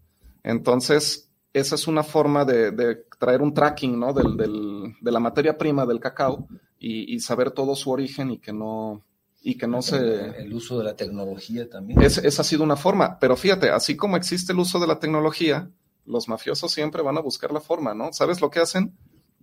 Entonces, 0.44 1.30
esa 1.54 1.76
es 1.76 1.88
una 1.88 2.04
forma 2.04 2.46
de, 2.46 3.06
traer 3.20 3.42
un 3.42 3.54
tracking 3.54 4.00
¿no? 4.00 4.14
del, 4.14 4.96
de 5.00 5.12
la 5.12 5.20
materia 5.20 5.58
prima 5.58 5.86
del 5.86 6.00
cacao 6.00 6.48
y, 6.80 7.20
saber 7.20 7.52
todo 7.52 7.76
su 7.76 7.90
origen 7.92 8.32
y 8.32 8.38
que 8.38 8.54
no, 8.54 9.04
y 9.42 9.58
que 9.58 9.68
no 9.68 9.82
se... 9.82 10.42
El 10.42 10.54
uso 10.54 10.78
de 10.78 10.84
la 10.84 10.96
tecnología 10.96 11.70
también. 11.70 12.02
esa 12.02 12.42
ha 12.42 12.46
sido 12.46 12.64
una 12.64 12.76
forma, 12.76 13.20
pero 13.20 13.36
fíjate, 13.36 13.70
así 13.70 13.96
como 13.96 14.18
existe 14.18 14.54
el 14.54 14.60
uso 14.60 14.80
de 14.80 14.88
la 14.88 15.00
tecnología, 15.00 15.70
los 16.06 16.28
mafiosos 16.28 16.72
siempre 16.72 17.02
van 17.02 17.18
a 17.18 17.22
buscar 17.22 17.52
la 17.52 17.62
forma, 17.62 17.94
¿no? 17.94 18.14
¿Sabes 18.14 18.42
lo 18.42 18.50
que 18.50 18.60
hacen? 18.60 18.98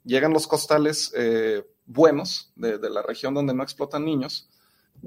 Llegan 0.05 0.33
los 0.33 0.47
costales 0.47 1.13
eh, 1.17 1.65
buenos 1.87 2.53
de, 2.57 2.79
de, 2.79 2.91
la 2.91 3.03
región 3.03 3.35
donde 3.35 3.55
no 3.55 3.63
explotan 3.63 4.05
niños 4.05 4.49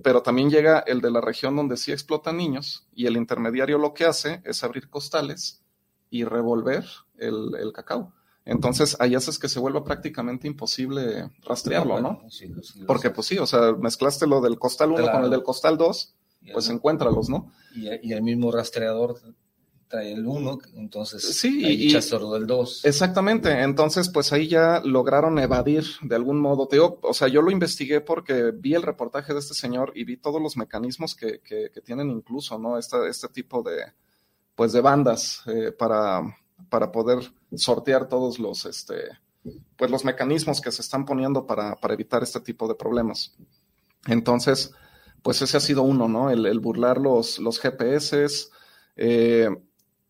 pero 0.03 0.21
también 0.21 0.49
llega 0.49 0.79
el 0.79 1.01
de 1.01 1.11
la 1.11 1.21
región 1.21 1.55
donde 1.55 1.77
sí 1.77 1.91
explotan 1.91 2.37
niños 2.37 2.87
y 2.93 3.07
el 3.07 3.17
intermediario 3.17 3.77
lo 3.77 3.93
que 3.93 4.05
hace 4.05 4.41
es 4.45 4.63
abrir 4.63 4.89
costales 4.89 5.63
y 6.09 6.23
revolver 6.23 6.85
el, 7.17 7.71
cacao. 7.73 8.13
Entonces 8.47 8.95
ahí 8.99 9.13
haces 9.13 9.37
que 9.37 9.49
se 9.49 9.59
vuelva 9.59 9.83
prácticamente 9.83 10.47
imposible 10.47 11.29
rastrearlo, 11.43 11.99
¿no? 11.99 12.21
Porque 12.87 13.09
pues 13.09 13.27
sí, 13.27 13.37
o 13.37 13.45
sea, 13.45 13.73
mezclaste 13.73 14.25
lo 14.25 14.39
del 14.39 14.57
costal 14.57 14.93
1 14.93 15.11
con 15.11 15.23
el 15.25 15.29
del 15.29 15.43
costal 15.43 15.77
2, 15.77 16.15
pues 16.53 16.69
encuéntralos, 16.69 17.27
¿no? 17.27 17.51
Y, 17.75 17.89
y, 18.07 18.13
el 18.13 18.23
mismo 18.23 18.49
rastreador 18.49 19.19
trae 19.89 20.13
el 20.13 20.25
1, 20.25 20.59
entonces 20.75 21.23
sí, 21.37 21.65
ahí 21.65 21.95
y, 21.95 22.01
solo 22.01 22.31
del 22.31 22.47
2. 22.47 22.85
Exactamente, 22.85 23.51
entonces 23.63 24.07
pues 24.07 24.31
ahí 24.31 24.47
ya 24.47 24.81
lograron 24.81 25.39
evadir 25.39 25.83
de 26.01 26.15
algún 26.15 26.39
modo. 26.39 26.69
Te 26.69 26.79
o 26.79 27.13
sea, 27.13 27.27
yo 27.27 27.41
lo 27.41 27.51
investigué 27.51 27.99
porque 27.99 28.51
vi 28.55 28.75
el 28.75 28.83
reportaje 28.83 29.33
de 29.33 29.39
este 29.39 29.55
señor 29.55 29.91
y 29.93 30.05
vi 30.05 30.15
todos 30.15 30.41
los 30.41 30.55
mecanismos 30.55 31.15
que, 31.15 31.41
que, 31.41 31.69
tienen 31.81 32.09
incluso, 32.11 32.57
¿no? 32.57 32.77
Este, 32.77 33.09
este 33.09 33.27
tipo 33.27 33.61
de, 33.61 33.77
pues 34.55 34.71
de 34.71 34.79
bandas 34.79 35.43
eh, 35.47 35.73
para, 35.73 36.21
para 36.69 36.91
poder 36.91 37.19
sortear 37.55 38.07
todos 38.07 38.39
los, 38.39 38.65
este, 38.65 38.95
pues 39.75 39.91
los 39.91 40.05
mecanismos 40.05 40.61
que 40.61 40.71
se 40.71 40.81
están 40.81 41.05
poniendo 41.05 41.45
para, 41.45 41.75
para 41.75 41.93
evitar 41.93 42.23
este 42.23 42.39
tipo 42.39 42.67
de 42.67 42.75
problemas. 42.75 43.35
Entonces, 44.07 44.73
pues 45.21 45.41
ese 45.41 45.57
ha 45.57 45.61
sido 45.61 45.83
uno, 45.83 46.07
¿no? 46.07 46.29
El, 46.29 46.45
el 46.45 46.59
burlar 46.59 46.97
los, 46.97 47.39
los 47.39 47.59
GPS, 47.59 48.25
eh, 48.95 49.49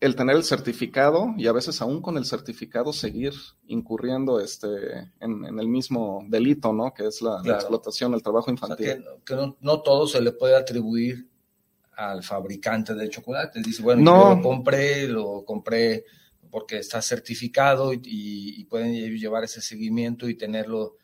el 0.00 0.14
tener 0.14 0.36
el 0.36 0.44
certificado 0.44 1.34
y 1.36 1.48
a 1.48 1.52
veces 1.52 1.80
aún 1.82 2.00
con 2.00 2.16
el 2.16 2.24
certificado 2.24 2.92
seguir 2.92 3.32
incurriendo 3.66 4.38
este, 4.40 5.10
en, 5.18 5.58
el 5.58 5.68
mismo 5.68 6.24
delito, 6.28 6.72
¿no? 6.72 6.94
Que 6.94 7.06
es 7.06 7.20
la, 7.20 7.40
explotación, 7.44 8.14
el 8.14 8.22
trabajo 8.22 8.50
infantil. 8.50 9.04
que, 9.24 9.54
no, 9.60 9.80
todo 9.82 10.06
se 10.06 10.20
le 10.20 10.32
puede 10.32 10.56
atribuir 10.56 11.28
al 11.96 12.22
fabricante 12.22 12.94
de 12.94 13.08
chocolate. 13.08 13.60
Dice, 13.60 13.82
bueno, 13.82 14.04
yo 14.04 14.36
lo 14.36 14.42
compré, 14.42 15.08
lo 15.08 15.44
compré 15.44 16.04
porque 16.50 16.78
está 16.78 17.02
certificado 17.02 17.92
y 17.92 18.64
pueden 18.64 18.92
llevar 19.16 19.44
ese 19.44 19.60
seguimiento 19.60 20.28
y 20.28 20.34
tenerlo 20.34 20.96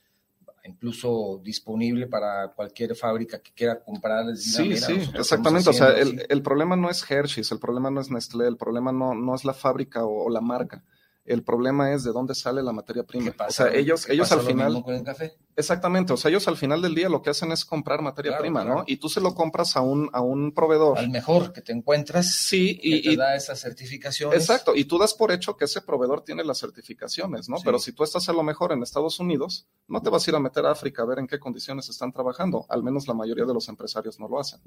incluso 0.65 1.41
disponible 1.43 2.07
para 2.07 2.49
cualquier 2.49 2.95
fábrica 2.97 3.41
que 3.41 3.53
quiera 3.53 3.83
comprar. 3.83 4.35
sí, 4.37 4.77
sí, 4.77 5.11
exactamente. 5.15 5.71
O 5.71 5.73
sea, 5.73 5.91
el, 5.91 6.43
problema 6.43 6.77
no 6.77 6.91
es 6.91 7.09
Hershey's, 7.09 7.53
el 7.53 7.59
problema 7.59 7.91
no 7.91 8.01
es 8.01 8.11
Nestlé, 8.11 8.47
el 8.49 8.57
problema 8.57 8.93
no, 8.93 9.15
no 9.15 9.35
es 9.35 9.45
la 9.45 9.53
fábrica 9.53 10.05
o 10.05 10.31
la 10.31 10.41
marca. 10.41 10.83
El 11.25 11.43
problema 11.43 11.93
es 11.93 12.05
de 12.05 12.13
dónde 12.13 12.35
sale 12.35 12.63
la 12.63 12.73
materia 12.73 13.03
prima. 13.03 13.35
o 13.47 13.51
sea, 13.51 13.73
ellos, 13.73 14.09
ellos 14.11 14.31
al 14.31 14.41
final. 14.41 14.83
Con 14.83 14.95
el 14.95 15.03
café? 15.03 15.35
Exactamente. 15.57 16.13
O 16.13 16.17
sea, 16.17 16.31
ellos 16.31 16.47
al 16.49 16.57
final 16.57 16.83
del 16.83 16.95
día 16.95 17.09
lo 17.09 17.23
que 17.23 17.31
hacen 17.31 17.53
es 17.53 17.65
comprar 17.65 18.03
materia 18.03 18.37
prima, 18.39 18.65
¿no? 18.65 18.85
Y 18.87 18.97
tú 18.97 19.09
se 19.09 19.21
lo 19.21 19.35
compras 19.35 19.77
a 19.77 19.81
un, 19.81 20.11
a 20.13 20.21
un 20.21 20.53
proveedor. 20.53 20.99
Al 20.99 21.11
mejor 21.11 21.53
que 21.53 21.63
te 21.63 21.73
encuentras. 21.73 22.35
Sí, 22.35 22.79
y. 22.83 23.03
te 23.03 23.17
da 23.17 23.37
esas 23.37 23.61
certificaciones. 23.61 24.39
Exacto. 24.39 24.75
Y 24.75 24.85
tú 24.85 24.99
das 24.99 25.15
por 25.15 25.33
hecho 25.33 25.57
que 25.57 25.65
ese 25.65 25.81
proveedor 25.81 26.23
tiene 26.23 26.45
las 26.45 26.59
certificaciones, 26.59 27.49
¿no? 27.49 27.57
Pero 27.65 27.79
si 27.79 27.93
tú 27.93 28.05
estás 28.05 28.29
a 28.29 28.33
lo 28.33 28.43
mejor 28.43 28.73
en 28.73 28.83
Estados 28.83 29.19
Unidos, 29.19 29.67
no 29.89 30.03
te 30.03 30.11
vas 30.11 30.27
a 30.27 30.31
ir 30.31 30.37
a 30.37 30.41
meter 30.41 30.67
a 30.67 30.73
África 30.73 31.03
a 31.03 31.07
ver 31.07 31.21
en 31.21 31.27
qué 31.27 31.39
condiciones 31.39 31.89
están 31.89 32.13
trabajando. 32.13 32.67
Al 32.69 32.83
menos 32.83 33.07
la 33.07 33.15
mayoría 33.15 33.45
de 33.45 33.55
los 33.55 33.69
empresarios 33.69 34.19
no 34.21 34.29
lo 34.29 34.41
hacen. 34.41 34.61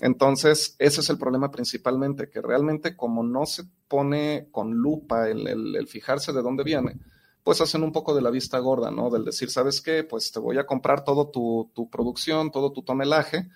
Entonces, 0.00 0.76
ese 0.78 1.00
es 1.00 1.10
el 1.10 1.18
problema 1.18 1.50
principalmente, 1.50 2.28
que 2.28 2.40
realmente 2.40 2.96
como 2.96 3.22
no 3.22 3.46
se 3.46 3.64
pone 3.88 4.48
con 4.52 4.72
lupa 4.72 5.28
el, 5.28 5.77
fijarse 5.86 6.32
de 6.32 6.42
dónde 6.42 6.64
viene, 6.64 6.98
pues 7.42 7.60
hacen 7.60 7.82
un 7.82 7.92
poco 7.92 8.14
de 8.14 8.22
la 8.22 8.30
vista 8.30 8.58
gorda, 8.58 8.90
¿no? 8.90 9.10
Del 9.10 9.24
decir, 9.24 9.50
¿sabes 9.50 9.80
qué? 9.80 10.04
Pues 10.04 10.32
te 10.32 10.40
voy 10.40 10.58
a 10.58 10.66
comprar 10.66 11.04
todo 11.04 11.28
tu, 11.28 11.88
producción, 11.90 12.50
todo 12.50 12.72
tu 12.72 12.82
tonelaje, 12.82 13.48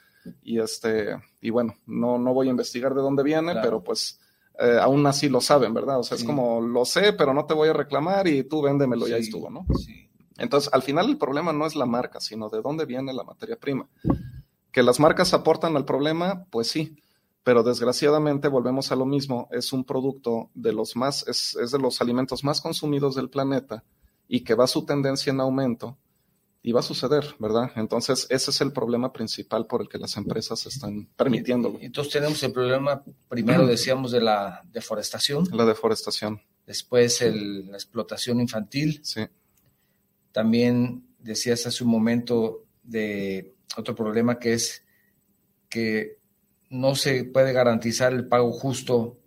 y 0.42 0.60
este, 0.60 1.16
y 1.40 1.50
bueno, 1.50 1.74
no, 1.86 2.18
no 2.18 2.32
voy 2.32 2.46
a 2.46 2.50
investigar 2.50 2.94
de 2.94 3.02
dónde 3.02 3.22
viene, 3.22 3.54
pero 3.60 3.82
pues 3.82 4.20
eh, 4.58 4.78
aún 4.80 5.04
así 5.06 5.28
lo 5.28 5.40
saben, 5.40 5.74
¿verdad? 5.74 5.98
O 5.98 6.02
sea, 6.04 6.16
es 6.16 6.24
como, 6.24 6.60
lo 6.60 6.84
sé, 6.84 7.12
pero 7.12 7.34
no 7.34 7.44
te 7.44 7.54
voy 7.54 7.68
a 7.68 7.72
reclamar 7.72 8.28
y 8.28 8.44
tú 8.44 8.62
véndemelo, 8.62 9.08
ya 9.08 9.16
estuvo, 9.16 9.50
¿no? 9.50 9.66
Sí. 9.78 10.08
Entonces, 10.38 10.72
al 10.72 10.82
final 10.82 11.08
el 11.08 11.18
problema 11.18 11.52
no 11.52 11.66
es 11.66 11.76
la 11.76 11.86
marca, 11.86 12.20
sino 12.20 12.48
de 12.48 12.62
dónde 12.62 12.84
viene 12.84 13.12
la 13.12 13.24
materia 13.24 13.56
prima. 13.56 13.88
Que 14.70 14.82
las 14.82 15.00
marcas 15.00 15.34
aportan 15.34 15.76
al 15.76 15.84
problema, 15.84 16.46
pues 16.50 16.68
sí, 16.68 17.01
pero 17.44 17.62
desgraciadamente 17.62 18.48
volvemos 18.48 18.92
a 18.92 18.96
lo 18.96 19.04
mismo, 19.04 19.48
es 19.50 19.72
un 19.72 19.84
producto 19.84 20.50
de 20.54 20.72
los 20.72 20.96
más, 20.96 21.26
es, 21.26 21.56
es 21.56 21.70
de 21.70 21.78
los 21.78 22.00
alimentos 22.00 22.44
más 22.44 22.60
consumidos 22.60 23.14
del 23.14 23.30
planeta 23.30 23.84
y 24.28 24.40
que 24.40 24.54
va 24.54 24.66
su 24.66 24.84
tendencia 24.84 25.30
en 25.30 25.40
aumento 25.40 25.98
y 26.62 26.70
va 26.70 26.80
a 26.80 26.84
suceder, 26.84 27.34
¿verdad? 27.40 27.72
Entonces, 27.74 28.26
ese 28.30 28.52
es 28.52 28.60
el 28.60 28.72
problema 28.72 29.12
principal 29.12 29.66
por 29.66 29.82
el 29.82 29.88
que 29.88 29.98
las 29.98 30.16
empresas 30.16 30.64
están 30.66 31.08
permitiéndolo. 31.16 31.78
Entonces, 31.80 32.12
tenemos 32.12 32.40
el 32.44 32.52
problema, 32.52 33.02
primero 33.28 33.66
decíamos, 33.66 34.12
de 34.12 34.20
la 34.20 34.62
deforestación. 34.72 35.44
La 35.52 35.64
deforestación. 35.64 36.40
Después, 36.64 37.20
el, 37.20 37.66
la 37.66 37.76
explotación 37.76 38.40
infantil. 38.40 39.00
Sí. 39.02 39.22
También 40.30 41.04
decías 41.18 41.66
hace 41.66 41.82
un 41.82 41.90
momento 41.90 42.64
de 42.84 43.54
otro 43.76 43.96
problema 43.96 44.38
que 44.38 44.52
es 44.52 44.84
que 45.68 46.21
no 46.72 46.94
se 46.94 47.24
puede 47.24 47.52
garantizar 47.52 48.12
el 48.12 48.26
pago 48.26 48.50
justo 48.50 49.18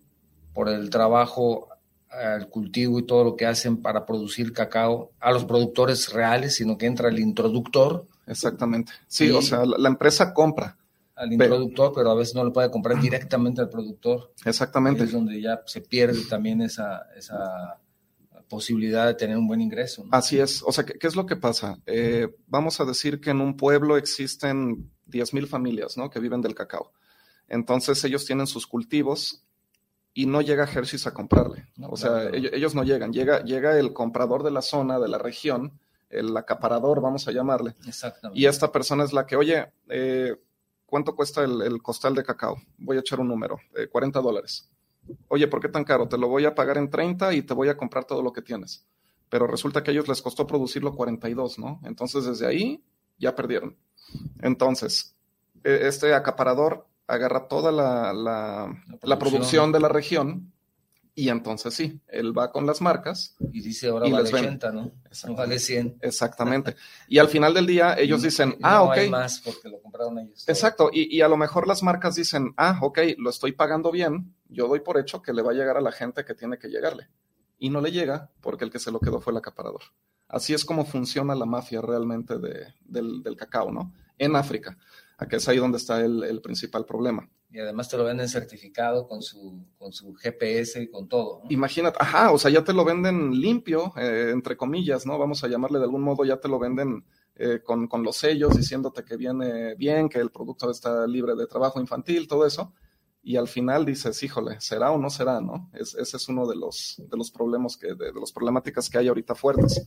por 0.54 0.68
el 0.68 0.90
trabajo 0.90 1.70
al 2.10 2.50
cultivo 2.50 3.00
y 3.00 3.06
todo 3.06 3.24
lo 3.24 3.36
que 3.36 3.46
hacen 3.46 3.82
para 3.82 4.06
producir 4.06 4.52
cacao 4.52 5.12
a 5.20 5.32
los 5.32 5.46
productores 5.46 6.12
reales, 6.12 6.56
sino 6.56 6.78
que 6.78 6.88
entra 6.88 7.10
el 7.10 7.20
introductor. 7.20 8.08
Exactamente. 8.26 8.94
Sí, 9.08 9.30
o 9.30 9.42
sea, 9.42 9.64
la, 9.66 9.88
empresa 9.88 10.34
compra. 10.34 10.78
Al 11.14 11.32
introductor, 11.32 11.92
pero, 11.94 12.12
a 12.12 12.16
veces 12.16 12.36
no 12.36 12.44
lo 12.44 12.52
puede 12.52 12.72
comprar 12.72 13.00
directamente 13.00 13.62
al 13.62 13.70
productor. 13.70 14.34
Exactamente. 14.44 15.04
Es 15.04 15.12
donde 15.12 15.40
ya 15.40 15.62
se 15.66 15.82
pierde 15.82 16.22
también 16.28 16.62
esa, 16.62 17.06
esa 17.16 17.80
posibilidad 18.50 19.06
de 19.08 19.14
tener 19.14 19.38
un 19.38 19.48
buen 19.48 19.62
ingreso. 19.62 20.06
Así 20.12 20.40
es. 20.40 20.64
O 20.66 20.72
sea, 20.72 20.84
¿qué, 20.84 21.06
es 21.06 21.16
lo 21.16 21.26
que 21.26 21.36
pasa? 21.36 21.78
Eh, 21.86 22.28
vamos 22.48 22.80
a 22.80 22.86
decir 22.86 23.22
que 23.22 23.30
en 23.30 23.42
un 23.42 23.56
pueblo 23.56 23.98
existen 23.98 24.90
10.000 25.08 25.48
familias, 25.48 25.96
¿no? 25.96 26.10
Que 26.10 26.20
viven 26.20 26.42
del 26.42 26.56
cacao. 26.56 26.92
Entonces 27.48 28.04
ellos 28.04 28.26
tienen 28.26 28.48
sus 28.48 28.68
cultivos 28.68 29.46
y 30.14 30.26
no 30.26 30.42
llega 30.42 30.64
Hershey's 30.64 31.08
a 31.08 31.14
comprarle. 31.14 31.68
o 31.82 31.98
sea, 31.98 32.30
Ellos, 32.30 32.74
no 32.74 32.84
llegan. 32.84 33.12
Llega, 33.12 33.44
llega 33.44 33.78
el 33.78 33.94
comprador 33.94 34.44
de 34.44 34.52
la 34.52 34.62
zona, 34.62 34.98
de 34.98 35.10
la 35.10 35.18
región, 35.18 35.80
el 36.10 36.36
acaparador, 36.38 37.02
vamos 37.02 37.28
a 37.28 37.32
llamarle. 37.32 37.76
Exactamente. 37.86 38.40
Y 38.40 38.46
esta 38.46 38.72
persona 38.72 39.04
es 39.04 39.12
la 39.12 39.26
que, 39.26 39.36
oye, 39.36 39.74
eh, 39.90 40.36
¿cuánto 40.86 41.16
cuesta 41.16 41.44
el, 41.44 41.82
costal 41.82 42.16
de 42.16 42.24
cacao? 42.24 42.56
Voy 42.78 42.98
a 42.98 43.02
echar 43.02 43.20
un 43.20 43.28
número, 43.28 43.60
40 43.92 44.20
eh, 44.20 44.22
dólares. 44.22 44.70
Oye, 45.28 45.48
¿por 45.48 45.60
qué 45.60 45.68
tan 45.68 45.84
caro? 45.84 46.08
Te 46.08 46.18
lo 46.18 46.28
voy 46.30 46.46
a 46.46 46.56
pagar 46.56 46.78
en 46.78 46.90
30 46.90 47.34
y 47.34 47.42
te 47.42 47.54
voy 47.54 47.70
a 47.70 47.78
comprar 47.78 48.06
todo 48.06 48.24
lo 48.24 48.32
que 48.32 48.42
tienes. 48.42 48.86
Pero 49.30 49.48
resulta 49.48 49.84
que 49.84 49.92
a 49.92 49.94
ellos 49.94 50.08
les 50.08 50.22
costó 50.22 50.48
producirlo 50.48 50.96
42, 50.96 51.60
¿no? 51.60 51.82
Entonces, 51.84 52.26
desde 52.26 52.48
ahí 52.48 52.84
ya 53.18 53.36
perdieron. 53.36 53.76
Entonces, 54.42 55.16
e, 55.64 55.88
este 55.88 56.14
acaparador 56.14 56.88
agarra 57.08 57.48
toda 57.48 57.72
la, 57.72 58.14
la, 58.14 59.20
producción. 59.20 59.72
de 59.72 59.80
la 59.80 59.90
región 59.90 60.52
y 61.18 61.30
entonces 61.30 61.74
sí, 61.74 62.02
él 62.10 62.38
va 62.38 62.52
con 62.52 62.66
las 62.66 62.82
marcas. 62.82 63.36
Y 63.54 63.62
dice, 63.62 63.88
ahora 63.88 64.10
vale 64.10 64.30
80, 64.30 64.72
¿no? 64.74 64.92
No 65.28 65.36
vale 65.36 65.60
100. 65.60 66.00
Exactamente. 66.02 66.76
Y 67.08 67.20
al 67.20 67.30
final 67.30 67.54
del 67.54 67.66
día 67.66 67.96
ellos 67.98 68.22
dicen, 68.24 68.58
ah, 68.62 68.84
ok. 68.84 68.98
Hay 68.98 69.10
más 69.10 69.40
porque 69.40 69.70
lo 69.70 69.82
compraron 69.82 70.20
ellos. 70.20 70.48
Exacto. 70.50 70.90
Y, 70.92 71.16
y, 71.16 71.22
a 71.22 71.30
lo 71.30 71.38
mejor 71.38 71.68
las 71.70 71.84
marcas 71.84 72.16
dicen, 72.16 72.54
ah, 72.58 72.80
ok, 72.82 73.00
lo 73.18 73.30
estoy 73.30 73.54
pagando 73.54 73.92
bien, 73.92 74.36
yo 74.50 74.68
doy 74.68 74.82
por 74.82 75.00
hecho 75.00 75.22
que 75.22 75.32
le 75.32 75.42
va 75.42 75.52
a 75.52 75.56
llegar 75.56 75.78
a 75.78 75.82
la 75.82 75.94
gente 75.94 76.26
que 76.26 76.36
tiene 76.36 76.58
que 76.58 76.68
llegarle. 76.68 77.08
Y 77.58 77.70
no 77.70 77.80
le 77.80 77.94
llega 77.94 78.30
porque 78.42 78.66
el 78.66 78.72
que 78.72 78.80
se 78.80 78.92
lo 78.92 79.00
quedó 79.00 79.22
fue 79.22 79.32
el 79.32 79.38
acaparador. 79.38 79.84
Así 80.28 80.54
es 80.54 80.66
como 80.66 80.86
funciona 80.86 81.34
la 81.34 81.46
mafia 81.46 81.80
realmente 81.80 82.38
de, 82.40 82.74
del, 82.84 83.24
del 83.24 83.38
cacao, 83.38 83.72
¿no? 83.72 83.94
En 84.18 84.36
África. 84.36 84.78
Aquí 85.18 85.38
es 85.38 85.48
ahí 85.48 85.58
donde 85.58 85.78
está 85.78 86.02
el, 86.02 86.42
principal 86.42 86.86
problema. 86.86 87.30
Y 87.50 87.60
además 87.60 87.88
te 87.88 87.98
lo 87.98 88.04
venden 88.04 88.28
certificado 88.28 89.08
con 89.08 89.22
su, 89.22 89.66
con 89.78 89.94
su 89.94 90.14
GPS 90.14 90.82
y 90.82 90.90
con 90.90 91.08
todo. 91.08 91.44
Imagínate, 91.50 91.98
ajá, 92.02 92.32
o 92.32 92.38
sea, 92.38 92.52
ya 92.52 92.64
te 92.64 92.74
lo 92.74 92.84
venden 92.84 93.32
limpio, 93.40 93.94
eh, 93.96 94.32
entre 94.34 94.58
comillas, 94.58 95.06
¿no? 95.06 95.18
Vamos 95.18 95.44
a 95.44 95.48
llamarle 95.48 95.80
de 95.80 95.86
algún 95.86 96.02
modo, 96.02 96.26
ya 96.26 96.38
te 96.38 96.50
lo 96.50 96.60
venden 96.60 97.06
eh, 97.38 97.60
con, 97.64 97.90
los 98.02 98.16
sellos 98.16 98.56
diciéndote 98.56 99.04
que 99.04 99.18
viene 99.18 99.76
bien, 99.76 100.08
que 100.08 100.20
el 100.20 100.32
producto 100.32 100.70
está 100.70 101.06
libre 101.06 101.36
de 101.36 101.48
trabajo 101.48 101.82
infantil, 101.82 102.28
todo 102.28 102.46
eso. 102.46 102.74
Y 103.28 103.38
al 103.38 103.48
final 103.48 103.86
dices, 103.86 104.22
híjole, 104.22 104.62
¿será 104.62 104.92
o 104.92 105.00
no 105.00 105.10
será, 105.10 105.42
no? 105.42 105.72
ese 105.74 106.00
es 106.00 106.30
uno 106.30 106.46
de 106.46 106.56
los, 106.56 107.02
de 107.10 107.18
los 107.18 107.32
problemas 107.32 107.76
que, 107.76 107.88
de, 107.88 108.12
de 108.12 108.20
las 108.20 108.32
problemáticas 108.32 108.88
que 108.88 109.00
hay 109.00 109.08
ahorita 109.08 109.34
fuertes. 109.34 109.84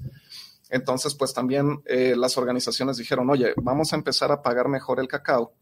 Entonces, 0.70 1.14
pues 1.14 1.32
también 1.32 1.80
eh, 1.86 2.16
las 2.16 2.36
organizaciones 2.36 2.96
dijeron, 2.96 3.30
oye, 3.30 3.54
vamos 3.62 3.92
a 3.92 3.96
empezar 3.96 4.32
a 4.32 4.42
pagar 4.42 4.66
mejor 4.66 4.98
el 4.98 5.06
cacao, 5.06 5.54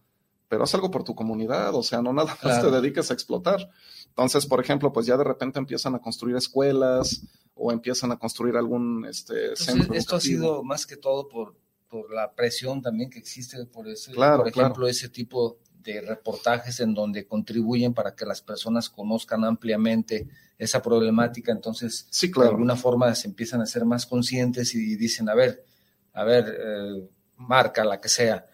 pero 0.49 0.65
haz 0.65 0.75
algo 0.75 0.91
por 0.91 1.05
tu 1.05 1.15
comunidad, 1.15 1.75
o 1.75 1.83
sea, 1.83 2.01
no 2.01 2.15
nada 2.15 2.35
más 2.43 2.62
te 2.62 2.71
dediques 2.71 3.11
a 3.11 3.15
explotar. 3.15 3.71
Entonces, 4.07 4.47
por 4.47 4.59
ejemplo, 4.59 4.91
pues 4.91 5.05
ya 5.05 5.19
de 5.19 5.25
repente 5.25 5.59
empiezan 5.59 5.95
a 5.95 5.99
construir 5.99 6.37
escuelas 6.37 7.27
o 7.55 7.73
empiezan 7.73 8.11
a 8.11 8.19
construir 8.19 8.57
algún 8.57 9.05
este, 9.05 9.55
centro. 9.55 9.93
Esto 9.93 10.17
ha 10.17 10.21
sido 10.21 10.65
más 10.65 10.87
que 10.87 10.97
todo 10.97 11.29
por, 11.29 11.55
por 11.89 12.11
la 12.11 12.33
presión 12.33 12.81
también 12.81 13.11
que 13.11 13.19
existe 13.19 13.62
por 13.67 13.87
ese, 13.87 14.15
por 14.15 14.49
ejemplo, 14.49 14.89
ese 14.89 15.11
tipo 15.11 15.59
de 15.87 16.01
reportajes 16.01 16.81
en 16.81 16.92
donde 16.92 17.27
contribuyen 17.27 17.94
para 17.94 18.14
que 18.14 18.27
las 18.27 18.42
personas 18.42 18.90
conozcan 18.90 19.44
ampliamente 19.44 20.29
esa 20.59 20.83
problemática, 20.83 21.53
entonces 21.53 22.09
de 22.20 22.49
alguna 22.49 22.77
forma 22.77 23.14
se 23.14 23.29
empiezan 23.29 23.61
a 23.61 23.66
ser 23.66 23.85
más 23.85 24.07
conscientes 24.07 24.75
y 24.75 24.96
dicen, 24.96 25.29
a 25.29 25.35
ver, 25.35 25.64
a 26.12 26.25
ver, 26.25 26.57
eh, 26.59 27.09
marca 27.37 27.85
la 27.85 28.01
que 28.01 28.09
sea, 28.09 28.46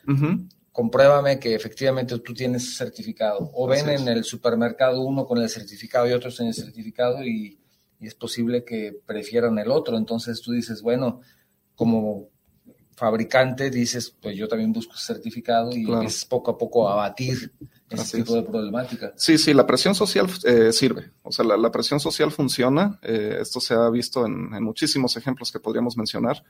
compruébame 0.72 1.38
que 1.38 1.54
efectivamente 1.54 2.18
tú 2.18 2.34
tienes 2.34 2.76
certificado. 2.76 3.50
O 3.54 3.66
ven 3.66 3.88
en 3.88 4.08
el 4.08 4.24
supermercado 4.24 5.02
uno 5.02 5.24
con 5.26 5.38
el 5.38 5.48
certificado 5.48 6.08
y 6.08 6.12
otros 6.12 6.40
en 6.40 6.48
el 6.48 6.54
certificado 6.54 7.22
y, 7.22 7.58
y 8.00 8.06
es 8.06 8.14
posible 8.14 8.64
que 8.64 8.98
prefieran 9.06 9.58
el 9.58 9.70
otro. 9.70 9.96
Entonces 9.96 10.40
tú 10.40 10.52
dices, 10.52 10.82
bueno, 10.82 11.20
como 11.76 12.31
fabricante 13.02 13.68
dices, 13.68 14.16
pues 14.22 14.36
yo 14.36 14.46
también 14.46 14.72
busco 14.72 14.94
certificado 14.96 15.72
y 15.76 15.84
es 16.04 16.24
poco 16.24 16.52
a 16.52 16.56
poco 16.56 16.88
abatir 16.88 17.52
ese 17.90 18.18
tipo 18.18 18.36
de 18.36 18.44
problemática. 18.44 19.12
Sí, 19.16 19.38
sí, 19.38 19.52
la 19.52 19.66
presión 19.66 19.96
social 19.96 20.28
eh, 20.44 20.72
sirve. 20.72 21.10
O 21.24 21.32
sea, 21.32 21.44
la, 21.44 21.72
presión 21.72 21.98
social 21.98 22.30
funciona. 22.30 23.00
Eh, 23.02 23.38
esto 23.40 23.58
se 23.58 23.74
ha 23.74 23.90
visto 23.90 24.24
en, 24.24 24.50
muchísimos 24.62 25.16
ejemplos 25.16 25.50
que 25.50 25.58
podríamos 25.58 25.96
mencionar. 25.96 26.44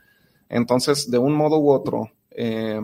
Entonces, 0.47 1.09
de 1.09 1.17
un 1.17 1.33
modo 1.33 1.57
u 1.57 1.71
otro, 1.71 2.11
eh, 2.29 2.79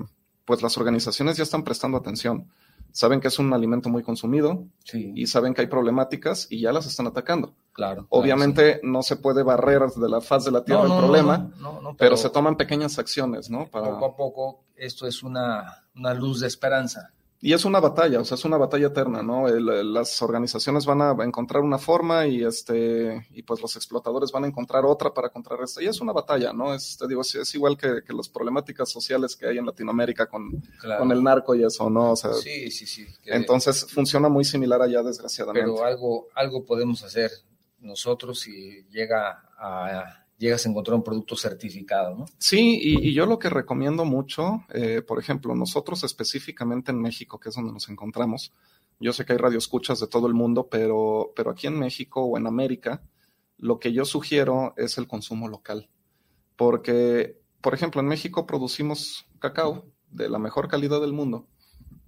pues 0.45 0.63
las 0.63 0.75
organizaciones 0.79 1.37
ya 1.37 1.43
están 1.43 1.63
prestando 1.63 1.95
atención. 1.95 2.47
Saben 2.91 3.19
que 3.21 3.27
es 3.27 3.39
un 3.39 3.53
alimento 3.53 3.89
muy 3.89 4.03
consumido 4.03 4.65
y 4.93 5.27
saben 5.27 5.53
que 5.53 5.61
hay 5.61 5.67
problemáticas 5.67 6.47
y 6.49 6.61
ya 6.61 6.71
las 6.71 6.87
están 6.87 7.07
atacando. 7.07 7.53
Claro. 7.73 8.07
Obviamente 8.09 8.79
no 8.83 9.03
se 9.03 9.15
puede 9.15 9.43
barrer 9.43 9.81
de 9.89 10.09
la 10.09 10.21
faz 10.21 10.45
de 10.45 10.51
la 10.51 10.63
tierra 10.63 10.83
el 10.83 10.97
problema, 10.97 11.51
pero, 11.97 12.17
se 12.17 12.29
toman 12.29 12.57
pequeñas 12.57 12.99
acciones, 12.99 13.49
¿no? 13.49 13.67
Para... 13.67 13.91
Poco 13.91 14.05
a 14.05 14.15
poco 14.15 14.63
esto 14.75 15.07
es 15.07 15.23
una, 15.23 15.85
una 15.95 16.13
luz 16.13 16.39
de 16.39 16.47
esperanza. 16.47 17.13
Y 17.41 17.53
es 17.53 17.63
una 17.63 17.79
batalla, 17.79 18.19
o 18.19 18.25
sea, 18.25 18.35
es 18.35 18.43
una 18.43 18.57
batalla 18.57 18.87
eterna, 18.87 19.23
¿no? 19.23 19.47
las 19.47 20.21
organizaciones 20.21 20.85
van 20.85 21.01
a 21.01 21.15
encontrar 21.23 21.63
una 21.63 21.77
forma 21.77 22.27
y 22.27 22.43
este 22.43 23.27
y 23.31 23.43
pues 23.43 23.61
los 23.61 23.77
explotadores 23.77 24.31
van 24.33 24.43
a 24.43 24.47
encontrar 24.47 24.83
otra 24.83 25.13
para 25.13 25.29
contrarrestar. 25.29 25.81
Y 25.83 25.87
es 25.87 26.01
una 26.01 26.11
batalla, 26.11 26.51
¿no? 26.51 26.73
Es, 26.73 26.97
te 26.97 27.07
digo, 27.07 27.21
es, 27.21 27.55
igual 27.55 27.77
que, 27.77 28.01
las 28.13 28.27
problemáticas 28.27 28.89
sociales 28.89 29.37
que 29.37 29.47
hay 29.47 29.57
en 29.57 29.65
Latinoamérica 29.65 30.27
con, 30.27 30.61
con 30.97 31.11
el 31.13 31.23
narco 31.23 31.55
y 31.55 31.63
eso, 31.63 31.89
¿no? 31.89 32.11
O 32.11 32.15
sea, 32.17 32.33
sí, 32.33 32.69
sí, 32.71 32.85
sí. 32.85 33.07
entonces 33.25 33.85
funciona 33.85 34.27
muy 34.27 34.43
similar 34.43 34.81
allá, 34.81 35.01
desgraciadamente. 35.01 35.65
Pero 35.65 35.85
algo, 35.85 36.27
algo 36.35 36.65
podemos 36.65 37.03
hacer 37.03 37.31
nosotros 37.79 38.41
si 38.41 38.83
llega 38.89 39.49
a 39.57 40.25
llegas 40.39 40.65
a 40.65 40.69
encontrar 40.69 40.95
un 40.95 41.03
producto 41.03 41.35
certificado, 41.35 42.15
¿no? 42.15 42.25
Sí, 42.37 42.79
y, 42.81 43.13
yo 43.13 43.25
lo 43.25 43.37
que 43.37 43.49
recomiendo 43.49 44.05
mucho, 44.05 44.63
eh, 44.69 45.03
por 45.05 45.19
ejemplo, 45.19 45.53
nosotros 45.53 46.03
específicamente 46.03 46.91
en 46.91 47.01
México, 47.01 47.39
que 47.39 47.49
es 47.49 47.55
donde 47.55 47.73
nos 47.73 47.89
encontramos, 47.89 48.53
yo 48.99 49.13
sé 49.13 49.25
que 49.25 49.33
hay 49.33 49.37
radioescuchas 49.37 49.99
de 49.99 50.07
todo 50.07 50.27
el 50.27 50.33
mundo, 50.33 50.67
pero, 50.69 51.33
pero 51.35 51.51
aquí 51.51 51.67
en 51.67 51.77
México 51.77 52.21
o 52.23 52.37
en 52.37 52.47
América, 52.47 53.03
lo 53.57 53.79
que 53.79 53.91
yo 53.91 54.05
sugiero 54.05 54.73
es 54.77 54.97
el 54.97 55.07
consumo 55.07 55.49
local. 55.49 55.89
Porque, 56.55 57.37
por 57.61 57.73
ejemplo, 57.73 58.01
en 58.01 58.07
México 58.07 58.45
producimos 58.47 59.27
cacao 59.39 59.85
de 60.09 60.29
la 60.29 60.39
mejor 60.39 60.69
calidad 60.69 61.01
del 61.01 61.13
mundo. 61.13 61.47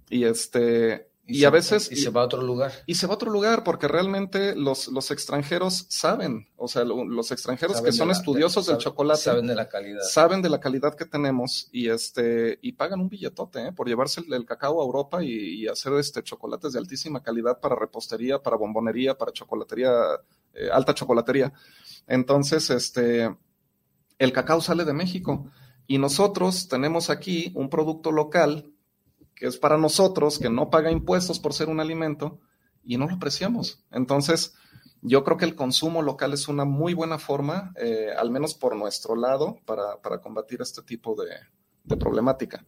Y 0.08 0.24
este, 0.24 1.10
Y, 1.24 1.44
a 1.44 1.50
veces... 1.50 1.90
Y 1.92 1.96
se 1.96 2.10
va 2.10 2.22
a 2.22 2.24
otro 2.24 2.42
lugar. 2.42 2.72
Y 2.84 2.96
se 2.96 3.06
va 3.06 3.12
a 3.12 3.16
otro 3.16 3.30
lugar 3.30 3.62
porque 3.62 3.86
realmente 3.86 4.56
los, 4.56 4.88
los 4.88 5.10
extranjeros 5.12 5.86
saben, 5.88 6.48
o 6.56 6.66
sea, 6.66 6.84
los 6.84 7.30
extranjeros 7.30 7.80
que 7.80 7.92
son 7.92 8.10
estudiosos 8.10 8.66
del 8.66 8.78
chocolate. 8.78 9.20
Saben 9.20 9.46
de 9.46 9.54
la 9.54 9.68
calidad. 9.68 10.02
Saben 10.02 10.42
de 10.42 10.50
la 10.50 10.58
calidad 10.58 10.94
que 10.96 11.04
tenemos 11.04 11.68
y 11.70 11.88
este 11.88 12.58
y 12.60 12.72
pagan 12.72 13.00
un 13.00 13.08
billetote 13.08 13.68
¿eh? 13.68 13.72
por 13.72 13.86
llevarse 13.86 14.22
el, 14.28 14.44
cacao 14.44 14.82
a 14.82 14.84
Europa 14.84 15.22
y, 15.22 15.66
hacer 15.68 15.92
este 15.94 16.22
chocolates 16.22 16.72
de 16.72 16.80
altísima 16.80 17.22
calidad 17.22 17.60
para 17.60 17.76
repostería, 17.76 18.42
para 18.42 18.56
bombonería, 18.56 19.16
para 19.16 19.32
chocolatería, 19.32 19.92
eh, 20.54 20.68
alta 20.72 20.92
chocolatería. 20.92 21.52
Entonces, 22.08 22.68
este, 22.70 23.34
el 24.18 24.32
cacao 24.32 24.60
sale 24.60 24.84
de 24.84 24.92
México 24.92 25.46
y 25.86 25.98
nosotros 25.98 26.68
tenemos 26.68 27.10
aquí 27.10 27.52
un 27.54 27.68
producto 27.68 28.10
local 28.10 28.71
que 29.42 29.48
es 29.48 29.56
para 29.56 29.76
nosotros, 29.76 30.38
que 30.38 30.48
no 30.48 30.70
paga 30.70 30.92
impuestos 30.92 31.40
por 31.40 31.52
ser 31.52 31.68
un 31.68 31.80
alimento 31.80 32.38
y 32.84 32.96
no 32.96 33.08
lo 33.08 33.16
apreciamos. 33.16 33.84
Entonces, 33.90 34.54
yo 35.00 35.24
creo 35.24 35.36
que 35.36 35.44
el 35.44 35.56
consumo 35.56 36.00
local 36.00 36.32
es 36.32 36.46
una 36.46 36.64
muy 36.64 36.94
buena 36.94 37.18
forma, 37.18 37.72
eh, 37.74 38.10
al 38.16 38.30
menos 38.30 38.54
por 38.54 38.76
nuestro 38.76 39.16
lado, 39.16 39.58
para, 39.66 40.20
combatir 40.20 40.62
este 40.62 40.82
tipo 40.82 41.16
de, 41.20 41.96
problemática. 41.96 42.64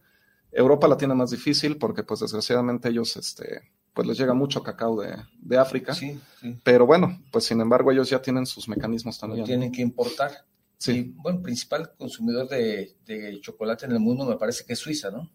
Europa 0.51 0.89
la 0.89 0.97
tiene 0.97 1.15
más 1.15 1.31
difícil 1.31 1.77
porque, 1.77 2.03
pues, 2.03 2.19
desgraciadamente 2.19 2.89
ellos, 2.89 3.15
este, 3.15 3.71
pues, 3.93 4.05
les 4.05 4.17
llega 4.17 4.33
mucho 4.33 4.61
cacao 4.61 4.99
de, 4.99 5.57
África. 5.57 5.93
Sí, 5.93 6.19
Pero 6.65 6.85
bueno, 6.85 7.23
pues, 7.31 7.45
sin 7.45 7.61
embargo, 7.61 7.93
ellos 7.93 8.09
ya 8.09 8.21
tienen 8.21 8.45
sus 8.45 8.67
mecanismos 8.67 9.17
también. 9.17 9.45
tienen 9.45 9.71
que 9.71 9.81
importar. 9.81 10.45
Sí. 10.77 11.15
bueno, 11.19 11.41
principal 11.41 11.95
consumidor 11.97 12.49
de, 12.49 12.97
de 13.05 13.39
chocolate 13.39 13.85
en 13.85 13.93
el 13.93 14.01
mundo 14.01 14.25
me 14.25 14.35
parece 14.35 14.65
que 14.65 14.73
es 14.73 14.79
Suiza, 14.79 15.09
¿no? 15.09 15.31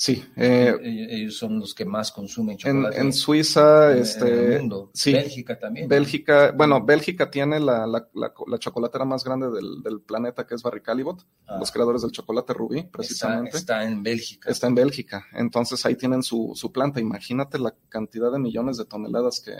Sí. 0.00 0.24
Eh, 0.34 0.74
ellos 0.82 1.36
son 1.36 1.58
los 1.58 1.74
que 1.74 1.84
más 1.84 2.10
consumen 2.10 2.56
chocolate. 2.56 2.98
En, 2.98 3.12
Suiza, 3.12 3.94
este. 3.94 4.58
Sí. 4.94 5.12
Bélgica 5.12 5.58
también. 5.58 5.88
Bélgica, 5.88 6.52
bueno, 6.52 6.82
Bélgica 6.82 7.30
tiene 7.30 7.60
la, 7.60 7.86
la, 7.86 8.08
la, 8.14 8.58
chocolatera 8.58 9.04
más 9.04 9.22
grande 9.24 9.50
del, 9.50 9.82
del, 9.82 10.00
planeta, 10.00 10.46
que 10.46 10.54
es 10.54 10.62
Barry 10.62 10.80
Callebaut, 10.80 11.20
ah. 11.46 11.58
los 11.58 11.70
creadores 11.70 12.00
del 12.00 12.12
chocolate 12.12 12.54
rubí, 12.54 12.84
precisamente. 12.84 13.58
Está, 13.58 13.84
en 13.84 14.02
Bélgica. 14.02 14.48
Está 14.50 14.68
en 14.68 14.74
Bélgica. 14.74 15.26
Entonces 15.34 15.84
ahí 15.84 15.96
tienen 15.96 16.22
su, 16.22 16.52
su 16.54 16.72
planta. 16.72 16.98
Imagínate 16.98 17.58
la 17.58 17.74
cantidad 17.90 18.32
de 18.32 18.38
millones 18.38 18.78
de 18.78 18.86
toneladas 18.86 19.38
que, 19.40 19.52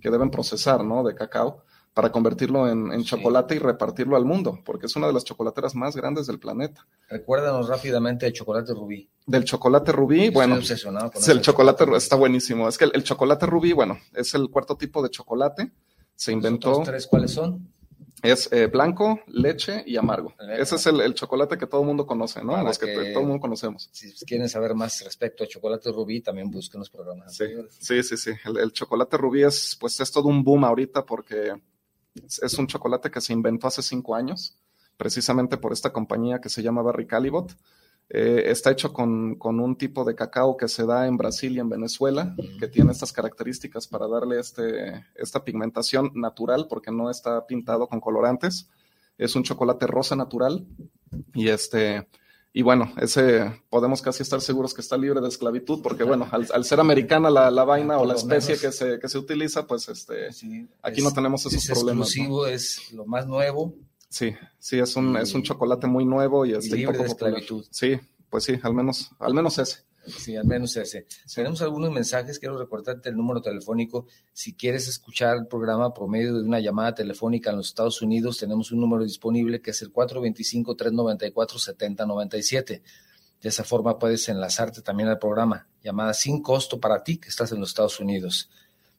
que 0.00 0.10
deben 0.10 0.32
procesar, 0.32 0.84
¿no? 0.84 1.04
De 1.04 1.14
cacao 1.14 1.62
para 1.96 2.12
convertirlo 2.12 2.68
en, 2.68 3.02
chocolate 3.04 3.54
y 3.54 3.58
repartirlo 3.58 4.16
al 4.16 4.26
mundo, 4.26 4.60
porque 4.66 4.84
es 4.84 4.94
una 4.96 5.06
de 5.06 5.14
las 5.14 5.24
chocolateras 5.24 5.74
más 5.74 5.96
grandes 5.96 6.26
del 6.26 6.38
planeta. 6.38 6.86
Recuérdanos 7.08 7.68
rápidamente 7.68 8.26
el 8.26 8.34
chocolate 8.34 8.74
rubí. 8.74 9.08
Del 9.26 9.44
chocolate 9.44 9.92
rubí, 9.92 10.28
bueno, 10.28 10.56
obsesionado 10.56 11.10
con 11.10 11.22
el 11.26 11.40
chocolate 11.40 11.86
está 11.96 12.16
buenísimo. 12.16 12.68
Es 12.68 12.76
que 12.76 12.84
el, 12.84 13.02
chocolate 13.02 13.46
rubí, 13.46 13.72
bueno, 13.72 13.98
es 14.14 14.34
el 14.34 14.50
cuarto 14.50 14.76
tipo 14.76 15.02
de 15.02 15.08
chocolate. 15.08 15.72
Se 16.14 16.32
inventó. 16.32 16.72
¿Los 16.72 16.82
tres 16.82 17.06
cuáles 17.06 17.30
son? 17.30 17.66
Es 18.22 18.52
eh, 18.52 18.66
blanco, 18.66 19.20
leche 19.28 19.82
y 19.86 19.96
amargo. 19.96 20.34
Ese 20.58 20.76
es 20.76 20.86
el, 20.86 21.14
chocolate 21.14 21.56
que 21.56 21.66
todo 21.66 21.80
el 21.80 21.86
mundo 21.86 22.04
conoce, 22.04 22.44
¿no? 22.44 22.62
Los 22.62 22.78
que, 22.78 22.92
todo 22.92 23.20
el 23.20 23.26
mundo 23.26 23.40
conocemos. 23.40 23.88
Si 23.90 24.12
quieren 24.26 24.50
saber 24.50 24.74
más 24.74 25.02
respecto 25.02 25.44
al 25.44 25.48
chocolate 25.48 25.90
rubí, 25.92 26.20
también 26.20 26.50
busquen 26.50 26.80
los 26.80 26.90
programas. 26.90 27.34
Sí, 27.34 27.46
sí, 27.70 28.02
sí, 28.02 28.18
sí. 28.18 28.32
El, 28.44 28.58
el, 28.58 28.72
chocolate 28.72 29.16
rubí 29.16 29.44
es, 29.44 29.78
pues, 29.80 29.98
es 29.98 30.12
todo 30.12 30.28
un 30.28 30.44
boom 30.44 30.62
ahorita 30.64 31.06
porque 31.06 31.54
es 32.26 32.58
un 32.58 32.66
chocolate 32.66 33.10
que 33.10 33.20
se 33.20 33.32
inventó 33.32 33.66
hace 33.66 33.82
cinco 33.82 34.14
años, 34.14 34.56
precisamente 34.96 35.56
por 35.56 35.72
esta 35.72 35.92
compañía 35.92 36.40
que 36.40 36.48
se 36.48 36.62
llama 36.62 36.82
Barry 36.82 37.06
Calibot. 37.06 37.56
Eh, 38.08 38.44
está 38.46 38.70
hecho 38.70 38.92
con, 38.92 39.36
un 39.40 39.76
tipo 39.76 40.04
de 40.04 40.14
cacao 40.14 40.56
que 40.56 40.68
se 40.68 40.86
da 40.86 41.06
en 41.06 41.16
Brasil 41.16 41.56
y 41.56 41.60
en 41.60 41.68
Venezuela, 41.68 42.36
que 42.58 42.68
tiene 42.68 42.92
estas 42.92 43.12
características 43.12 43.88
para 43.88 44.06
darle 44.06 44.38
este, 44.38 45.04
esta 45.16 45.44
pigmentación 45.44 46.12
natural, 46.14 46.66
porque 46.68 46.92
no 46.92 47.10
está 47.10 47.46
pintado 47.46 47.88
con 47.88 48.00
colorantes. 48.00 48.68
Es 49.18 49.34
un 49.34 49.42
chocolate 49.42 49.86
rosa 49.86 50.14
natural 50.14 50.66
y 51.34 51.48
este 51.48 52.06
y 52.56 52.62
bueno, 52.62 52.90
ese 52.96 53.52
podemos 53.68 54.00
casi 54.00 54.22
estar 54.22 54.40
seguros 54.40 54.72
que 54.72 54.80
está 54.80 54.96
libre 54.96 55.20
de 55.20 55.28
esclavitud, 55.28 55.82
porque 55.82 56.04
bueno, 56.04 56.26
al, 56.30 56.64
ser 56.64 56.80
americana 56.80 57.28
la, 57.28 57.50
la 57.50 57.64
vaina 57.64 57.98
o 57.98 58.06
la 58.06 58.14
especie 58.14 58.56
que 58.56 58.72
se, 58.72 58.98
que 58.98 59.10
se 59.10 59.18
utiliza, 59.18 59.66
pues 59.66 59.90
este, 59.90 60.28
aquí 60.80 61.02
no 61.02 61.12
tenemos 61.12 61.44
esos 61.44 61.68
es 61.68 61.70
problemas. 61.70 62.08
Exclusivo, 62.08 62.46
es 62.46 62.94
lo 62.94 63.04
más 63.04 63.26
nuevo. 63.26 63.74
Sí, 64.08 64.34
sí, 64.58 64.78
es 64.78 64.96
un, 64.96 65.18
es 65.18 65.34
un 65.34 65.42
chocolate 65.42 65.86
muy 65.86 66.06
nuevo 66.06 66.46
y, 66.46 66.52
es 66.52 66.64
este, 66.64 66.76
libre 66.76 66.96
de 66.96 67.04
esclavitud. 67.04 67.62
Sí, 67.70 68.00
pues 68.30 68.44
sí, 68.44 68.58
al 68.62 68.72
menos, 68.72 69.10
al 69.18 69.34
menos 69.34 69.58
ese. 69.58 69.80
Sí, 70.06 70.36
al 70.36 70.46
menos 70.46 70.76
ese. 70.76 71.06
Tenemos 71.34 71.62
algunos 71.62 71.90
mensajes, 71.90 72.38
quiero 72.38 72.56
recordarte 72.58 73.08
el 73.08 73.16
número 73.16 73.40
telefónico. 73.42 74.06
Si 74.32 74.54
quieres 74.54 74.86
escuchar 74.88 75.36
el 75.36 75.46
programa 75.46 75.92
por 75.92 76.08
medio 76.08 76.34
de 76.34 76.42
una 76.42 76.60
llamada 76.60 76.94
telefónica 76.94 77.50
en 77.50 77.56
los 77.56 77.66
Estados 77.68 78.00
Unidos, 78.02 78.38
tenemos 78.38 78.70
un 78.70 78.78
número 78.80 79.02
disponible 79.02 79.60
que 79.60 79.72
es 79.72 79.82
el 79.82 79.92
425-394-7097. 79.92 82.82
De 83.42 83.48
esa 83.48 83.64
forma 83.64 83.98
puedes 83.98 84.28
enlazarte 84.28 84.80
también 84.80 85.08
al 85.08 85.18
programa, 85.18 85.66
llamada 85.82 86.14
sin 86.14 86.40
costo 86.42 86.78
para 86.80 87.02
ti 87.02 87.18
que 87.18 87.28
estás 87.28 87.50
en 87.52 87.58
los 87.60 87.70
Estados 87.70 87.98
Unidos. 88.00 88.48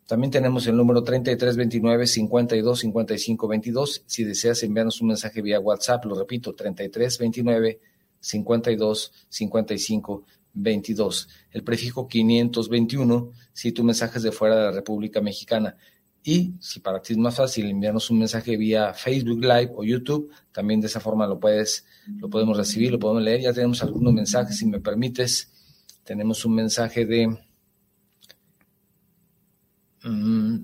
También 0.07 0.31
tenemos 0.31 0.65
el 0.67 0.77
número 0.77 1.03
3329-525522. 1.03 4.03
Si 4.05 4.23
deseas 4.23 4.63
enviarnos 4.63 5.01
un 5.01 5.09
mensaje 5.09 5.41
vía 5.41 5.59
WhatsApp, 5.59 6.05
lo 6.05 6.15
repito, 6.15 6.53
3329 6.53 7.81
52 8.19 9.11
55 9.29 10.25
22, 10.57 11.29
el 11.51 11.63
prefijo 11.63 12.07
521 12.07 13.31
si 13.53 13.71
tu 13.71 13.83
mensaje 13.83 14.17
es 14.17 14.23
de 14.23 14.31
fuera 14.31 14.55
de 14.55 14.61
la 14.65 14.71
República 14.71 15.21
Mexicana. 15.21 15.75
Y 16.23 16.55
si 16.59 16.79
para 16.81 17.01
ti 17.01 17.13
es 17.13 17.19
más 17.19 17.35
fácil 17.35 17.69
enviarnos 17.69 18.09
un 18.09 18.19
mensaje 18.19 18.57
vía 18.57 18.93
Facebook 18.93 19.39
Live 19.39 19.71
o 19.75 19.83
YouTube, 19.83 20.29
también 20.51 20.81
de 20.81 20.87
esa 20.87 20.99
forma 20.99 21.25
lo 21.25 21.39
puedes, 21.39 21.85
lo 22.19 22.29
podemos 22.29 22.57
recibir, 22.57 22.91
lo 22.91 22.99
podemos 22.99 23.23
leer. 23.23 23.41
Ya 23.41 23.53
tenemos 23.53 23.81
algunos 23.81 24.13
mensajes, 24.13 24.57
si 24.57 24.65
me 24.65 24.81
permites. 24.81 25.49
Tenemos 26.03 26.43
un 26.43 26.55
mensaje 26.55 27.05
de 27.05 27.37
mm, 30.03 30.57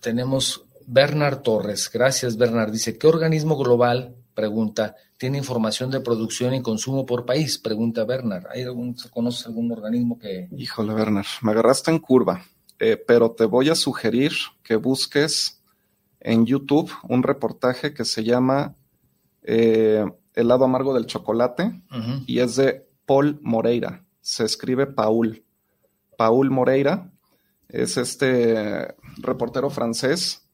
tenemos 0.00 0.64
Bernard 0.86 1.42
Torres. 1.42 1.90
Gracias, 1.92 2.36
Bernard. 2.36 2.70
Dice, 2.70 2.98
¿qué 2.98 3.06
organismo 3.06 3.56
global 3.56 4.16
Pregunta, 4.40 4.96
¿tiene 5.18 5.36
información 5.36 5.90
de 5.90 6.00
producción 6.00 6.54
y 6.54 6.62
consumo 6.62 7.04
por 7.04 7.26
país? 7.26 7.58
Pregunta 7.58 8.06
Bernard. 8.06 8.46
¿Hay 8.50 8.62
algún, 8.62 8.96
¿Conoces 9.12 9.46
algún 9.46 9.70
organismo 9.70 10.18
que...? 10.18 10.48
Híjole, 10.56 10.94
Bernard, 10.94 11.26
me 11.42 11.50
agarraste 11.50 11.90
en 11.90 11.98
curva, 11.98 12.42
eh, 12.78 12.96
pero 12.96 13.32
te 13.32 13.44
voy 13.44 13.68
a 13.68 13.74
sugerir 13.74 14.32
que 14.62 14.76
busques 14.76 15.62
en 16.20 16.46
YouTube 16.46 16.90
un 17.06 17.22
reportaje 17.22 17.92
que 17.92 18.06
se 18.06 18.24
llama 18.24 18.76
eh, 19.42 20.06
El 20.32 20.48
lado 20.48 20.64
amargo 20.64 20.94
del 20.94 21.04
chocolate 21.04 21.82
y 22.26 22.38
es 22.38 22.56
de 22.56 22.88
Paul 23.04 23.40
Moreira. 23.42 24.06
Se 24.22 24.44
escribe 24.44 24.86
Paul. 24.86 25.44
Paul 26.16 26.48
Moreira 26.48 27.12
es 27.68 27.98
este 27.98 28.94
reportero 29.18 29.68
francés 29.68 30.49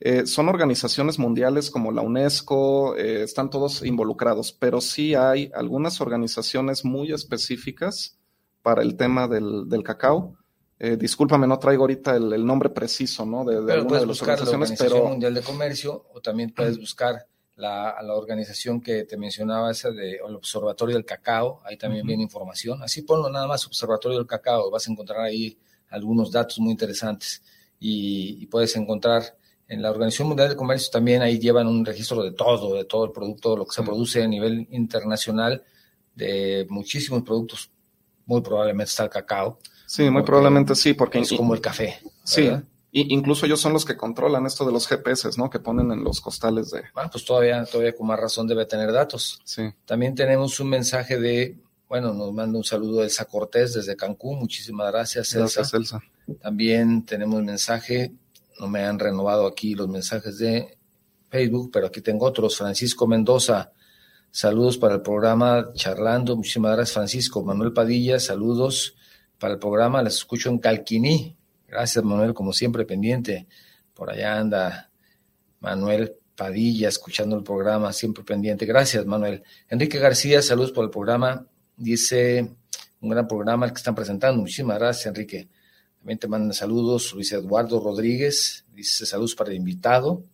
eh, 0.00 0.26
son 0.26 0.48
organizaciones 0.48 1.18
mundiales 1.18 1.70
como 1.70 1.90
la 1.90 2.02
UNESCO, 2.02 2.96
eh, 2.96 3.24
están 3.24 3.50
todos 3.50 3.84
involucrados, 3.84 4.52
pero 4.52 4.80
sí 4.80 5.14
hay 5.14 5.50
algunas 5.52 6.00
organizaciones 6.00 6.84
muy 6.84 7.12
específicas 7.12 8.16
para 8.62 8.82
el 8.82 8.96
tema 8.96 9.26
del, 9.26 9.82
cacao. 9.82 10.36
Eh, 10.78 10.96
discúlpame, 10.96 11.48
no 11.48 11.58
traigo 11.58 11.82
ahorita 11.82 12.14
el, 12.14 12.46
nombre 12.46 12.70
preciso 12.70 13.26
¿no? 13.26 13.44
de, 13.44 13.60
de 13.60 13.72
alguna 13.72 13.98
de 13.98 14.06
las 14.06 14.22
organizaciones, 14.22 14.70
la 14.70 14.74
Organización 14.76 15.08
Mundial 15.08 15.34
de 15.34 15.42
Comercio 15.42 16.06
o 16.14 16.20
también 16.20 16.52
puedes 16.54 16.78
buscar 16.78 17.26
la, 17.56 17.96
la 18.00 18.14
organización 18.14 18.80
que 18.80 19.02
te 19.02 19.16
mencionaba, 19.16 19.72
esa 19.72 19.90
de 19.90 20.20
el 20.24 20.36
Observatorio 20.36 20.94
del 20.94 21.04
Cacao, 21.04 21.60
ahí 21.64 21.76
también 21.76 22.06
viene 22.06 22.22
información. 22.22 22.80
Así 22.84 23.02
ponlo 23.02 23.28
nada 23.28 23.48
más, 23.48 23.66
Observatorio 23.66 24.18
del 24.18 24.28
Cacao, 24.28 24.70
vas 24.70 24.86
a 24.86 24.92
encontrar 24.92 25.22
ahí 25.22 25.58
algunos 25.88 26.30
datos 26.30 26.60
muy 26.60 26.70
interesantes 26.70 27.42
y 27.80 28.46
puedes 28.46 28.76
encontrar 28.76 29.37
en 29.68 29.82
la 29.82 29.90
Organización 29.90 30.28
Mundial 30.28 30.48
de 30.48 30.56
Comercio 30.56 30.90
también 30.90 31.20
ahí 31.20 31.38
llevan 31.38 31.66
un 31.66 31.84
registro 31.84 32.22
de 32.22 32.32
todo, 32.32 32.74
de 32.74 32.86
todo 32.86 33.04
el 33.04 33.12
producto, 33.12 33.56
lo 33.56 33.66
que 33.66 33.74
se 33.74 33.82
produce 33.82 34.22
a 34.22 34.26
nivel 34.26 34.66
internacional, 34.70 35.62
de 36.14 36.66
muchísimos 36.70 37.22
productos. 37.22 37.70
Muy 38.24 38.40
probablemente 38.40 38.90
está 38.90 39.04
el 39.04 39.10
cacao. 39.10 39.58
Sí, 39.86 40.10
muy 40.10 40.22
probablemente 40.22 40.74
sí, 40.74 40.94
porque 40.94 41.20
es 41.20 41.32
como 41.32 41.54
el 41.54 41.60
café. 41.60 41.98
Sí, 42.24 42.50
y 42.90 43.14
incluso 43.14 43.44
ellos 43.44 43.60
son 43.60 43.74
los 43.74 43.84
que 43.84 43.96
controlan 43.96 44.46
esto 44.46 44.64
de 44.64 44.72
los 44.72 44.86
GPS, 44.88 45.30
¿no? 45.36 45.50
Que 45.50 45.60
ponen 45.60 45.92
en 45.92 46.02
los 46.02 46.20
costales 46.20 46.70
de. 46.70 46.84
Bueno, 46.94 47.10
pues 47.10 47.24
todavía, 47.24 47.64
todavía 47.66 47.94
con 47.94 48.06
más 48.06 48.18
razón 48.18 48.46
debe 48.46 48.64
tener 48.64 48.90
datos. 48.92 49.40
Sí. 49.44 49.62
También 49.84 50.14
tenemos 50.14 50.58
un 50.60 50.70
mensaje 50.70 51.18
de, 51.18 51.58
bueno, 51.86 52.14
nos 52.14 52.32
manda 52.32 52.56
un 52.56 52.64
saludo 52.64 53.02
Elsa 53.02 53.26
Cortés 53.26 53.74
desde 53.74 53.96
Cancún. 53.96 54.38
Muchísimas 54.38 54.90
gracias, 54.90 55.34
Elsa. 55.34 55.60
Gracias, 55.60 55.74
Elsa. 55.74 56.02
También 56.40 57.04
tenemos 57.04 57.38
un 57.38 57.44
mensaje 57.44 58.12
no 58.58 58.68
me 58.68 58.84
han 58.84 58.98
renovado 58.98 59.46
aquí 59.46 59.74
los 59.74 59.88
mensajes 59.88 60.38
de 60.38 60.78
Facebook, 61.28 61.70
pero 61.72 61.86
aquí 61.86 62.00
tengo 62.00 62.26
otros. 62.26 62.56
Francisco 62.56 63.06
Mendoza, 63.06 63.72
saludos 64.30 64.78
para 64.78 64.96
el 64.96 65.02
programa 65.02 65.70
Charlando. 65.74 66.36
Muchísimas 66.36 66.72
gracias, 66.72 66.94
Francisco. 66.94 67.42
Manuel 67.42 67.72
Padilla, 67.72 68.18
saludos. 68.18 68.94
para 69.38 69.54
el 69.54 69.60
programa. 69.60 70.02
Les 70.02 70.14
escucho 70.14 70.50
en 70.50 70.58
Calquiní. 70.58 71.36
Gracias, 71.68 72.04
Manuel, 72.04 72.34
como 72.34 72.52
siempre, 72.52 72.84
pendiente. 72.84 73.46
Por 73.94 74.10
allá 74.10 74.38
anda 74.38 74.90
Manuel 75.60 76.16
Padilla 76.34 76.88
escuchando 76.88 77.36
el 77.36 77.42
programa, 77.42 77.92
siempre 77.92 78.24
pendiente. 78.24 78.64
Gracias, 78.64 79.04
Manuel. 79.06 79.42
Enrique 79.68 79.98
García, 79.98 80.40
saludos 80.42 80.72
por 80.72 80.84
el 80.84 80.90
programa. 80.90 81.46
Dice, 81.76 82.56
un 83.00 83.08
gran 83.10 83.28
programa 83.28 83.66
el 83.66 83.72
que 83.72 83.78
están 83.78 83.94
presentando. 83.94 84.40
Muchísimas 84.40 84.78
gracias, 84.78 85.06
Enrique. 85.06 85.48
También 86.08 86.20
te 86.20 86.26
mandan 86.28 86.54
saludos 86.54 87.12
Luis 87.12 87.30
Eduardo 87.32 87.80
Rodríguez, 87.80 88.64
dice 88.72 89.04
saludos 89.04 89.34
para 89.34 89.50
el 89.50 89.56
invitado. 89.56 90.24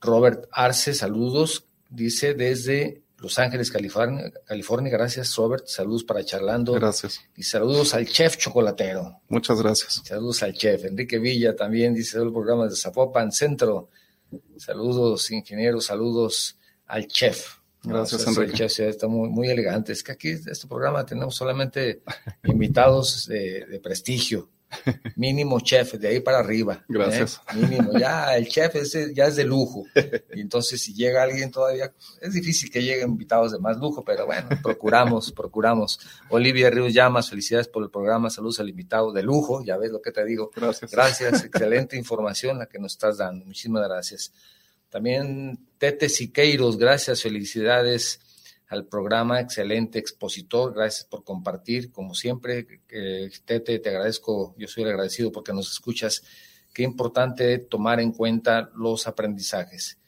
Robert 0.00 0.46
Arce, 0.52 0.94
saludos, 0.94 1.64
dice 1.90 2.34
desde 2.34 3.02
Los 3.16 3.36
Ángeles, 3.40 3.72
California. 3.72 4.32
California. 4.44 4.92
Gracias, 4.92 5.34
Robert. 5.34 5.66
Saludos 5.66 6.04
para 6.04 6.24
Charlando. 6.24 6.74
Gracias. 6.74 7.18
Y 7.34 7.42
saludos 7.42 7.94
al 7.94 8.06
chef 8.06 8.36
chocolatero. 8.36 9.20
Muchas 9.28 9.60
gracias. 9.60 10.02
Saludos 10.04 10.40
al 10.44 10.52
chef. 10.52 10.84
Enrique 10.84 11.18
Villa 11.18 11.56
también 11.56 11.94
dice 11.94 12.18
el 12.18 12.30
programa 12.30 12.68
de 12.68 12.76
Zapopan 12.76 13.32
Centro. 13.32 13.88
Saludos, 14.56 15.32
ingeniero. 15.32 15.80
Saludos 15.80 16.60
al 16.86 17.08
chef. 17.08 17.56
Gracias, 17.82 18.24
No, 18.24 18.34
Enrique. 18.40 18.62
el 18.62 18.70
chef 18.70 18.88
está 18.88 19.08
muy, 19.08 19.28
muy 19.30 19.48
elegante. 19.48 19.92
Es 19.92 20.04
que 20.04 20.12
aquí, 20.12 20.28
en 20.28 20.42
este 20.48 20.68
programa, 20.68 21.04
tenemos 21.04 21.34
solamente 21.34 22.02
invitados 22.44 23.26
de, 23.26 23.66
de 23.66 23.80
prestigio. 23.80 24.48
Mínimo 25.16 25.60
chef, 25.60 25.94
de 25.94 26.08
ahí 26.08 26.20
para 26.20 26.38
arriba. 26.40 26.74
¿eh? 26.74 26.84
Gracias. 26.88 27.40
Mínimo. 27.54 27.92
Ya 27.98 28.34
el 28.36 28.48
chef 28.48 28.74
es 28.76 28.92
de- 28.92 29.14
ya 29.14 29.26
es 29.26 29.36
de 29.36 29.44
lujo. 29.44 29.84
Y 30.34 30.40
entonces, 30.40 30.80
si 30.82 30.94
llega 30.94 31.22
alguien 31.22 31.50
todavía, 31.50 31.92
es 32.20 32.32
difícil 32.32 32.70
que 32.70 32.82
lleguen 32.82 33.10
invitados 33.10 33.52
de 33.52 33.58
más 33.58 33.78
lujo, 33.78 34.04
pero 34.04 34.26
bueno, 34.26 34.48
procuramos, 34.62 35.32
procuramos. 35.36 35.98
Olivia 36.30 36.70
Ríos 36.70 36.92
Llamas, 36.92 37.30
felicidades 37.30 37.68
por 37.68 37.82
el 37.82 37.90
programa. 37.90 38.30
Saludos 38.30 38.60
al 38.60 38.68
invitado 38.68 39.12
de 39.12 39.22
lujo. 39.22 39.64
Ya 39.64 39.76
ves 39.76 39.90
lo 39.90 40.02
que 40.02 40.12
te 40.12 40.24
digo. 40.24 40.50
Gracias. 40.54 40.90
Gracias, 40.90 41.44
excelente 41.44 41.96
información 41.96 42.58
la 42.58 42.66
que 42.66 42.78
nos 42.78 42.92
estás 42.92 43.16
dando. 43.18 43.44
Muchísimas 43.46 43.86
gracias. 43.88 44.32
También 44.90 45.58
Tete 45.78 46.08
Siqueiros, 46.08 46.78
gracias, 46.78 47.22
felicidades 47.22 48.20
al 48.68 48.86
programa, 48.86 49.40
excelente 49.40 49.98
expositor, 49.98 50.74
gracias 50.74 51.04
por 51.04 51.24
compartir, 51.24 51.90
como 51.90 52.14
siempre. 52.14 52.82
Eh, 52.90 53.30
Tete, 53.44 53.78
te 53.78 53.88
agradezco, 53.88 54.54
yo 54.58 54.68
soy 54.68 54.82
el 54.82 54.90
agradecido 54.90 55.32
porque 55.32 55.54
nos 55.54 55.72
escuchas. 55.72 56.22
Qué 56.74 56.82
importante 56.82 57.58
tomar 57.58 57.98
en 58.00 58.12
cuenta 58.12 58.70
los 58.74 59.06
aprendizajes. 59.06 59.98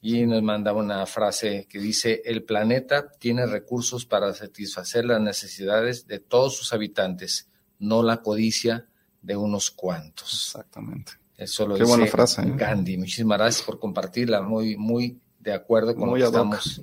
Y 0.00 0.26
nos 0.26 0.42
manda 0.42 0.72
una 0.72 1.06
frase 1.06 1.66
que 1.68 1.78
dice, 1.78 2.22
el 2.24 2.44
planeta 2.44 3.10
tiene 3.10 3.46
recursos 3.46 4.04
para 4.04 4.32
satisfacer 4.34 5.04
las 5.04 5.20
necesidades 5.20 6.06
de 6.06 6.18
todos 6.18 6.56
sus 6.56 6.72
habitantes, 6.72 7.48
no 7.78 8.02
la 8.02 8.20
codicia 8.20 8.86
de 9.22 9.36
unos 9.36 9.70
cuantos. 9.70 10.46
Exactamente. 10.46 11.12
Eso 11.36 11.68
lo 11.68 11.74
Qué 11.74 11.82
dice 11.82 11.96
buena 11.96 12.10
frase, 12.10 12.42
¿eh? 12.42 12.52
Gandhi. 12.56 12.96
Muchísimas 12.96 13.38
gracias 13.38 13.64
por 13.64 13.78
compartirla, 13.78 14.42
muy, 14.42 14.76
muy 14.76 15.20
de 15.38 15.52
acuerdo 15.52 15.94
con, 15.94 16.08
Muy 16.08 16.20
lo 16.20 16.26
que, 16.26 16.36
estamos, 16.36 16.82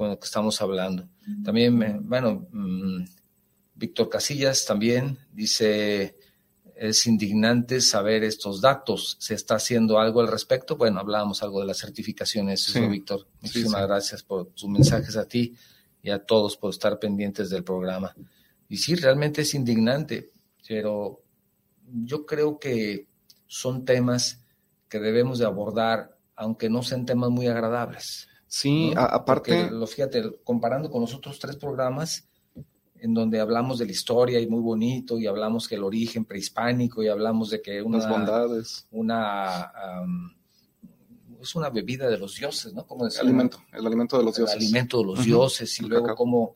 con 0.00 0.08
lo 0.08 0.18
que 0.18 0.24
estamos 0.24 0.62
hablando. 0.62 1.06
También, 1.44 2.08
bueno, 2.08 2.48
mm, 2.52 3.04
Víctor 3.74 4.08
Casillas 4.08 4.64
también 4.64 5.18
dice, 5.30 6.16
es 6.74 7.06
indignante 7.06 7.82
saber 7.82 8.24
estos 8.24 8.62
datos. 8.62 9.18
¿Se 9.20 9.34
está 9.34 9.56
haciendo 9.56 9.98
algo 9.98 10.22
al 10.22 10.28
respecto? 10.28 10.78
Bueno, 10.78 11.00
hablábamos 11.00 11.42
algo 11.42 11.60
de 11.60 11.66
las 11.66 11.76
certificaciones, 11.76 12.62
Sí. 12.62 12.80
Víctor. 12.80 13.26
Sí, 13.26 13.36
Muchísimas 13.42 13.82
sí. 13.82 13.86
gracias 13.88 14.22
por 14.22 14.46
tus 14.46 14.70
mensajes 14.70 15.18
a 15.18 15.28
ti 15.28 15.54
y 16.02 16.08
a 16.08 16.24
todos 16.24 16.56
por 16.56 16.70
estar 16.70 16.98
pendientes 16.98 17.50
del 17.50 17.62
programa. 17.62 18.16
Y 18.70 18.78
sí, 18.78 18.94
realmente 18.94 19.42
es 19.42 19.52
indignante, 19.52 20.30
pero 20.66 21.20
yo 22.06 22.24
creo 22.24 22.58
que 22.58 23.06
son 23.46 23.84
temas 23.84 24.40
que 24.88 24.98
debemos 24.98 25.40
de 25.40 25.44
abordar, 25.44 26.16
aunque 26.36 26.70
no 26.70 26.82
sean 26.82 27.04
temas 27.04 27.28
muy 27.28 27.48
agradables. 27.48 28.29
Sí, 28.52 28.92
aparte, 28.96 29.60
Porque, 29.60 29.70
lo, 29.70 29.86
fíjate, 29.86 30.40
comparando 30.42 30.90
con 30.90 31.02
los 31.02 31.14
otros 31.14 31.38
tres 31.38 31.54
programas, 31.54 32.28
en 32.96 33.14
donde 33.14 33.38
hablamos 33.38 33.78
de 33.78 33.86
la 33.86 33.92
historia 33.92 34.40
y 34.40 34.48
muy 34.48 34.60
bonito, 34.60 35.20
y 35.20 35.28
hablamos 35.28 35.68
que 35.68 35.76
el 35.76 35.84
origen 35.84 36.24
prehispánico, 36.24 37.00
y 37.00 37.06
hablamos 37.06 37.50
de 37.50 37.62
que 37.62 37.80
una, 37.80 37.98
las 37.98 38.08
bondades, 38.08 38.88
una 38.90 39.70
es 41.40 41.54
una 41.54 41.70
bebida 41.70 42.08
de 42.08 42.18
los 42.18 42.34
dioses, 42.34 42.74
¿no? 42.74 42.84
Como 42.88 43.04
el 43.04 43.10
decía, 43.10 43.22
alimento, 43.22 43.62
el 43.72 43.86
alimento 43.86 44.18
de 44.18 44.24
los 44.24 44.36
el 44.36 44.44
dioses. 44.44 44.60
alimento 44.60 44.98
de 44.98 45.04
los 45.04 45.24
dioses, 45.24 45.78
y 45.78 45.84
el 45.84 45.88
luego 45.90 46.06
cacao. 46.06 46.16
como 46.16 46.54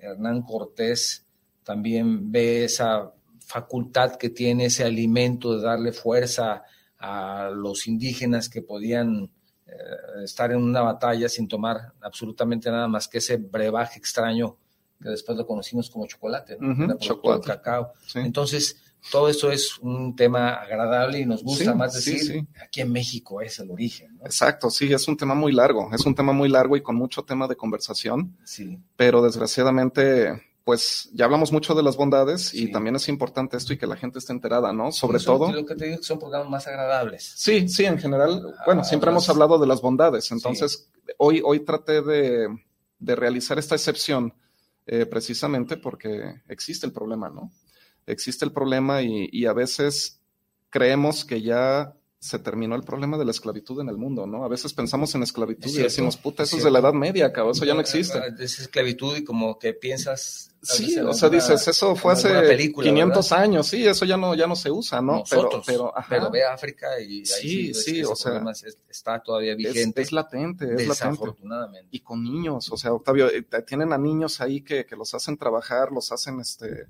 Hernán 0.00 0.42
Cortés 0.42 1.24
también 1.62 2.32
ve 2.32 2.64
esa 2.64 3.12
facultad 3.38 4.16
que 4.16 4.30
tiene 4.30 4.64
ese 4.64 4.82
alimento 4.82 5.56
de 5.56 5.62
darle 5.62 5.92
fuerza 5.92 6.64
a 6.98 7.50
los 7.54 7.86
indígenas 7.86 8.48
que 8.48 8.62
podían 8.62 9.30
estar 10.22 10.50
en 10.52 10.58
una 10.62 10.82
batalla 10.82 11.28
sin 11.28 11.48
tomar 11.48 11.92
absolutamente 12.00 12.70
nada 12.70 12.88
más 12.88 13.08
que 13.08 13.18
ese 13.18 13.36
brebaje 13.36 13.98
extraño 13.98 14.56
que 15.02 15.10
después 15.10 15.36
lo 15.36 15.46
conocimos 15.46 15.90
como 15.90 16.06
chocolate, 16.06 16.56
¿no? 16.58 16.96
Chocolate. 16.96 17.40
del 17.48 17.56
cacao. 17.58 17.92
Sí. 18.06 18.20
Entonces, 18.20 18.82
todo 19.12 19.28
eso 19.28 19.52
es 19.52 19.78
un 19.78 20.16
tema 20.16 20.54
agradable 20.54 21.20
y 21.20 21.26
nos 21.26 21.44
gusta 21.44 21.70
Sí, 21.72 21.78
más 21.78 21.92
decir, 21.94 22.18
sí. 22.18 22.46
aquí 22.64 22.80
en 22.80 22.90
México 22.92 23.40
es 23.42 23.58
el 23.58 23.70
origen, 23.70 24.16
¿no? 24.16 24.24
Exacto, 24.24 24.70
sí, 24.70 24.90
es 24.92 25.06
un 25.06 25.16
tema 25.16 25.34
muy 25.34 25.52
largo, 25.52 25.90
es 25.92 26.04
un 26.06 26.14
tema 26.14 26.32
muy 26.32 26.48
largo 26.48 26.76
y 26.76 26.82
con 26.82 26.96
mucho 26.96 27.22
tema 27.22 27.46
de 27.46 27.56
conversación, 27.56 28.36
Sí, 28.44 28.80
pero 28.96 29.22
desgraciadamente, 29.22 30.42
pues 30.66 31.08
ya 31.12 31.26
hablamos 31.26 31.52
mucho 31.52 31.76
de 31.76 31.82
las 31.84 31.96
bondades 31.96 32.52
y 32.52 32.72
también 32.72 32.96
es 32.96 33.08
importante 33.08 33.56
esto 33.56 33.72
y 33.72 33.78
que 33.78 33.86
la 33.86 33.94
gente 33.96 34.18
esté 34.18 34.32
enterada, 34.32 34.72
¿no? 34.72 34.90
Sobre 34.90 35.20
Son- 35.20 35.38
todo. 35.38 35.52
Lo 35.52 35.64
que 35.64 35.76
te 35.76 35.84
digo 35.86 36.02
son 36.02 36.18
programas 36.18 36.50
más 36.50 36.66
agradables. 36.66 37.22
Sí, 37.36 37.68
sí, 37.68 37.84
en 37.84 38.00
general, 38.00 38.42
Ah, 38.58 38.62
bueno, 38.66 38.82
siempre 38.82 39.10
hemos 39.12 39.28
hablado 39.28 39.60
de 39.60 39.66
las 39.68 39.80
bondades, 39.80 40.28
entonces 40.32 40.90
hoy, 41.18 41.40
hoy 41.44 41.60
traté 41.60 42.02
de, 42.02 42.48
de 42.98 43.14
realizar 43.14 43.60
esta 43.60 43.76
excepción 43.76 44.34
eh, 44.86 45.06
precisamente 45.06 45.76
porque 45.76 46.42
existe 46.48 46.84
el 46.84 46.92
problema, 46.92 47.28
¿no? 47.30 47.52
Existe 48.04 48.44
el 48.44 48.50
problema 48.52 49.02
y, 49.02 49.28
y 49.30 49.46
a 49.46 49.52
veces 49.52 50.20
creemos 50.68 51.24
que 51.24 51.42
ya 51.42 51.94
se 52.26 52.38
terminó 52.38 52.74
el 52.74 52.82
problema 52.82 53.16
de 53.18 53.24
la 53.24 53.30
esclavitud 53.30 53.80
en 53.80 53.88
el 53.88 53.96
mundo, 53.96 54.26
¿no? 54.26 54.44
A 54.44 54.48
veces 54.48 54.72
pensamos 54.72 55.14
en 55.14 55.22
esclavitud 55.22 55.66
Es 55.66 55.74
y 55.76 55.82
decimos, 55.82 56.16
puta, 56.16 56.42
es 56.42 56.50
eso 56.50 56.58
es 56.58 56.64
de 56.64 56.70
la. 56.70 56.80
Edad 56.80 56.92
Media, 56.92 57.32
cabrón, 57.32 57.52
eso 57.54 57.64
ya 57.64 57.74
no 57.74 57.80
existe. 57.80 58.20
Es 58.38 58.58
esclavitud 58.58 59.16
y 59.16 59.24
como 59.24 59.58
que 59.58 59.72
piensas... 59.72 60.50
Sí, 60.62 60.98
o 60.98 61.14
sea, 61.14 61.28
dices, 61.28 61.68
eso 61.68 61.94
fue 61.94 62.14
hace 62.14 62.28
película, 62.40 62.88
500 62.88 63.30
¿verdad? 63.30 63.44
años, 63.44 63.66
sí, 63.68 63.86
eso 63.86 64.04
ya 64.04 64.16
no, 64.16 64.34
ya 64.34 64.48
no 64.48 64.56
se 64.56 64.70
usa, 64.70 65.00
¿no? 65.00 65.18
Nosotros, 65.18 65.62
pero, 65.64 65.92
pero, 65.92 65.98
ajá, 65.98 66.06
pero 66.08 66.30
ve 66.30 66.44
a 66.44 66.54
África 66.54 66.86
y 67.00 67.18
ahí 67.20 67.24
Sí, 67.26 67.74
sí, 67.74 68.00
ese 68.00 68.06
o 68.06 68.16
sea, 68.16 68.42
es- 68.50 68.76
está 68.88 69.22
todavía 69.22 69.54
vigente, 69.54 70.02
es 70.02 70.10
latente, 70.10 70.64
es 70.64 70.70
latente. 70.70 70.88
desafortunadamente. 70.88 71.88
y 71.92 72.00
con 72.00 72.24
niños, 72.24 72.70
o 72.72 72.76
sea, 72.76 72.92
Octavio, 72.92 73.28
eh, 73.30 73.46
tienen 73.64 73.92
a 73.92 73.98
niños 73.98 74.40
ahí 74.40 74.60
que, 74.62 74.84
que 74.86 74.96
los 74.96 75.14
hacen 75.14 75.36
trabajar, 75.36 75.92
los 75.92 76.10
hacen, 76.10 76.40
este, 76.40 76.86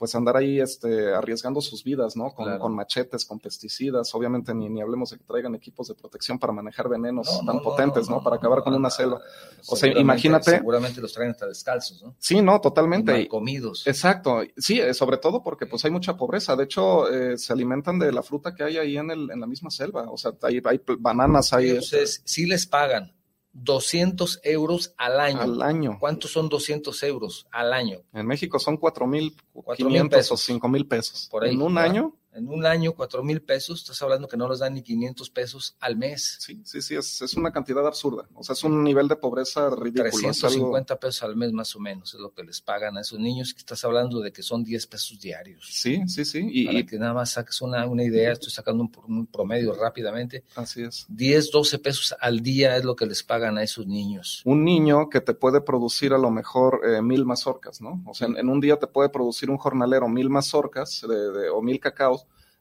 pues 0.00 0.14
andar 0.14 0.34
ahí, 0.38 0.58
este, 0.60 1.12
arriesgando 1.14 1.60
sus 1.60 1.84
vidas, 1.84 2.16
¿no? 2.16 2.32
Con, 2.34 2.46
Claro. 2.46 2.58
con 2.58 2.74
machetes, 2.74 3.26
con 3.26 3.38
pesticidas, 3.38 4.14
obviamente 4.14 4.54
ni, 4.54 4.70
ni 4.70 4.80
hablemos 4.80 5.10
de 5.10 5.18
que 5.18 5.24
traigan 5.24 5.54
equipos 5.54 5.88
de 5.88 5.94
protección 5.94 6.38
para 6.38 6.54
manejar 6.54 6.88
venenos 6.88 7.28
No, 7.42 7.46
tan 7.46 7.56
no, 7.56 7.62
potentes, 7.62 8.08
¿no? 8.08 8.22
Para 8.22 8.36
acabar 8.36 8.62
con 8.64 8.72
una 8.74 8.88
selva. 8.88 9.20
O 9.68 9.76
sea, 9.76 9.92
imagínate- 9.96 10.52
Seguramente 10.52 11.02
los 11.02 11.12
traen 11.12 11.32
hasta 11.32 11.46
descalzos, 11.46 12.02
¿no? 12.02 12.16
Sí, 12.18 12.40
no, 12.40 12.56
Y 12.56 12.60
totalmente. 12.62 13.12
mal 13.12 13.28
comidos. 13.28 13.86
Exacto, 13.86 14.40
sí, 14.56 14.80
eh, 14.80 14.94
sobre 14.94 15.18
todo 15.18 15.42
porque 15.42 15.66
pues 15.66 15.84
hay 15.84 15.90
mucha 15.90 16.16
pobreza. 16.16 16.56
De 16.56 16.64
hecho, 16.64 17.06
eh, 17.12 17.36
se 17.36 17.52
alimentan 17.52 17.98
de 17.98 18.10
la 18.10 18.22
fruta 18.22 18.54
que 18.54 18.64
hay 18.64 18.78
ahí 18.78 18.96
en, 18.96 19.10
el, 19.10 19.30
en 19.30 19.38
la 19.38 19.46
misma 19.46 19.70
selva. 19.70 20.10
O 20.10 20.16
sea, 20.16 20.32
hay, 20.42 20.62
hay 20.64 20.80
bananas, 20.98 21.52
hay 21.52 21.68
Entonces, 21.68 22.22
sí 22.24 22.46
les 22.46 22.66
pagan 22.66 23.12
200 23.52 24.40
euros 24.44 24.94
al 24.96 25.20
año. 25.20 25.40
al 25.40 25.62
año. 25.62 25.96
¿Cuántos 25.98 26.30
son 26.32 26.48
200 26.48 27.02
euros 27.02 27.46
al 27.50 27.72
año? 27.72 27.98
En 28.12 28.26
México 28.26 28.58
son 28.58 28.76
cuatro 28.76 29.06
mil 29.06 29.34
4,000 29.52 29.76
quinientos 29.76 30.16
o 30.16 30.18
pesos. 30.20 30.40
cinco 30.40 30.68
mil 30.68 30.86
pesos. 30.86 31.28
Por 31.30 31.44
ahí, 31.44 31.54
en 31.54 31.62
un 31.62 31.74
¿verdad? 31.74 31.90
año, 31.90 32.16
En 32.32 32.48
un 32.48 32.64
año, 32.64 32.92
4 32.92 33.24
mil 33.24 33.42
pesos, 33.42 33.80
estás 33.80 34.00
hablando 34.02 34.28
que 34.28 34.36
no 34.36 34.48
les 34.48 34.60
dan 34.60 34.74
ni 34.74 34.82
500 34.82 35.30
pesos 35.30 35.76
al 35.80 35.96
mes. 35.96 36.36
sí, 36.38 36.60
sí, 36.64 36.80
sí, 36.80 36.94
es, 36.94 37.20
es 37.22 37.34
una 37.34 37.50
cantidad 37.50 37.84
absurda. 37.86 38.28
O 38.34 38.44
sea, 38.44 38.52
es 38.52 38.62
un 38.62 38.84
nivel 38.84 39.08
de 39.08 39.16
pobreza 39.16 39.68
ridículo. 39.70 40.06
es 40.08 40.14
algo- 40.14 40.30
350 40.30 41.00
pesos 41.00 41.22
al 41.24 41.34
mes 41.36 41.52
más 41.52 41.74
o 41.74 41.80
menos 41.80 42.14
es 42.14 42.20
lo 42.20 42.32
que 42.32 42.44
les 42.44 42.60
pagan 42.60 42.96
a 42.96 43.00
esos 43.00 43.18
niños 43.18 43.52
que 43.52 43.58
estás 43.58 43.84
hablando 43.84 44.20
de 44.20 44.32
que 44.32 44.42
son 44.44 44.62
10 44.62 44.86
pesos 44.86 45.18
diarios. 45.20 45.66
Sí, 45.70 46.02
sí, 46.06 46.24
sí. 46.24 46.46
Y, 46.50 46.66
Para 46.66 46.78
y- 46.78 46.86
que 46.86 46.98
nada 46.98 47.14
más 47.14 47.30
saques 47.32 47.60
una, 47.62 47.84
una 47.86 48.04
idea, 48.04 48.32
estoy 48.32 48.50
sacando 48.50 48.84
un, 48.84 48.92
un 49.08 49.26
promedio 49.26 49.74
rápidamente. 49.74 50.44
así 50.54 50.82
es. 50.82 51.06
10, 51.08 51.50
12 51.50 51.78
pesos 51.80 52.14
al 52.20 52.40
día 52.40 52.76
es 52.76 52.84
lo 52.84 52.94
que 52.94 53.06
les 53.06 53.22
pagan 53.24 53.58
a 53.58 53.62
esos 53.64 53.86
niños. 53.88 54.42
Un 54.44 54.64
niño 54.64 55.08
que 55.08 55.20
te 55.20 55.34
puede 55.34 55.60
producir 55.60 56.12
a 56.12 56.18
lo 56.18 56.30
mejor 56.30 56.80
eh, 56.86 57.02
mil 57.02 57.24
mazorcas, 57.24 57.80
¿no? 57.80 58.02
O 58.06 58.14
sea, 58.14 58.28
en, 58.28 58.36
en 58.36 58.48
un 58.48 58.60
día 58.60 58.76
te 58.78 58.86
puede 58.86 59.08
producir 59.08 59.50
un 59.50 59.58
jornalero 59.58 60.08
mil 60.08 60.30
mazorcas 60.30 61.00
de- 61.08 61.32
de- 61.32 61.48
o 61.50 61.60
mil 61.60 61.80
cacaos 61.80 62.20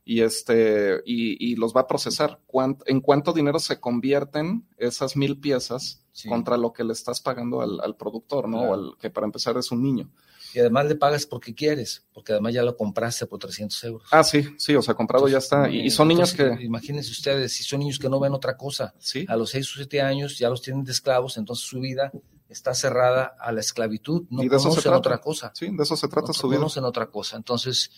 y, 0.09 0.23
este, 0.23 1.03
y, 1.05 1.55
los 1.55 1.75
va 1.75 1.81
a 1.81 1.87
procesar. 1.87 2.39
¿En 2.87 2.99
cuánto 2.99 3.31
dinero 3.31 3.59
se 3.59 3.79
convierten 3.79 4.67
esas 4.79 5.15
mil 5.15 5.39
piezas 5.39 6.03
contra 6.27 6.57
lo 6.57 6.73
que 6.73 6.83
le 6.83 6.93
estás 6.93 7.21
pagando 7.21 7.61
al, 7.61 7.95
productor, 7.95 8.49
¿no? 8.49 8.61
O 8.61 8.73
al 8.73 8.97
que 8.99 9.11
para 9.11 9.27
empezar 9.27 9.55
es 9.57 9.71
un 9.71 9.83
niño. 9.83 10.09
Y 10.55 10.59
además 10.61 10.87
le 10.87 10.95
pagas 10.95 11.27
porque 11.27 11.53
quieres, 11.53 12.07
porque 12.11 12.31
además 12.31 12.55
ya 12.55 12.63
lo 12.63 12.75
compraste 12.75 13.27
por 13.27 13.37
300 13.37 13.83
euros. 13.83 14.09
Ah, 14.09 14.23
sí, 14.23 14.47
sí, 14.57 14.75
o 14.75 14.81
sea, 14.81 14.95
comprado 14.95 15.27
ya 15.27 15.37
está. 15.37 15.69
Y, 15.69 15.91
son 15.91 16.07
niños 16.07 16.33
que... 16.33 16.57
Imagínense 16.59 17.11
ustedes, 17.11 17.53
si 17.53 17.61
son 17.61 17.81
niños 17.81 17.99
que 17.99 18.09
no 18.09 18.19
ven 18.19 18.33
otra 18.33 18.57
cosa, 18.57 18.95
¿Sí? 18.97 19.27
a 19.29 19.35
los 19.35 19.51
6 19.51 19.73
o 19.73 19.75
7 19.75 20.01
años 20.01 20.39
ya 20.39 20.49
los 20.49 20.63
tienen 20.63 20.83
de 20.83 20.91
esclavos, 20.91 21.37
entonces 21.37 21.67
su 21.67 21.79
vida 21.81 22.11
está 22.47 22.73
cerrada 22.73 23.35
a 23.39 23.51
la 23.51 23.59
esclavitud, 23.59 24.23
no 24.31 24.41
y 24.41 24.49
de 24.49 24.57
conocen 24.57 24.91
otra 24.91 25.21
cosa. 25.21 25.51
Sí, 25.53 25.69
de 25.69 25.83
eso 25.83 25.95
se 25.95 26.07
trata 26.07 26.33
su 26.33 26.47
vida. 26.47 26.57
No 26.57 26.61
conocen 26.61 26.85
otra 26.85 27.11
cosa, 27.11 27.37
entonces 27.37 27.91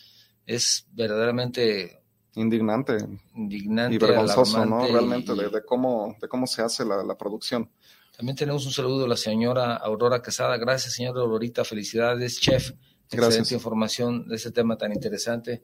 es 0.45 0.87
verdaderamente... 0.91 2.00
Indignante. 2.35 2.97
Indignante. 3.35 3.95
Y 3.95 3.97
vergonzoso, 3.97 4.65
¿no? 4.65 4.87
Realmente 4.87 5.33
de, 5.33 5.65
cómo, 5.65 6.15
de 6.21 6.27
cómo 6.27 6.47
se 6.47 6.61
hace 6.61 6.85
la, 6.85 7.03
la 7.03 7.17
producción. 7.17 7.69
También 8.15 8.35
tenemos 8.35 8.65
un 8.65 8.71
saludo 8.71 9.03
de 9.03 9.07
la 9.07 9.17
señora 9.17 9.75
Aurora 9.75 10.21
Quesada. 10.21 10.57
Gracias, 10.57 10.93
señora 10.93 11.21
Aurorita. 11.21 11.63
Felicidades, 11.63 12.39
chef. 12.39 12.71
Gracias. 13.09 13.11
Excelente 13.11 13.53
información 13.55 14.27
de 14.27 14.35
este 14.35 14.51
tema 14.51 14.77
tan 14.77 14.93
interesante. 14.93 15.63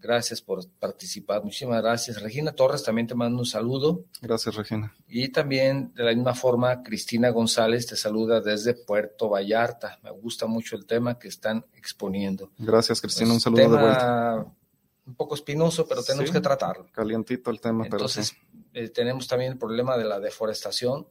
Gracias 0.00 0.40
por 0.40 0.66
participar. 0.78 1.42
Muchísimas 1.42 1.82
gracias. 1.82 2.22
Regina 2.22 2.52
Torres 2.52 2.82
también 2.82 3.06
te 3.06 3.14
mando 3.14 3.38
un 3.38 3.46
saludo. 3.46 4.04
Gracias, 4.20 4.54
Regina. 4.54 4.94
Y 5.08 5.28
también 5.28 5.92
de 5.94 6.04
la 6.04 6.14
misma 6.14 6.34
forma, 6.34 6.82
Cristina 6.82 7.30
González 7.30 7.86
te 7.86 7.96
saluda 7.96 8.40
desde 8.40 8.74
Puerto 8.74 9.28
Vallarta. 9.28 9.98
Me 10.02 10.10
gusta 10.10 10.46
mucho 10.46 10.76
el 10.76 10.86
tema 10.86 11.18
que 11.18 11.28
están 11.28 11.64
exponiendo. 11.74 12.50
Gracias, 12.58 13.00
Cristina. 13.00 13.32
un 13.32 13.40
saludo 13.40 13.62
de 13.62 13.68
vuelta. 13.68 14.46
Un 15.06 15.14
poco 15.14 15.34
espinoso, 15.36 15.86
pero 15.86 16.02
tenemos 16.02 16.30
que 16.30 16.40
tratarlo. 16.40 16.86
Calientito 16.92 17.50
el 17.50 17.60
tema, 17.60 17.84
Entonces, 17.84 18.34
eh, 18.72 18.88
tenemos 18.88 19.28
también 19.28 19.52
el 19.52 19.58
problema 19.58 19.96
de 19.96 20.04
la 20.04 20.18
deforestación 20.18 21.06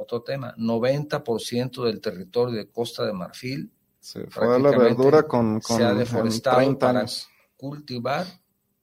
otro 0.00 0.22
tema, 0.22 0.54
90% 0.56 1.84
del 1.84 2.00
territorio 2.00 2.56
de 2.56 2.70
Costa 2.70 3.04
de 3.04 3.12
Marfil 3.12 3.70
se 4.00 4.26
fue 4.26 4.56
a 4.56 4.58
la 4.58 4.76
verdura 4.76 5.22
con, 5.22 5.60
con 5.60 5.76
se 5.76 5.84
ha 5.84 5.94
deforestado 5.94 6.78
para 6.78 7.06
cultivar 7.56 8.26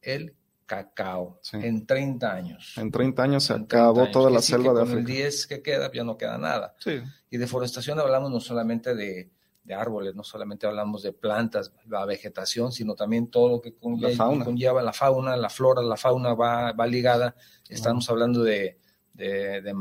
el 0.02 0.34
cacao 0.66 1.42
en 1.52 1.86
30 1.86 2.32
años. 2.34 2.74
En 2.78 2.90
30 2.90 3.24
años 3.24 3.44
se 3.44 3.54
acabó 3.54 4.10
toda 4.12 4.30
la 4.30 4.42
selva 4.42 4.74
de 4.74 4.84
África. 4.84 5.00
En 5.00 5.08
el 5.08 5.14
10 5.14 5.48
que 5.48 5.62
queda 5.62 5.92
ya 5.92 6.04
no 6.06 6.18
queda 6.18 6.38
nada. 6.38 6.76
Sí. 6.80 7.02
Y 7.30 7.38
deforestación 7.38 8.00
hablamos 8.00 8.32
no 8.32 8.40
solamente 8.40 8.96
de, 8.96 9.30
de, 9.70 9.76
árboles, 9.76 10.16
no 10.16 10.24
solamente 10.24 10.66
hablamos 10.68 11.04
de 11.04 11.14
plantas, 11.14 11.72
la 11.88 12.06
vegetación, 12.06 12.72
sino 12.72 12.96
también 12.96 13.28
todo 13.28 13.50
lo 13.50 13.62
que 13.62 13.76
conlleva 13.76 14.10
la 14.10 14.16
fauna, 14.16 14.46
conlleva, 14.46 14.82
la, 14.82 14.94
fauna 14.94 15.38
la 15.38 15.50
flora, 15.50 15.82
la 15.82 15.96
fauna 15.96 16.34
va, 16.34 16.72
va 16.74 16.88
ligada. 16.88 17.36
Estamos 17.70 18.10
hablando 18.10 18.44
de 18.44 18.80
de, 19.20 19.74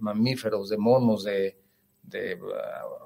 mamíferos, 0.00 0.68
de 0.68 0.76
monos, 0.76 1.24
de, 1.24 1.56
uh, 2.04 3.05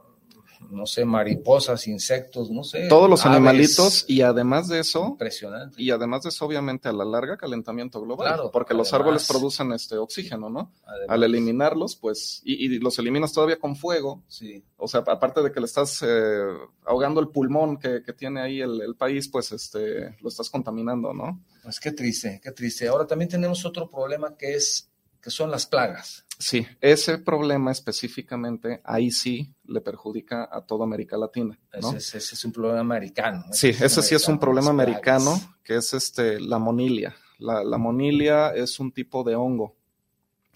no 0.69 0.87
sé, 0.87 1.05
mariposas, 1.05 1.87
insectos, 1.87 2.51
no 2.51 2.65
sé. 2.65 2.89
Todos 2.89 3.09
los 3.09 3.25
animalitos 3.27 4.05
y 4.09 4.23
además 4.23 4.69
de 4.69 4.81
eso. 4.81 5.07
Impresionante. 5.09 5.83
Y 5.83 5.91
además 5.91 6.23
de 6.23 6.29
eso, 6.29 6.45
obviamente, 6.45 6.89
a 6.89 6.93
la 6.93 7.05
larga, 7.05 7.37
calentamiento 7.37 8.01
global. 8.01 8.51
porque 8.53 8.75
los 8.75 8.93
árboles 8.93 9.27
producen 9.27 9.73
este 9.73 9.97
oxígeno, 9.97 10.51
¿no? 10.51 10.73
Al 11.09 11.23
eliminarlos, 11.25 11.97
pues, 11.97 12.43
y, 12.45 12.79
los 12.79 12.99
eliminas 12.99 13.33
todavía 13.33 13.59
con 13.59 13.77
fuego. 13.77 14.23
Sí. 14.29 14.63
O 14.77 14.87
sea, 14.87 15.01
aparte 15.07 15.43
de 15.43 15.51
que 15.53 15.61
le 15.61 15.67
estás 15.67 16.03
eh, 16.03 16.43
ahogando 16.85 17.21
el 17.21 17.29
pulmón 17.29 17.79
que, 17.79 18.01
tiene 18.17 18.41
ahí 18.41 18.61
el, 18.61 18.81
el, 18.83 18.97
país, 18.97 19.29
pues, 19.29 19.53
este, 19.53 20.17
lo 20.21 20.29
estás 20.29 20.51
contaminando, 20.51 21.15
¿no? 21.15 21.41
Pues 21.63 21.79
qué 21.81 21.93
triste, 21.93 22.41
qué 22.43 22.53
triste. 22.53 22.89
Ahora 22.89 23.07
también 23.07 23.29
tenemos 23.29 23.65
otro 23.65 23.89
problema 23.89 24.37
que 24.37 24.55
es 24.55 24.89
que 25.23 25.31
son 25.31 25.51
las 25.51 25.67
plagas. 25.67 26.25
Sí, 26.41 26.67
ese 26.81 27.19
problema 27.19 27.71
específicamente, 27.71 28.81
ahí 28.83 29.11
sí 29.11 29.55
le 29.67 29.83
perjudica 29.83 30.49
a 30.51 30.63
toda 30.63 30.85
América 30.85 31.19
Latina. 31.19 31.59
Ese, 31.71 32.17
es 32.17 32.45
un 32.47 32.51
problema 32.53 32.81
americano. 32.81 33.45
Sí, 33.53 33.69
ese, 33.69 34.03
sí 34.03 34.15
es 34.15 34.27
un 34.27 34.39
problema 34.39 34.71
americano, 34.71 35.39
que 35.63 35.77
es 35.77 35.93
este, 35.93 36.41
la 36.41 36.59
monilia. 36.59 37.15
La, 37.39 37.77
monilia 37.77 38.55
es 38.55 38.81
un 38.81 38.91
tipo 38.91 39.23
de 39.23 39.35
hongo 39.35 39.77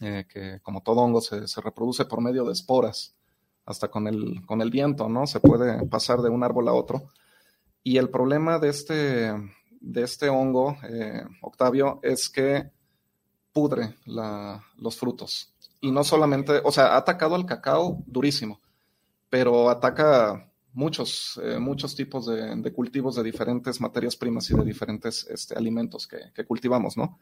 eh, 0.01 0.24
que, 0.26 0.59
como 0.62 0.82
todo 0.82 1.03
hongo, 1.03 1.20
se, 1.20 1.45
reproduce 1.61 2.07
por 2.07 2.22
medio 2.22 2.47
de 2.47 2.53
esporas, 2.53 3.14
hasta 3.66 3.89
con 3.89 4.07
el, 4.07 4.41
con 4.47 4.62
el 4.62 4.70
viento, 4.70 5.11
¿no? 5.11 5.26
Se 5.26 5.41
puede 5.41 5.87
pasar 5.87 6.22
de 6.22 6.30
un 6.30 6.45
árbol 6.45 6.68
a 6.68 6.72
otro. 6.72 7.11
Y 7.82 7.99
el 7.99 8.09
problema 8.09 8.59
de 8.59 8.70
este, 8.70 9.32
de 9.80 10.03
este 10.03 10.30
hongo, 10.30 10.78
eh, 10.89 11.24
Octavio, 11.43 12.01
es 12.03 12.30
que 12.30 12.70
pudre 13.53 13.97
los 14.07 14.97
frutos. 14.97 15.54
Y 15.85 15.91
no 15.91 16.03
solamente, 16.03 16.62
o 16.64 16.72
sea, 16.72 16.95
ha 16.95 16.97
atacado 16.97 17.35
al 17.35 17.45
cacao 17.45 18.03
durísimo, 18.07 18.59
pero 19.28 19.68
ataca 19.68 20.51
muchos, 20.72 21.39
eh, 21.45 21.59
muchos 21.59 21.95
tipos 21.95 22.24
de, 22.24 22.72
cultivos 22.72 23.16
de 23.16 23.22
diferentes 23.22 23.82
materias 23.82 24.16
primas 24.16 24.49
y 24.49 24.57
de 24.57 24.64
diferentes 24.64 25.26
este, 25.28 25.55
alimentos 25.55 26.09
que, 26.09 26.47
cultivamos, 26.47 26.97
¿no? 26.97 27.18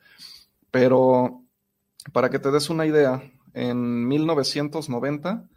Pero 0.71 1.43
para 2.13 2.31
que 2.31 2.39
te 2.39 2.53
des 2.53 2.71
una 2.71 2.87
idea, 2.87 3.21
en 3.53 4.07
1990 4.07 5.49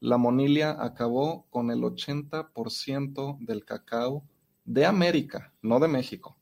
la 0.00 0.16
monilia 0.16 0.74
acabó 0.82 1.44
con 1.50 1.70
el 1.70 1.82
80% 1.82 3.40
del 3.40 3.66
cacao 3.66 4.24
de 4.64 4.86
América, 4.86 5.52
no 5.60 5.80
de 5.80 5.88
México 5.88 6.38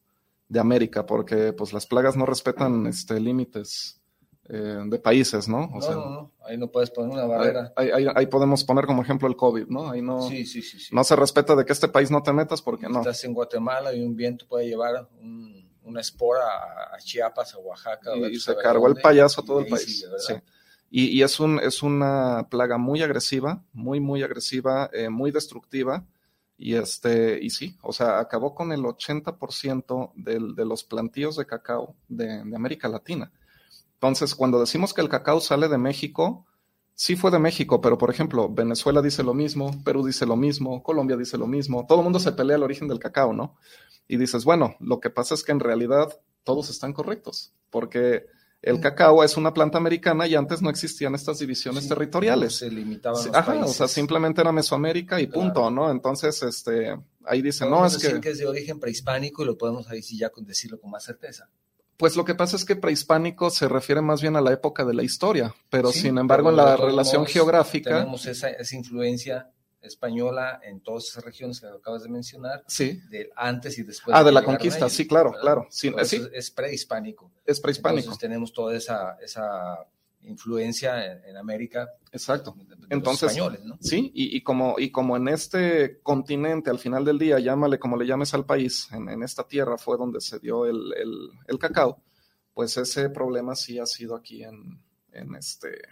de 0.48 0.60
América, 0.60 1.04
porque 1.04 1.52
pues 1.52 1.72
las 1.72 1.86
plagas 1.86 2.16
no 2.16 2.26
respetan 2.26 2.86
este, 2.86 3.18
límites 3.18 4.01
eh, 4.54 4.82
de 4.84 4.98
países, 4.98 5.48
¿no? 5.48 5.70
no, 5.72 5.80
no, 5.80 6.10
no, 6.10 6.32
ahí 6.44 6.58
no 6.58 6.70
puedes 6.70 6.90
poner 6.90 7.10
una 7.12 7.24
barrera. 7.24 7.72
Ahí, 7.74 8.26
podemos 8.26 8.62
poner 8.64 8.84
como 8.84 9.00
ejemplo 9.00 9.26
el 9.26 9.34
COVID, 9.34 9.68
¿no? 9.68 9.90
Ahí 9.90 10.02
no, 10.02 10.28
no 10.90 11.04
se 11.04 11.16
respeta 11.16 11.56
de 11.56 11.64
que 11.64 11.72
este 11.72 11.88
país 11.88 12.10
no 12.10 12.22
te 12.22 12.32
metas 12.34 12.60
porque 12.60 12.86
no. 12.86 12.98
Estás 12.98 13.24
en 13.24 13.32
Guatemala 13.32 13.94
y 13.94 14.02
un 14.02 14.14
viento 14.14 14.46
puede 14.46 14.68
llevar 14.68 15.08
una 15.84 16.00
espora 16.00 16.44
a, 16.92 16.98
Chiapas, 16.98 17.54
a 17.54 17.58
Oaxaca. 17.58 18.14
Y, 18.30 18.38
se 18.38 18.54
cargó 18.56 18.88
el 18.88 18.96
payaso 18.96 19.40
a 19.40 19.44
todo 19.44 19.60
el 19.60 19.68
país. 19.68 20.06
Sí. 20.18 20.34
Y, 20.90 21.18
y, 21.18 21.22
es, 21.22 21.40
un, 21.40 21.58
es 21.58 21.82
una 21.82 22.46
plaga 22.50 22.76
muy 22.76 23.02
agresiva, 23.02 23.64
muy, 23.72 24.00
muy 24.00 24.22
agresiva, 24.22 24.90
eh, 24.92 25.08
muy 25.08 25.30
destructiva 25.30 26.04
y, 26.58 26.74
este, 26.74 27.38
y 27.42 27.50
sí, 27.50 27.76
o 27.82 27.92
sea, 27.92 28.20
acabó 28.20 28.54
con 28.54 28.70
el 28.70 28.82
80% 28.82 30.12
de, 30.14 30.38
de 30.54 30.64
los 30.64 30.84
plantíos 30.84 31.36
de 31.36 31.46
cacao 31.46 31.96
de, 32.08 32.40
América 32.54 32.88
Latina. 32.88 33.32
Entonces, 34.02 34.34
cuando 34.34 34.58
decimos 34.58 34.92
que 34.92 35.00
el 35.00 35.08
cacao 35.08 35.40
sale 35.40 35.68
de 35.68 35.78
México, 35.78 36.44
sí 36.92 37.14
fue 37.14 37.30
de 37.30 37.38
México, 37.38 37.80
pero 37.80 37.98
por 37.98 38.10
ejemplo, 38.10 38.52
Venezuela 38.52 39.00
dice 39.00 39.22
lo 39.22 39.32
mismo, 39.32 39.80
Perú 39.84 40.04
dice 40.04 40.26
lo 40.26 40.34
mismo, 40.34 40.82
Colombia 40.82 41.16
dice 41.16 41.38
lo 41.38 41.46
mismo, 41.46 41.86
todo 41.86 41.98
el 41.98 42.04
mundo 42.04 42.18
se 42.18 42.32
pelea 42.32 42.56
el 42.56 42.64
origen 42.64 42.88
del 42.88 42.98
cacao, 42.98 43.32
¿no? 43.32 43.56
Y 44.08 44.16
dices, 44.16 44.44
bueno, 44.44 44.74
lo 44.80 44.98
que 44.98 45.08
pasa 45.08 45.34
es 45.34 45.44
que 45.44 45.52
en 45.52 45.60
realidad 45.60 46.18
todos 46.42 46.68
están 46.68 46.92
correctos, 46.92 47.54
porque 47.70 48.26
el 48.60 48.80
cacao 48.80 49.22
es 49.22 49.36
una 49.36 49.54
planta 49.54 49.78
americana 49.78 50.26
y 50.26 50.34
antes 50.34 50.62
no 50.62 50.70
existían 50.70 51.14
estas 51.14 51.38
divisiones 51.38 51.86
territoriales. 51.86 52.56
Se 52.56 52.72
limitaban 52.72 53.24
los 53.24 53.36
Ajá, 53.36 53.54
o 53.64 53.68
sea, 53.68 53.86
simplemente 53.86 54.40
era 54.40 54.50
Mesoamérica 54.50 55.20
y 55.20 55.28
punto, 55.28 55.70
¿no? 55.70 55.92
Entonces, 55.92 56.42
este, 56.42 56.98
ahí 57.24 57.40
dicen, 57.40 57.70
no, 57.70 57.86
es 57.86 57.92
decir 57.92 58.18
que... 58.18 58.30
es 58.30 58.38
de 58.38 58.48
origen 58.48 58.80
prehispánico 58.80 59.44
y 59.44 59.46
lo 59.46 59.56
podemos 59.56 59.88
ahí 59.88 60.02
sí 60.02 60.18
ya 60.18 60.32
decirlo 60.38 60.80
con 60.80 60.90
más 60.90 61.04
certeza. 61.04 61.48
Pues 62.02 62.16
lo 62.16 62.24
que 62.24 62.34
pasa 62.34 62.56
es 62.56 62.64
que 62.64 62.74
prehispánico 62.74 63.48
se 63.48 63.68
refiere 63.68 64.00
más 64.00 64.20
bien 64.20 64.34
a 64.34 64.40
la 64.40 64.52
época 64.52 64.84
de 64.84 64.92
la 64.92 65.04
historia, 65.04 65.54
pero 65.70 65.92
sin 65.92 66.18
embargo 66.18 66.50
en 66.50 66.56
la 66.56 66.76
relación 66.76 67.24
geográfica... 67.26 67.90
Tenemos 67.90 68.26
esa, 68.26 68.50
esa 68.50 68.74
influencia 68.74 69.52
española 69.80 70.58
en 70.64 70.80
todas 70.80 71.04
esas 71.04 71.22
regiones 71.22 71.60
que 71.60 71.68
acabas 71.68 72.02
de 72.02 72.08
mencionar. 72.08 72.64
Sí. 72.66 73.00
De 73.08 73.30
antes 73.36 73.78
y 73.78 73.84
después. 73.84 74.16
Ah, 74.16 74.24
de, 74.24 74.32
la 74.32 74.42
conquista, 74.42 74.88
sí, 74.88 75.06
claro, 75.06 75.32
claro. 75.40 75.68
Sí, 75.70 75.92
Es 76.32 76.50
prehispánico. 76.50 77.30
Es 77.46 77.60
prehispánico. 77.60 78.00
Entonces 78.00 78.20
tenemos 78.20 78.52
toda 78.52 78.76
esa, 78.76 79.16
esa 79.22 79.86
influencia 80.24 81.20
en, 81.26 81.36
América. 81.36 81.88
Exacto. 82.12 82.56
Entonces, 82.90 83.30
españoles, 83.30 83.64
¿no? 83.64 83.76
Sí, 83.80 84.10
y, 84.14 84.42
como, 84.42 84.76
y 84.78 84.90
como 84.90 85.16
en 85.16 85.28
este 85.28 86.00
continente, 86.02 86.70
al 86.70 86.78
final 86.78 87.04
del 87.04 87.18
día, 87.18 87.38
llámale 87.38 87.78
como 87.78 87.96
le 87.96 88.06
llames 88.06 88.34
al 88.34 88.46
país, 88.46 88.88
en, 88.92 89.22
esta 89.22 89.46
tierra 89.46 89.78
fue 89.78 89.96
donde 89.96 90.20
se 90.20 90.38
dio 90.38 90.66
el, 90.66 90.92
el, 91.46 91.58
cacao, 91.58 92.02
pues 92.54 92.76
ese 92.76 93.10
problema 93.10 93.54
sí 93.54 93.78
ha 93.78 93.86
sido 93.86 94.14
aquí 94.14 94.44
en, 94.44 94.80
en 95.12 95.34
este 95.34 95.82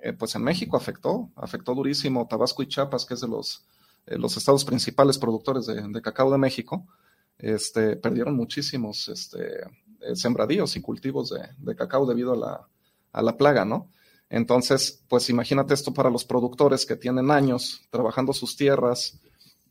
eh, 0.00 0.12
pues 0.12 0.34
en 0.36 0.42
México 0.42 0.76
afectó, 0.76 1.30
afectó 1.34 1.74
durísimo 1.74 2.28
Tabasco 2.28 2.62
y 2.62 2.68
Chiapas, 2.68 3.04
que 3.04 3.14
es 3.14 3.20
de 3.20 3.28
los, 3.28 3.66
eh, 4.06 4.16
los 4.16 4.36
estados 4.36 4.64
principales 4.64 5.18
productores 5.18 5.66
de, 5.66 6.02
cacao 6.02 6.30
de 6.30 6.38
México, 6.38 6.86
este, 7.36 7.96
perdieron 7.96 8.36
muchísimos 8.36 9.08
este, 9.08 9.60
eh, 10.00 10.14
sembradíos 10.14 10.76
y 10.76 10.82
cultivos 10.82 11.34
de, 11.58 11.76
cacao 11.76 12.06
debido 12.06 12.32
a 12.32 12.36
la, 12.36 12.68
a 13.12 13.22
la 13.22 13.36
plaga, 13.36 13.64
¿no? 13.64 13.90
Entonces, 14.30 15.02
pues 15.08 15.30
imagínate 15.30 15.74
esto 15.74 15.94
para 15.94 16.10
los 16.10 16.24
productores 16.24 16.84
que 16.84 16.96
tienen 16.96 17.30
años 17.30 17.82
trabajando 17.90 18.32
sus 18.32 18.56
tierras, 18.56 19.18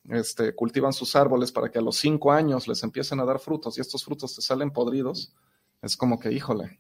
este, 0.10 0.56
cultivan 0.56 0.94
sus 0.94 1.16
árboles 1.16 1.52
para 1.52 1.70
que 1.70 1.80
a 1.80 1.82
los 1.82 1.98
cinco 1.98 2.32
años 2.32 2.68
les 2.68 2.82
empiecen 2.84 3.20
a 3.20 3.26
dar 3.26 3.40
frutos 3.40 3.78
y 3.78 3.82
estos 3.82 4.04
frutos 4.04 4.36
te 4.36 4.42
salen 4.42 4.72
podridos 4.72 5.34
Es 5.82 5.98
como 5.98 6.18
que, 6.18 6.32
híjole, 6.32 6.80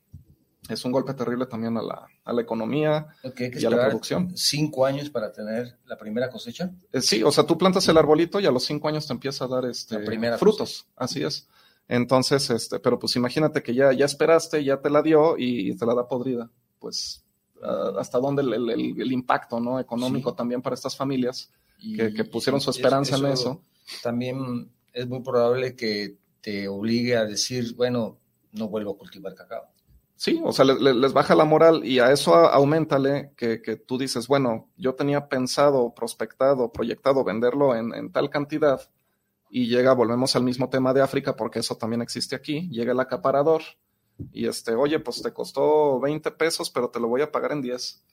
es 0.69 0.83
un 0.85 0.91
golpe 0.91 1.13
terrible 1.13 1.45
también 1.45 1.77
a 1.77 1.81
la, 1.81 2.07
a 2.23 2.33
la 2.33 2.41
economía 2.41 3.07
y 3.23 3.65
a 3.65 3.69
la 3.69 3.87
producción. 3.87 4.35
¿Cinco 4.35 4.85
años 4.85 5.09
para 5.09 5.31
tener 5.31 5.77
la 5.85 5.97
primera 5.97 6.29
cosecha? 6.29 6.71
Eh, 6.91 7.01
sí, 7.01 7.23
o 7.23 7.31
sea, 7.31 7.45
tú 7.45 7.57
plantas 7.57 7.87
el 7.87 7.97
arbolito 7.97 8.39
y 8.39 8.45
a 8.45 8.51
los 8.51 8.63
cinco 8.63 8.87
años 8.87 9.07
te 9.07 9.13
empieza 9.13 9.45
a 9.45 9.47
dar 9.47 9.65
este, 9.65 9.99
frutos, 10.37 10.87
así 10.95 11.23
es. 11.23 11.47
Entonces, 11.87 12.49
este, 12.49 12.79
pero 12.79 12.99
pues 12.99 13.15
imagínate 13.15 13.63
que 13.63 13.73
ya, 13.73 13.93
ya 13.93 14.05
esperaste, 14.05 14.63
ya 14.63 14.81
te 14.81 14.89
la 14.89 15.01
dio 15.01 15.35
y, 15.37 15.75
te 15.75 15.85
la 15.85 15.95
da 15.95 16.07
podrida. 16.07 16.49
Pues, 16.79 17.23
¿hasta 17.97 18.19
dónde 18.19 18.41
el, 18.41 19.11
impacto 19.11 19.59
¿no? 19.59 19.79
económico 19.79 20.33
también 20.33 20.61
para 20.61 20.75
estas 20.75 20.95
familias 20.95 21.51
que, 21.79 22.25
pusieron 22.25 22.59
su 22.59 22.71
esperanza 22.71 23.17
en 23.17 23.27
eso? 23.27 23.63
También 24.03 24.69
es 24.93 25.07
muy 25.07 25.21
probable 25.21 25.75
que 25.75 26.17
te 26.41 26.67
obligue 26.67 27.15
a 27.15 27.25
decir, 27.25 27.75
bueno, 27.75 28.17
no 28.51 28.67
vuelvo 28.67 28.91
a 28.91 28.97
cultivar 28.97 29.33
cacao. 29.33 29.67
Sí, 30.15 30.41
o 30.43 30.51
sea, 30.51 30.65
les 30.65 31.13
baja 31.13 31.35
la 31.35 31.45
moral 31.45 31.85
y 31.85 31.99
a 31.99 32.11
eso 32.11 32.33
aumentale 32.33 33.33
que, 33.37 33.61
que, 33.61 33.75
tú 33.75 33.99
dices, 33.99 34.27
bueno, 34.27 34.67
yo 34.75 34.95
tenía 34.95 35.29
pensado, 35.29 35.93
prospectado, 35.93 36.71
proyectado 36.71 37.23
venderlo 37.23 37.75
en, 37.75 38.11
tal 38.11 38.31
cantidad 38.31 38.81
y 39.49 39.67
llega, 39.67 39.93
volvemos 39.93 40.35
al 40.35 40.43
mismo 40.43 40.69
tema 40.69 40.93
de 40.93 41.01
África 41.01 41.35
porque 41.35 41.59
eso 41.59 41.75
también 41.75 42.01
existe 42.01 42.35
aquí, 42.35 42.69
llega 42.69 42.91
el 42.91 42.99
acaparador 42.99 43.61
y 44.31 44.47
este, 44.47 44.73
oye, 44.73 44.99
pues 44.99 45.21
te 45.21 45.31
costó 45.31 45.99
20 45.99 46.31
pesos, 46.31 46.69
pero 46.69 46.89
te 46.89 46.99
lo 46.99 47.07
voy 47.07 47.21
a 47.21 47.31
pagar 47.31 47.51
en 47.51 47.61
10. 47.61 48.03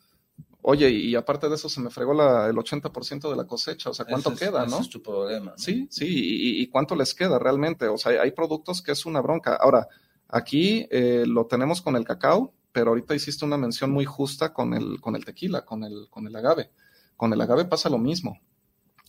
Oye, 0.67 0.89
y, 0.91 1.15
aparte 1.15 1.49
de 1.49 1.57
eso 1.57 1.69
se 1.69 1.81
me 1.81 1.91
fregó 1.91 2.15
la, 2.15 2.49
el 2.49 2.57
80% 2.57 3.29
de 3.29 3.37
la 3.37 3.47
cosecha, 3.47 3.91
o 3.91 3.95
sea, 3.95 4.07
¿cuánto 4.07 4.35
queda, 4.35 4.65
no? 4.65 4.81
es 4.81 4.89
tu 4.89 5.03
problema. 5.03 5.53
Sí, 5.57 5.87
sí, 5.91 6.07
y, 6.07 6.63
y, 6.63 6.67
cuánto 6.69 6.97
les 6.97 7.13
queda 7.13 7.39
realmente, 7.39 7.87
o 7.87 7.99
sea, 7.99 8.23
hay 8.23 8.31
productos 8.31 8.81
que 8.81 8.93
es 8.93 9.05
una 9.05 9.21
bronca. 9.21 9.57
Ahora, 9.57 9.89
Aquí 10.35 10.87
eh, 10.91 11.25
lo 11.27 11.47
tenemos 11.47 11.81
con 11.81 11.97
el 11.97 12.05
cacao, 12.05 12.53
pero 12.73 12.91
ahorita 12.91 13.15
hiciste 13.15 13.45
una 13.45 13.57
mención 13.57 13.91
muy 13.91 14.05
justa 14.05 14.53
con 14.53 14.75
el, 14.75 15.01
con 15.01 15.15
el 15.15 15.25
tequila, 15.25 15.65
con 15.65 15.85
el, 15.85 16.09
con 16.11 16.27
el 16.27 16.35
agave. 16.35 16.71
Con 17.17 17.33
el 17.33 17.41
agave 17.41 17.67
pasa 17.67 17.89
lo 17.89 17.99
mismo. 17.99 18.41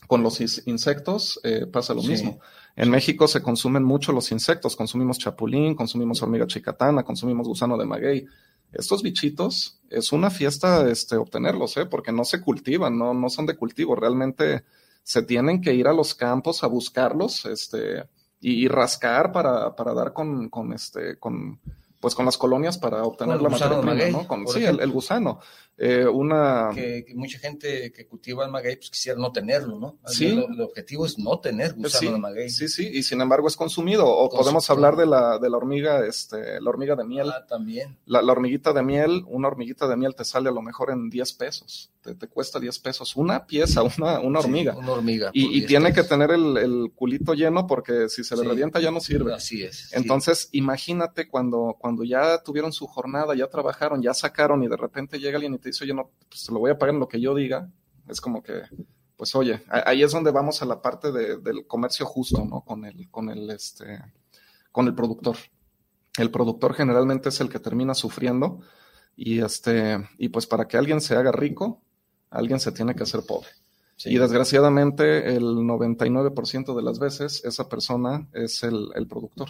Con 0.08 0.24
los 0.24 0.40
insectos 0.40 1.40
eh, 1.44 1.66
pasa 1.66 1.94
lo 1.94 2.04
mismo. 2.04 2.40
En 2.76 2.90
México 2.90 3.28
se 3.28 3.42
consumen 3.42 3.84
mucho 3.84 4.12
los 4.12 4.32
insectos. 4.32 4.76
Consumimos 4.76 5.18
chapulín, 5.18 5.76
consumimos 5.76 6.22
hormiga 6.22 6.46
chicatana, 6.48 7.04
consumimos 7.04 7.48
gusano 7.48 7.78
de 7.78 7.86
maguey. 7.86 8.26
Estos 8.72 9.02
bichitos 9.02 9.80
es 9.90 10.12
una 10.12 10.30
fiesta 10.30 10.90
este, 10.90 11.16
obtenerlos, 11.16 11.78
¿eh? 11.78 11.86
porque 11.86 12.12
no 12.12 12.26
se 12.26 12.42
cultivan, 12.42 12.98
no, 12.98 13.14
no 13.14 13.30
son 13.30 13.46
de 13.46 13.56
cultivo. 13.56 13.96
Realmente 13.96 14.64
se 15.04 15.24
tienen 15.24 15.62
que 15.62 15.74
ir 15.74 15.88
a 15.88 15.94
los 15.94 16.14
campos 16.16 16.64
a 16.64 16.68
buscarlos. 16.68 17.46
Este, 17.46 18.04
y, 18.42 18.68
rascar 18.68 19.32
para, 19.32 19.76
para 19.76 19.94
dar 19.94 20.14
con, 20.14 20.50
con, 20.50 20.72
este, 20.74 21.18
con, 21.18 21.60
pues 22.00 22.14
con 22.14 22.26
las 22.26 22.38
colonias 22.38 22.78
para 22.78 23.04
obtener 23.04 23.42
la 23.42 23.50
materia 23.50 23.82
prima, 23.82 24.20
¿no? 24.20 24.28
Con, 24.28 24.48
sí, 24.48 24.64
el, 24.64 24.92
gusano. 24.92 25.40
Eh, 25.78 26.06
una... 26.06 26.72
Que, 26.74 27.06
mucha 27.16 27.38
gente 27.38 27.92
que 27.92 28.08
cultiva 28.08 28.46
el 28.46 28.52
maguey 28.52 28.78
pues 28.78 28.90
quisiera 28.90 29.20
no 29.20 29.32
tenerlo, 29.32 29.78
¿no? 29.78 30.00
Sí. 30.06 30.28
El, 30.28 30.62
objetivo 30.62 31.06
es 31.06 31.18
no 31.18 31.40
tener 31.40 31.74
gusano 31.74 32.14
de 32.14 32.18
maguey. 32.18 32.50
Sí, 32.50 32.68
sí, 32.68 32.90
y 32.94 33.04
sin 33.04 33.22
embargo 33.22 33.48
es 33.48 33.56
consumido. 33.56 34.08
O 34.08 34.30
podemos 34.30 34.70
hablar 34.70 34.96
de 34.96 35.06
la, 35.06 35.38
de 35.38 35.50
la 35.50 35.58
hormiga, 35.58 36.06
este, 36.06 36.62
la 36.62 36.70
hormiga 36.70 36.96
de 36.96 37.04
miel. 37.04 37.30
Ah, 37.30 37.46
también. 37.46 37.98
La, 38.06 38.22
la, 38.22 38.32
hormiguita 38.32 38.72
de 38.74 38.84
miel, 38.84 39.24
una 39.28 39.48
hormiguita 39.48 39.88
de 39.88 39.98
miel 39.98 40.16
te 40.16 40.24
sale 40.24 40.50
a 40.50 40.54
lo 40.54 40.62
mejor 40.62 40.92
en 40.92 41.10
10 41.10 41.34
pesos 41.34 41.92
te, 42.14 42.28
cuesta 42.28 42.60
10 42.60 42.80
pesos 42.80 43.16
una 43.16 43.46
pieza, 43.48 43.82
una, 43.98 44.20
una 44.20 44.40
hormiga. 44.40 44.76
una 44.78 44.92
hormiga. 44.92 45.32
Y, 45.34 45.66
tiene 45.66 45.94
que 45.94 46.04
tener 46.04 46.32
el, 46.32 46.92
culito 46.94 47.34
lleno 47.34 47.66
porque 47.66 48.10
si 48.10 48.24
se 48.24 48.36
le 48.36 48.44
revienta 48.44 48.80
ya 48.80 48.92
no 48.92 49.00
sirve. 49.00 49.34
Así 49.34 49.64
es. 49.64 49.92
Entonces, 49.94 50.50
imagínate 50.52 51.28
cuando, 51.28 51.76
cuando 51.80 52.04
ya 52.04 52.44
tuvieron 52.44 52.72
su 52.72 52.86
jornada, 52.88 53.36
ya 53.36 53.48
trabajaron, 53.48 54.02
ya 54.02 54.14
sacaron 54.14 54.64
y 54.64 54.68
de 54.68 54.78
repente 54.78 55.20
llega 55.20 55.38
alguien 55.38 55.56
y 55.56 55.58
te 55.66 55.70
dice, 55.70 55.84
oye, 55.84 55.96
no, 55.96 56.12
pues 56.30 56.46
te 56.46 56.54
lo 56.54 56.60
voy 56.60 56.70
a 56.70 56.78
pagar 56.78 56.94
en 56.94 57.00
lo 57.00 57.08
que 57.08 57.20
yo 57.20 57.34
diga. 57.34 57.72
Es 58.08 58.22
como 58.22 58.44
que, 58.44 58.62
pues 59.18 59.34
oye, 59.36 59.64
ahí 59.70 60.04
es 60.04 60.12
donde 60.12 60.32
vamos 60.32 60.62
a 60.62 60.66
la 60.66 60.80
parte 60.80 61.12
del 61.12 61.66
comercio 61.66 62.06
justo, 62.06 62.46
¿no? 62.46 62.62
Con 62.62 62.86
el, 62.86 63.10
con 63.10 63.30
el, 63.30 63.50
este, 63.50 64.00
con 64.72 64.86
el 64.86 64.94
productor. 64.94 65.38
El 66.18 66.30
productor 66.30 66.76
generalmente 66.76 67.30
es 67.30 67.42
el 67.42 67.50
que 67.50 67.60
termina 67.60 67.96
sufriendo 67.96 68.60
y 69.16 69.40
este, 69.40 70.08
y 70.20 70.30
pues 70.30 70.46
para 70.46 70.68
que 70.68 70.78
alguien 70.78 71.02
se 71.02 71.16
haga 71.16 71.32
rico, 71.32 71.82
alguien 72.30 72.60
se 72.60 72.72
tiene 72.72 72.94
que 72.94 73.04
hacer 73.04 73.22
pobre. 73.28 73.50
Y 74.04 74.18
desgraciadamente 74.18 75.36
el 75.36 75.44
99% 75.44 76.76
de 76.76 76.84
las 76.84 77.00
veces 77.00 77.44
esa 77.44 77.68
persona 77.70 78.28
es 78.34 78.62
el, 78.62 79.08
productor. 79.10 79.50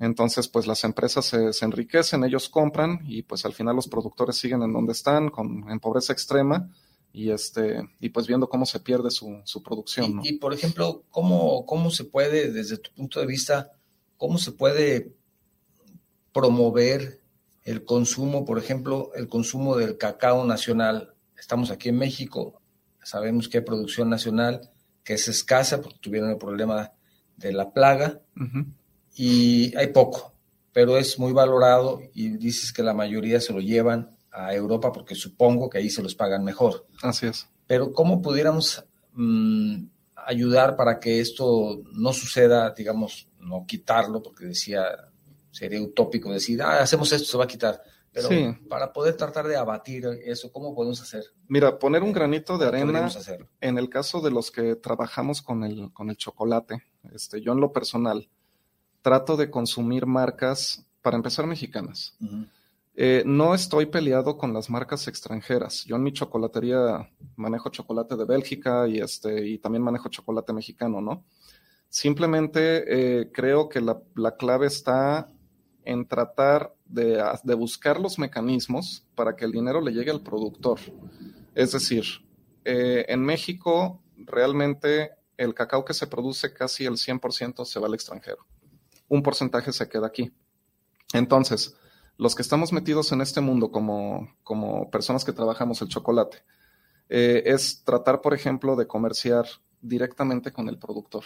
Entonces, 0.00 0.48
pues 0.48 0.66
las 0.66 0.84
empresas 0.84 1.24
se, 1.26 1.64
enriquecen, 1.64 2.24
ellos 2.24 2.48
compran 2.48 3.00
y 3.04 3.22
pues 3.22 3.44
al 3.44 3.52
final 3.52 3.76
los 3.76 3.88
productores 3.88 4.36
siguen 4.36 4.62
en 4.62 4.72
donde 4.72 4.92
están, 4.92 5.28
con, 5.28 5.68
en 5.70 5.80
pobreza 5.80 6.12
extrema 6.12 6.70
y 7.12 7.30
este 7.30 7.82
y 8.00 8.10
pues 8.10 8.26
viendo 8.26 8.48
cómo 8.48 8.66
se 8.66 8.80
pierde 8.80 9.10
su, 9.10 9.42
producción. 9.64 10.20
Y, 10.22 10.34
por 10.34 10.54
ejemplo, 10.54 11.04
¿cómo, 11.10 11.66
¿cómo 11.66 11.90
se 11.90 12.04
puede, 12.04 12.52
desde 12.52 12.78
tu 12.78 12.92
punto 12.92 13.18
de 13.20 13.26
vista, 13.26 13.72
cómo 14.16 14.38
se 14.38 14.52
puede 14.52 15.14
promover 16.32 17.20
el 17.64 17.84
consumo, 17.84 18.44
por 18.44 18.58
ejemplo, 18.58 19.10
el 19.14 19.28
consumo 19.28 19.76
del 19.76 19.98
cacao 19.98 20.44
nacional 20.44 21.14
estamos 21.36 21.70
aquí 21.70 21.88
en 21.88 21.98
México, 21.98 22.60
sabemos 23.02 23.48
que 23.48 23.58
hay 23.58 23.64
producción 23.64 24.08
nacional 24.10 24.70
que 25.04 25.14
es 25.14 25.28
escasa 25.28 25.80
porque 25.80 25.98
tuvieron 26.00 26.30
el 26.30 26.36
problema 26.36 26.92
de 27.36 27.52
la 27.52 27.72
plaga 27.72 28.20
y 29.18 29.76
hay 29.76 29.88
poco, 29.88 30.32
pero 30.72 30.96
es 30.96 31.18
muy 31.18 31.32
valorado 31.32 32.00
y 32.14 32.36
dices 32.36 32.72
que 32.72 32.84
la 32.84 32.94
mayoría 32.94 33.40
se 33.40 33.52
lo 33.52 33.58
llevan 33.58 34.16
a 34.30 34.54
Europa 34.54 34.92
porque 34.92 35.16
supongo 35.16 35.68
que 35.68 35.78
ahí 35.78 35.90
se 35.90 36.04
los 36.04 36.14
pagan 36.14 36.44
mejor. 36.44 36.86
Así 37.02 37.26
es. 37.26 37.48
Pero 37.66 37.92
¿cómo 37.92 38.22
pudiéramos 38.22 38.84
mm, 39.12 39.86
ayudar 40.14 40.76
para 40.76 41.00
que 41.00 41.18
esto 41.18 41.82
no 41.92 42.12
suceda, 42.12 42.70
digamos, 42.70 43.28
no 43.40 43.66
quitarlo, 43.66 44.22
porque 44.22 44.46
decía, 44.46 44.84
sería 45.50 45.82
utópico 45.82 46.32
decir, 46.32 46.62
ah, 46.62 46.80
hacemos 46.80 47.10
esto, 47.10 47.26
se 47.26 47.36
va 47.36 47.44
a 47.44 47.48
quitar 47.48 47.82
pero 48.12 48.28
para 48.68 48.92
poder 48.92 49.16
tratar 49.16 49.46
de 49.46 49.56
abatir 49.56 50.06
eso, 50.24 50.50
¿cómo 50.52 50.74
podemos 50.74 51.00
hacer? 51.00 51.24
Mira, 51.46 51.78
poner 51.78 52.02
un 52.02 52.12
granito 52.12 52.58
de 52.58 52.66
arena 52.66 53.08
en 53.60 53.78
el 53.78 53.88
caso 53.88 54.20
de 54.20 54.30
los 54.30 54.50
que 54.50 54.76
trabajamos 54.76 55.42
con 55.42 55.64
el, 55.64 55.92
con 55.92 56.10
el 56.10 56.16
chocolate, 56.16 56.82
este, 57.12 57.40
yo 57.40 57.52
en 57.52 57.60
lo 57.60 57.72
personal 57.72 58.28
trato 59.08 59.38
de 59.38 59.48
consumir 59.48 60.04
marcas, 60.04 60.84
para 61.00 61.16
empezar, 61.16 61.46
mexicanas. 61.46 62.14
Eh, 62.94 63.22
no 63.24 63.54
estoy 63.54 63.86
peleado 63.86 64.36
con 64.36 64.52
las 64.52 64.68
marcas 64.68 65.08
extranjeras. 65.08 65.86
Yo 65.86 65.96
en 65.96 66.02
mi 66.02 66.12
chocolatería 66.12 67.08
manejo 67.36 67.70
chocolate 67.70 68.16
de 68.16 68.26
Bélgica 68.26 68.86
y, 68.86 68.98
este, 68.98 69.48
y 69.48 69.56
también 69.56 69.82
manejo 69.82 70.10
chocolate 70.10 70.52
mexicano, 70.52 71.00
¿no? 71.00 71.24
Simplemente 71.88 72.84
eh, 73.20 73.32
creo 73.32 73.70
que 73.70 73.80
la, 73.80 73.98
la 74.14 74.36
clave 74.36 74.66
está 74.66 75.30
en 75.86 76.06
tratar 76.06 76.74
de, 76.84 77.54
buscar 77.54 77.98
los 77.98 78.18
mecanismos 78.18 79.06
para 79.14 79.34
que 79.34 79.46
el 79.46 79.52
dinero 79.52 79.80
le 79.80 79.92
llegue 79.92 80.10
al 80.10 80.20
productor. 80.20 80.80
Es 81.54 81.72
decir, 81.72 82.04
eh, 82.62 83.06
en 83.08 83.22
México 83.24 84.02
realmente 84.18 85.12
el 85.38 85.54
cacao 85.54 85.86
que 85.86 85.94
se 85.94 86.06
produce 86.06 86.52
casi 86.52 86.84
el 86.84 86.98
100% 86.98 87.64
se 87.64 87.80
va 87.80 87.86
al 87.86 87.94
extranjero. 87.94 88.44
Un 89.08 89.22
porcentaje 89.22 89.72
se 89.72 89.88
queda 89.88 90.06
aquí. 90.06 90.32
Entonces, 91.12 91.74
los 92.16 92.34
que 92.34 92.42
estamos 92.42 92.72
metidos 92.72 93.12
en 93.12 93.20
este 93.20 93.40
mundo 93.40 93.70
como, 93.70 94.34
como 94.42 94.90
personas 94.90 95.24
que 95.24 95.32
trabajamos 95.32 95.80
el 95.82 95.88
chocolate, 95.88 96.38
eh, 97.08 97.42
es 97.46 97.82
tratar, 97.84 98.20
por 98.20 98.34
ejemplo, 98.34 98.76
de 98.76 98.86
comerciar 98.86 99.46
directamente 99.80 100.52
con 100.52 100.68
el 100.68 100.78
productor 100.78 101.24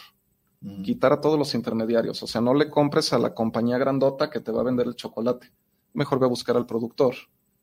quitar 0.85 1.13
a 1.13 1.21
todos 1.21 1.39
los 1.39 1.55
intermediarios. 1.55 2.23
O 2.23 2.27
sea, 2.27 2.41
no 2.41 2.55
le 2.55 2.71
compres 2.71 3.13
a 3.13 3.19
la 3.19 3.35
compañía 3.35 3.79
grandota 3.79 4.31
que 4.31 4.41
te 4.41 4.53
va 4.53 4.61
a 4.61 4.65
vender 4.65 4.87
el 4.87 4.95
chocolate. 4.95 5.51
Mejor 5.95 6.19
ve 6.21 6.27
a 6.27 6.29
buscar 6.29 6.57
al 6.57 6.67
productor, 6.67 7.15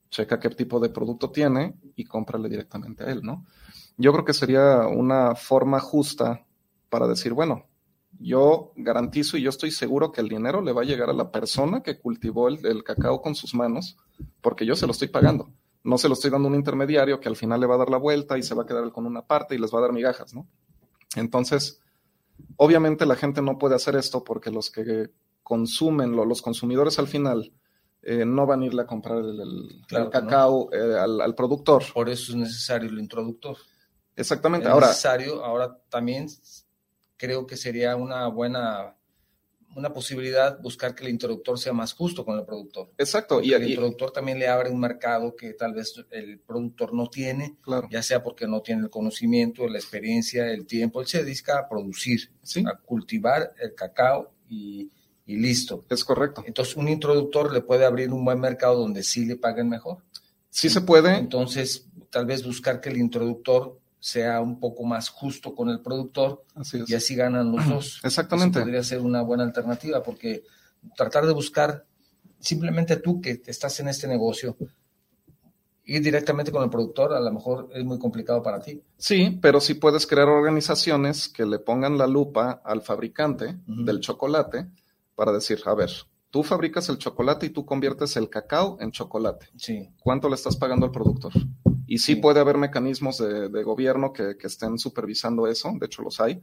checa 0.09 0.39
qué 0.39 0.49
tipo 0.49 0.79
de 0.79 0.89
producto 0.89 1.31
tiene 1.31 1.75
y 1.95 2.05
cómprale 2.05 2.49
directamente 2.49 3.03
a 3.03 3.07
él, 3.07 3.21
¿no? 3.23 3.45
Yo 3.97 4.11
creo 4.11 4.25
que 4.25 4.33
sería 4.33 4.87
una 4.87 5.35
forma 5.35 5.79
justa 5.79 6.45
para 6.89 7.07
decir, 7.07 7.33
bueno, 7.33 7.67
yo 8.19 8.73
garantizo 8.75 9.37
y 9.37 9.41
yo 9.41 9.49
estoy 9.49 9.71
seguro 9.71 10.11
que 10.11 10.21
el 10.21 10.29
dinero 10.29 10.61
le 10.61 10.73
va 10.73 10.81
a 10.81 10.85
llegar 10.85 11.09
a 11.09 11.13
la 11.13 11.31
persona 11.31 11.81
que 11.81 11.99
cultivó 11.99 12.47
el, 12.47 12.65
el, 12.65 12.83
cacao 12.83 13.21
con 13.21 13.33
sus 13.33 13.55
manos, 13.55 13.97
porque 14.41 14.65
yo 14.65 14.75
se 14.75 14.85
lo 14.85 14.91
estoy 14.91 15.07
pagando. 15.07 15.49
No 15.83 15.97
se 15.97 16.07
lo 16.09 16.13
estoy 16.13 16.29
dando 16.29 16.47
a 16.47 16.51
un 16.51 16.57
intermediario 16.57 17.19
que 17.19 17.29
al 17.29 17.37
final 17.37 17.61
le 17.61 17.65
va 17.65 17.75
a 17.75 17.79
dar 17.79 17.89
la 17.89 17.97
vuelta 17.97 18.37
y 18.37 18.43
se 18.43 18.53
va 18.53 18.63
a 18.63 18.65
quedar 18.65 18.91
con 18.91 19.05
una 19.05 19.25
parte 19.25 19.55
y 19.55 19.57
les 19.57 19.73
va 19.73 19.79
a 19.79 19.83
dar 19.83 19.93
migajas, 19.93 20.33
¿no? 20.33 20.45
Entonces, 21.15 21.81
Obviamente 22.57 23.05
la 23.05 23.15
gente 23.15 23.41
no 23.41 23.57
puede 23.57 23.75
hacer 23.75 23.95
esto 23.95 24.23
porque 24.23 24.51
los 24.51 24.69
que 24.69 25.11
consumen, 25.43 26.15
los 26.15 26.41
consumidores 26.41 26.99
al 26.99 27.07
final, 27.07 27.53
eh, 28.01 28.25
no 28.25 28.45
van 28.45 28.61
a 28.61 28.65
irle 28.65 28.81
a 28.83 28.85
comprar 28.85 29.19
el, 29.19 30.09
cacao 30.11 30.69
eh, 30.71 30.97
al, 30.97 31.35
productor. 31.35 31.83
Por 31.93 32.09
eso 32.09 32.31
es 32.31 32.37
necesario 32.37 32.89
el 32.89 32.99
introductor. 32.99 33.57
Exactamente. 34.15 34.67
Es 34.67 34.73
ahora, 34.73 34.87
necesario, 34.87 35.43
ahora 35.43 35.77
también 35.89 36.27
creo 37.19 37.45
que 37.45 37.57
sería 37.57 37.95
una 37.95 38.27
buena 38.27 38.95
una 39.75 39.93
posibilidad 39.93 40.59
buscar 40.61 40.95
que 40.95 41.03
el 41.03 41.11
introductor 41.11 41.59
sea 41.59 41.73
más 41.73 41.93
justo 41.93 42.25
con 42.25 42.39
el 42.39 42.45
productor. 42.45 42.91
Exacto. 42.97 43.39
y 43.41 43.53
el 43.53 43.67
introductor 43.67 44.11
también 44.11 44.39
le 44.39 44.47
abre 44.47 44.71
un 44.71 44.79
mercado 44.79 45.35
que 45.35 45.53
tal 45.53 45.73
vez 45.73 45.93
el 46.09 46.39
productor 46.39 46.93
no 46.93 47.07
tiene, 47.07 47.57
claro. 47.61 47.87
ya 47.91 48.01
sea 48.01 48.23
porque 48.23 48.47
no 48.47 48.61
tiene 48.61 48.81
el 48.81 48.89
conocimiento, 48.89 49.67
la 49.67 49.77
experiencia, 49.77 50.51
el 50.51 50.65
tiempo. 50.65 51.01
Él 51.01 51.07
se 51.07 51.23
dedica 51.23 51.59
a 51.59 51.69
producir, 51.69 52.31
¿Sí? 52.41 52.63
a 52.65 52.77
cultivar 52.77 53.53
el 53.59 53.75
cacao 53.75 54.33
y, 54.49 54.89
y, 55.27 55.37
listo. 55.37 55.85
Es 55.89 56.03
correcto. 56.03 56.43
Entonces, 56.47 56.75
un 56.75 56.89
introductor 56.89 57.53
le 57.53 57.61
puede 57.61 57.85
abrir 57.85 58.11
un 58.11 58.25
buen 58.25 58.39
mercado 58.39 58.79
donde 58.79 59.03
sí 59.03 59.25
le 59.25 59.35
paguen 59.35 59.69
mejor. 59.69 59.99
Sí 60.49 60.69
se 60.69 60.81
puede. 60.81 61.15
Entonces, 61.15 61.87
tal 62.09 62.25
vez 62.25 62.43
buscar 62.43 62.81
que 62.81 62.89
el 62.89 62.97
introductor 62.97 63.79
sea 63.99 64.39
un 64.41 64.59
poco 64.59 64.83
más 64.85 65.09
justo 65.09 65.53
con 65.53 65.69
el 65.69 65.81
productor 65.81 66.43
así 66.55 66.83
y 66.87 66.93
así 66.93 67.15
ganan 67.15 67.51
los 67.51 67.67
dos. 67.69 67.99
Exactamente. 68.03 68.59
Eso 68.59 68.65
podría 68.65 68.83
ser 68.83 69.01
una 69.01 69.21
buena 69.21 69.43
alternativa 69.43 70.01
porque 70.03 70.43
tratar 70.95 71.25
de 71.25 71.33
buscar 71.33 71.85
simplemente 72.39 72.95
tú 72.97 73.19
que 73.19 73.41
estás 73.45 73.79
en 73.81 73.89
este 73.89 74.07
negocio 74.07 74.55
ir 75.85 76.03
directamente 76.03 76.51
con 76.51 76.63
el 76.63 76.69
productor 76.69 77.13
a 77.13 77.19
lo 77.19 77.31
mejor 77.31 77.69
es 77.73 77.83
muy 77.83 77.97
complicado 77.97 78.43
para 78.43 78.61
ti. 78.61 78.81
Sí, 78.97 79.37
pero 79.41 79.59
sí 79.59 79.73
puedes 79.73 80.05
crear 80.05 80.27
organizaciones 80.29 81.27
que 81.27 81.45
le 81.45 81.57
pongan 81.59 81.97
la 81.97 82.05
lupa 82.07 82.61
al 82.63 82.81
fabricante 82.81 83.57
Uh 83.67 83.71
-huh. 83.73 83.85
del 83.85 83.99
chocolate 83.99 84.67
para 85.15 85.31
decir, 85.33 85.59
a 85.65 85.73
ver, 85.73 85.89
tú 86.29 86.43
fabricas 86.43 86.87
el 86.89 86.97
chocolate 86.99 87.47
y 87.47 87.49
tú 87.49 87.65
conviertes 87.65 88.15
el 88.17 88.29
cacao 88.29 88.77
en 88.79 88.91
chocolate. 88.91 89.47
Sí. 89.57 89.89
¿Cuánto 89.99 90.29
le 90.29 90.35
estás 90.35 90.55
pagando 90.55 90.85
al 90.85 90.91
productor? 90.91 91.33
Y 91.89 91.97
sí, 91.97 92.13
sí. 92.13 92.15
puede 92.17 92.39
haber 92.39 92.57
mecanismos 92.57 93.17
de, 93.17 93.49
de 93.49 93.63
gobierno 93.63 94.13
que, 94.13 94.37
que, 94.37 94.45
estén 94.47 94.77
supervisando 94.77 95.47
eso, 95.47 95.73
de 95.79 95.87
hecho 95.87 96.03
los 96.03 96.19
hay. 96.19 96.41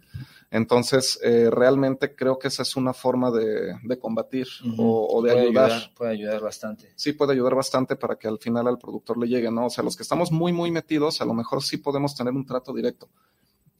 Entonces, 0.50 1.20
eh, 1.22 1.48
realmente 1.50 2.16
creo 2.16 2.36
que 2.38 2.48
esa 2.48 2.62
es 2.62 2.74
una 2.74 2.92
forma 2.92 3.30
de, 3.30 3.76
de 3.82 3.98
combatir 3.98 4.48
uh 4.64 4.68
-huh. 4.68 4.74
o, 4.78 5.06
o, 5.16 5.22
de 5.22 5.32
puede 5.32 5.46
ayudar. 5.46 5.70
ayudar. 5.70 5.94
Puede 5.94 6.10
ayudar 6.12 6.40
bastante. 6.40 6.92
Sí, 6.96 7.12
puede 7.12 7.32
ayudar 7.32 7.54
bastante 7.54 7.94
para 7.94 8.16
que 8.16 8.26
al 8.26 8.38
final 8.38 8.66
al 8.66 8.78
productor 8.78 9.18
le 9.18 9.28
llegue, 9.28 9.50
¿no? 9.50 9.66
O 9.66 9.70
sea, 9.70 9.84
los 9.84 9.96
que 9.96 10.02
estamos 10.02 10.32
muy, 10.32 10.52
muy 10.52 10.70
metidos, 10.72 11.20
a 11.20 11.24
lo 11.24 11.32
mejor 11.32 11.62
sí 11.62 11.76
podemos 11.76 12.16
tener 12.16 12.34
un 12.34 12.44
trato 12.44 12.72
directo 12.72 13.08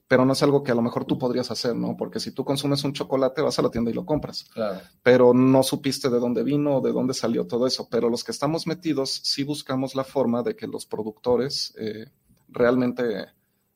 pero 0.09 0.25
no 0.25 0.33
es 0.33 0.43
algo 0.43 0.63
que 0.63 0.71
a 0.71 0.75
lo 0.75 0.83
mejor 0.83 1.05
tú 1.05 1.19
podrías 1.19 1.51
hacer, 1.51 1.75
¿no? 1.75 1.97
Porque 1.97 2.21
si 2.21 2.31
tú 2.31 2.45
consumes 2.45 2.85
un 2.85 2.93
chocolate, 2.93 3.43
vas 3.43 3.59
a 3.59 3.63
la 3.63 3.71
tienda 3.71 3.91
y 3.91 3.95
lo 3.95 4.07
compras. 4.07 4.45
Claro. 4.53 4.81
Pero 5.03 5.35
no 5.35 5.63
supiste 5.63 6.09
de 6.09 6.21
dónde 6.21 6.45
vino, 6.45 6.81
de 6.81 6.93
dónde 6.93 7.13
salió 7.13 7.47
todo 7.47 7.67
eso. 7.67 7.89
Pero 7.91 8.09
los 8.09 8.23
que 8.23 8.31
estamos 8.31 8.67
metidos, 8.67 9.21
sí 9.25 9.43
buscamos 9.43 9.95
la 9.95 10.05
forma 10.05 10.43
de 10.43 10.55
que 10.55 10.69
los 10.69 10.87
productores 10.87 11.75
eh, 11.77 12.07
realmente 12.49 13.27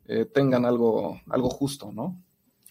eh, 0.06 0.24
tengan 0.24 0.64
algo, 0.64 1.20
algo 1.28 1.50
justo, 1.50 1.90
¿no? 1.92 2.22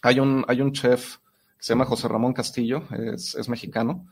Hay 0.02 0.20
un, 0.20 0.44
hay 0.48 0.62
un 0.62 0.72
chef 0.72 1.18
que 1.58 1.64
se 1.64 1.74
llama 1.74 1.84
José 1.84 2.08
Ramón 2.08 2.32
Castillo, 2.32 2.84
es, 2.90 3.34
es 3.34 3.48
mexicano, 3.50 4.06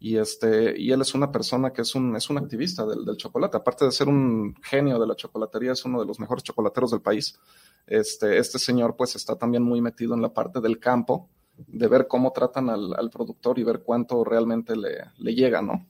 y 0.00 0.16
este 0.16 0.74
y 0.80 0.90
él 0.90 1.02
es 1.02 1.14
una 1.14 1.30
persona 1.30 1.72
que 1.72 1.82
es 1.82 1.94
un 1.94 2.16
es 2.16 2.28
un 2.30 2.38
activista 2.38 2.86
del, 2.86 3.16
chocolate. 3.16 3.58
Aparte 3.58 3.84
de 3.84 3.92
ser 3.92 4.08
un 4.08 4.56
genio 4.62 4.98
de 4.98 5.06
la 5.06 5.14
chocolatería 5.14 5.72
es 5.72 5.84
uno 5.84 6.00
de 6.00 6.06
los 6.06 6.18
mejores 6.18 6.42
chocolateros 6.42 6.90
del 6.90 7.02
país. 7.02 7.38
Este 7.86 8.38
este 8.38 8.58
señor 8.58 8.96
pues 8.96 9.14
está 9.14 9.36
también 9.36 9.62
muy 9.62 9.80
metido 9.80 10.14
en 10.14 10.22
la 10.22 10.32
parte 10.32 10.60
del 10.60 10.80
campo 10.80 11.28
de 11.56 11.86
ver 11.86 12.08
cómo 12.08 12.32
tratan 12.32 12.70
al, 12.70 12.94
al 12.94 13.10
productor 13.10 13.58
y 13.58 13.62
ver 13.62 13.82
cuánto 13.82 14.24
realmente 14.24 14.74
le, 14.74 15.04
le 15.18 15.34
llega 15.34 15.60
no 15.60 15.86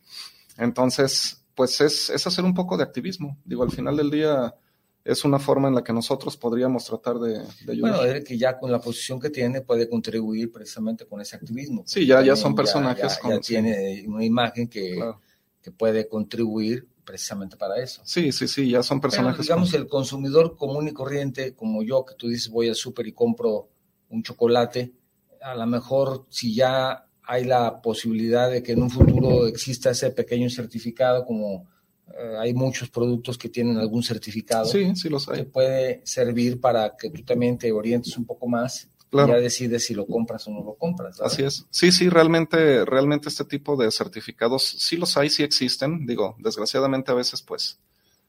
entonces 0.58 1.40
pues 1.54 1.80
es, 1.80 2.10
es 2.10 2.26
hacer 2.26 2.44
un 2.44 2.54
poco 2.54 2.76
de 2.76 2.84
activismo. 2.84 3.36
Digo 3.44 3.62
al 3.62 3.70
final 3.70 3.96
del 3.96 4.10
día 4.10 4.54
es 5.04 5.24
una 5.24 5.38
forma 5.38 5.68
en 5.68 5.74
la 5.74 5.82
que 5.82 5.92
nosotros 5.92 6.36
podríamos 6.36 6.84
tratar 6.84 7.18
de, 7.18 7.38
de 7.64 7.72
ayudar. 7.72 7.96
Bueno, 7.96 8.02
él 8.04 8.22
que 8.24 8.36
ya 8.36 8.58
con 8.58 8.70
la 8.70 8.80
posición 8.80 9.18
que 9.18 9.30
tiene 9.30 9.62
puede 9.62 9.88
contribuir 9.88 10.52
precisamente 10.52 11.06
con 11.06 11.20
ese 11.20 11.36
activismo. 11.36 11.84
Sí, 11.86 12.06
ya, 12.06 12.22
ya 12.22 12.36
son 12.36 12.54
personajes. 12.54 13.18
Ya, 13.22 13.30
ya, 13.30 13.40
tiene 13.40 14.04
una 14.06 14.24
imagen 14.24 14.68
que, 14.68 14.96
claro. 14.96 15.20
que 15.62 15.70
puede 15.70 16.06
contribuir 16.08 16.86
precisamente 17.04 17.56
para 17.56 17.82
eso. 17.82 18.02
Sí, 18.04 18.30
sí, 18.30 18.46
sí, 18.46 18.70
ya 18.70 18.82
son 18.82 19.00
personajes. 19.00 19.38
Pero, 19.38 19.44
digamos, 19.44 19.70
con... 19.70 19.80
el 19.80 19.88
consumidor 19.88 20.56
común 20.56 20.88
y 20.88 20.92
corriente, 20.92 21.54
como 21.54 21.82
yo, 21.82 22.04
que 22.04 22.14
tú 22.14 22.28
dices 22.28 22.50
voy 22.50 22.68
al 22.68 22.74
súper 22.74 23.06
y 23.06 23.12
compro 23.12 23.68
un 24.10 24.22
chocolate, 24.22 24.92
a 25.40 25.54
lo 25.54 25.66
mejor 25.66 26.26
si 26.28 26.54
ya 26.54 27.06
hay 27.22 27.44
la 27.44 27.80
posibilidad 27.80 28.50
de 28.50 28.62
que 28.62 28.72
en 28.72 28.82
un 28.82 28.90
futuro 28.90 29.46
exista 29.46 29.90
ese 29.90 30.10
pequeño 30.10 30.50
certificado 30.50 31.24
como 31.24 31.68
eh, 32.18 32.36
hay 32.38 32.54
muchos 32.54 32.90
productos 32.90 33.38
que 33.38 33.48
tienen 33.48 33.78
algún 33.78 34.02
certificado 34.02 34.64
sí, 34.64 34.94
sí 34.96 35.08
los 35.08 35.28
hay. 35.28 35.38
que 35.38 35.44
puede 35.44 36.00
servir 36.04 36.60
para 36.60 36.96
que 36.96 37.10
tú 37.10 37.22
también 37.22 37.56
te 37.58 37.70
orientes 37.70 38.16
un 38.16 38.24
poco 38.24 38.48
más 38.48 38.88
claro. 39.10 39.28
y 39.28 39.32
ya 39.32 39.40
decides 39.40 39.84
si 39.84 39.94
lo 39.94 40.06
compras 40.06 40.46
o 40.48 40.50
no 40.50 40.64
lo 40.64 40.74
compras. 40.74 41.20
Así 41.20 41.42
es. 41.42 41.66
Sí, 41.70 41.92
sí, 41.92 42.08
realmente, 42.08 42.84
realmente 42.84 43.28
este 43.28 43.44
tipo 43.44 43.76
de 43.76 43.90
certificados 43.90 44.64
sí 44.64 44.96
los 44.96 45.16
hay, 45.16 45.30
sí 45.30 45.42
existen. 45.42 46.06
Digo, 46.06 46.36
desgraciadamente 46.38 47.10
a 47.10 47.14
veces 47.14 47.42
pues 47.42 47.78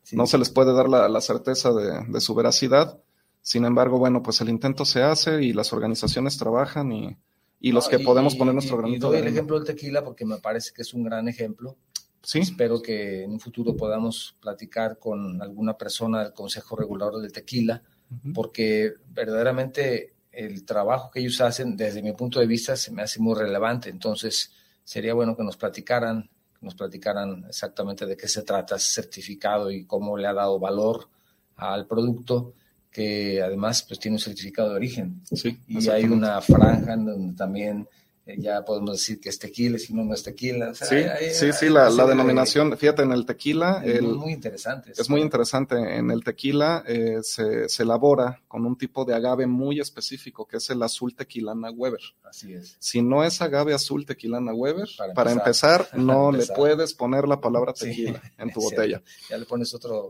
sí. 0.04 0.16
no 0.16 0.28
se 0.28 0.38
les 0.38 0.50
puede 0.50 0.74
dar 0.74 0.90
la, 0.90 1.08
la 1.08 1.22
certeza 1.22 1.72
de, 1.72 2.06
de, 2.08 2.22
su 2.22 2.36
veracidad. 2.36 3.00
Sin 3.42 3.66
embargo, 3.66 3.98
bueno, 3.98 4.22
pues 4.22 4.42
el 4.42 4.50
intento 4.50 4.86
se 4.86 5.02
hace 5.02 5.42
y 5.44 5.54
las 5.54 5.74
organizaciones 5.74 6.38
trabajan 6.38 6.92
y, 6.92 7.18
y 7.60 7.72
los 7.72 7.86
no, 7.86 7.98
que 7.98 8.04
y, 8.04 8.06
podemos 8.06 8.36
poner 8.36 8.54
nuestro 8.54 8.78
granito 8.78 9.08
y 9.08 9.10
doy 9.10 9.22
de 9.22 9.28
el 9.28 9.34
ejemplo 9.34 9.58
del 9.58 9.66
tequila 9.66 10.04
porque 10.04 10.26
me 10.26 10.38
parece 10.38 10.72
que 10.74 10.82
es 10.82 10.94
un 10.94 11.04
gran 11.04 11.28
ejemplo. 11.28 11.78
Sí. 12.24 12.40
Espero 12.40 12.82
que 12.82 13.24
en 13.24 13.32
un 13.32 13.40
futuro 13.40 13.76
podamos 13.76 14.36
platicar 14.40 15.00
con 15.00 15.42
alguna 15.42 15.78
persona 15.78 16.24
del 16.24 16.34
Consejo 16.34 16.76
Regulador 16.76 17.22
del 17.22 17.32
Tequila, 17.32 17.82
uh 18.10 18.16
-huh. 18.16 18.34
porque 18.34 18.94
verdaderamente 19.10 20.14
el 20.32 20.64
trabajo 20.66 21.12
que 21.12 21.20
ellos 21.20 21.42
hacen, 21.42 21.76
desde 21.76 22.02
mi 22.02 22.14
punto 22.14 22.40
de 22.40 22.48
vista, 22.48 22.76
se 22.76 22.92
me 22.92 23.02
hace 23.02 23.20
muy 23.20 23.36
relevante. 23.36 23.90
Entonces, 23.90 24.52
sería 24.84 25.14
bueno 25.14 25.36
que 25.36 25.44
nos 25.44 25.58
platicaran, 25.58 26.30
que 26.60 26.66
nos 26.66 26.76
platicaran 26.76 27.46
exactamente 27.48 28.06
de 28.06 28.16
qué 28.16 28.28
se 28.28 28.44
trata 28.44 28.76
ese 28.76 29.02
certificado 29.02 29.72
y 29.72 29.86
cómo 29.86 30.18
le 30.18 30.28
ha 30.28 30.34
dado 30.34 30.60
valor 30.60 31.10
al 31.58 31.86
producto, 31.88 32.54
que 32.90 33.42
además 33.42 33.84
pues 33.88 34.00
tiene 34.00 34.16
un 34.16 34.20
certificado 34.20 34.70
de 34.70 34.76
origen. 34.76 35.22
Sí, 35.32 35.60
y 35.68 35.88
hay 35.90 36.06
una 36.06 36.40
franja 36.42 36.94
en 36.94 37.06
donde 37.06 37.34
también 37.36 37.88
ya 38.26 38.64
podemos 38.64 38.92
decir 38.92 39.20
que 39.20 39.30
es 39.30 39.40
tequila, 39.40 39.78
si 39.78 39.94
no, 39.94 40.04
no 40.04 40.14
es 40.14 40.24
tequila. 40.24 40.70
O 40.70 40.76
sea, 40.76 40.88
sí, 40.88 40.96
hay, 40.96 41.34
sí, 41.34 41.46
hay, 41.46 41.54
sí, 41.54 41.70
la, 41.70 41.90
la 41.90 42.06
denominación, 42.06 42.78
fíjate, 42.78 43.02
en 43.02 43.12
el 43.12 43.26
tequila... 43.26 43.82
Es 43.84 43.96
el, 43.96 44.04
muy 44.04 44.34
interesante. 44.34 44.92
Es 44.96 45.10
muy 45.10 45.22
interesante. 45.22 45.76
En 45.76 46.12
el 46.12 46.24
tequila 46.24 46.84
eh, 46.88 47.20
se, 47.24 47.68
se, 47.68 47.84
elabora 47.84 48.42
con 48.48 48.66
un 48.66 48.78
tipo 48.78 49.06
de 49.06 49.16
agave 49.16 49.48
muy 49.48 49.80
específico, 49.80 50.46
que 50.46 50.58
es 50.58 50.70
el 50.70 50.82
azul 50.84 51.16
tequilana 51.16 51.72
Weber. 51.72 52.02
Así 52.24 52.54
es. 52.54 52.78
Si 52.80 53.02
no 53.02 53.24
es 53.24 53.42
agave 53.42 53.74
azul 53.74 54.06
tequilana 54.06 54.54
Weber, 54.54 54.88
para, 54.98 55.14
para 55.14 55.32
empezar, 55.32 55.82
empezar 55.82 56.00
no 56.00 56.32
le 56.32 56.46
puedes 56.46 56.94
poner 56.94 57.28
la 57.28 57.42
palabra 57.42 57.74
tequila 57.74 58.22
sí, 58.22 58.30
en 58.38 58.52
tu 58.52 58.62
botella. 58.62 59.02
Ya 59.30 59.38
le 59.38 59.46
pones 59.46 59.74
otro 59.74 60.10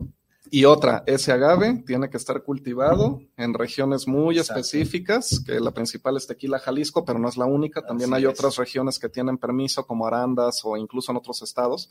y 0.54 0.66
otra, 0.66 1.02
ese 1.06 1.32
agave 1.32 1.82
tiene 1.86 2.10
que 2.10 2.18
estar 2.18 2.42
cultivado 2.42 3.22
en 3.38 3.54
regiones 3.54 4.06
muy 4.06 4.36
Exacto. 4.36 4.60
específicas, 4.60 5.42
que 5.46 5.58
la 5.58 5.70
principal 5.70 6.18
es 6.18 6.26
Tequila 6.26 6.58
Jalisco, 6.58 7.06
pero 7.06 7.18
no 7.18 7.30
es 7.30 7.38
la 7.38 7.46
única. 7.46 7.86
También 7.86 8.12
Así 8.12 8.22
hay 8.26 8.30
es. 8.30 8.38
otras 8.38 8.56
regiones 8.56 8.98
que 8.98 9.08
tienen 9.08 9.38
permiso, 9.38 9.86
como 9.86 10.06
Arandas 10.06 10.60
o 10.64 10.76
incluso 10.76 11.10
en 11.10 11.16
otros 11.16 11.40
estados, 11.40 11.88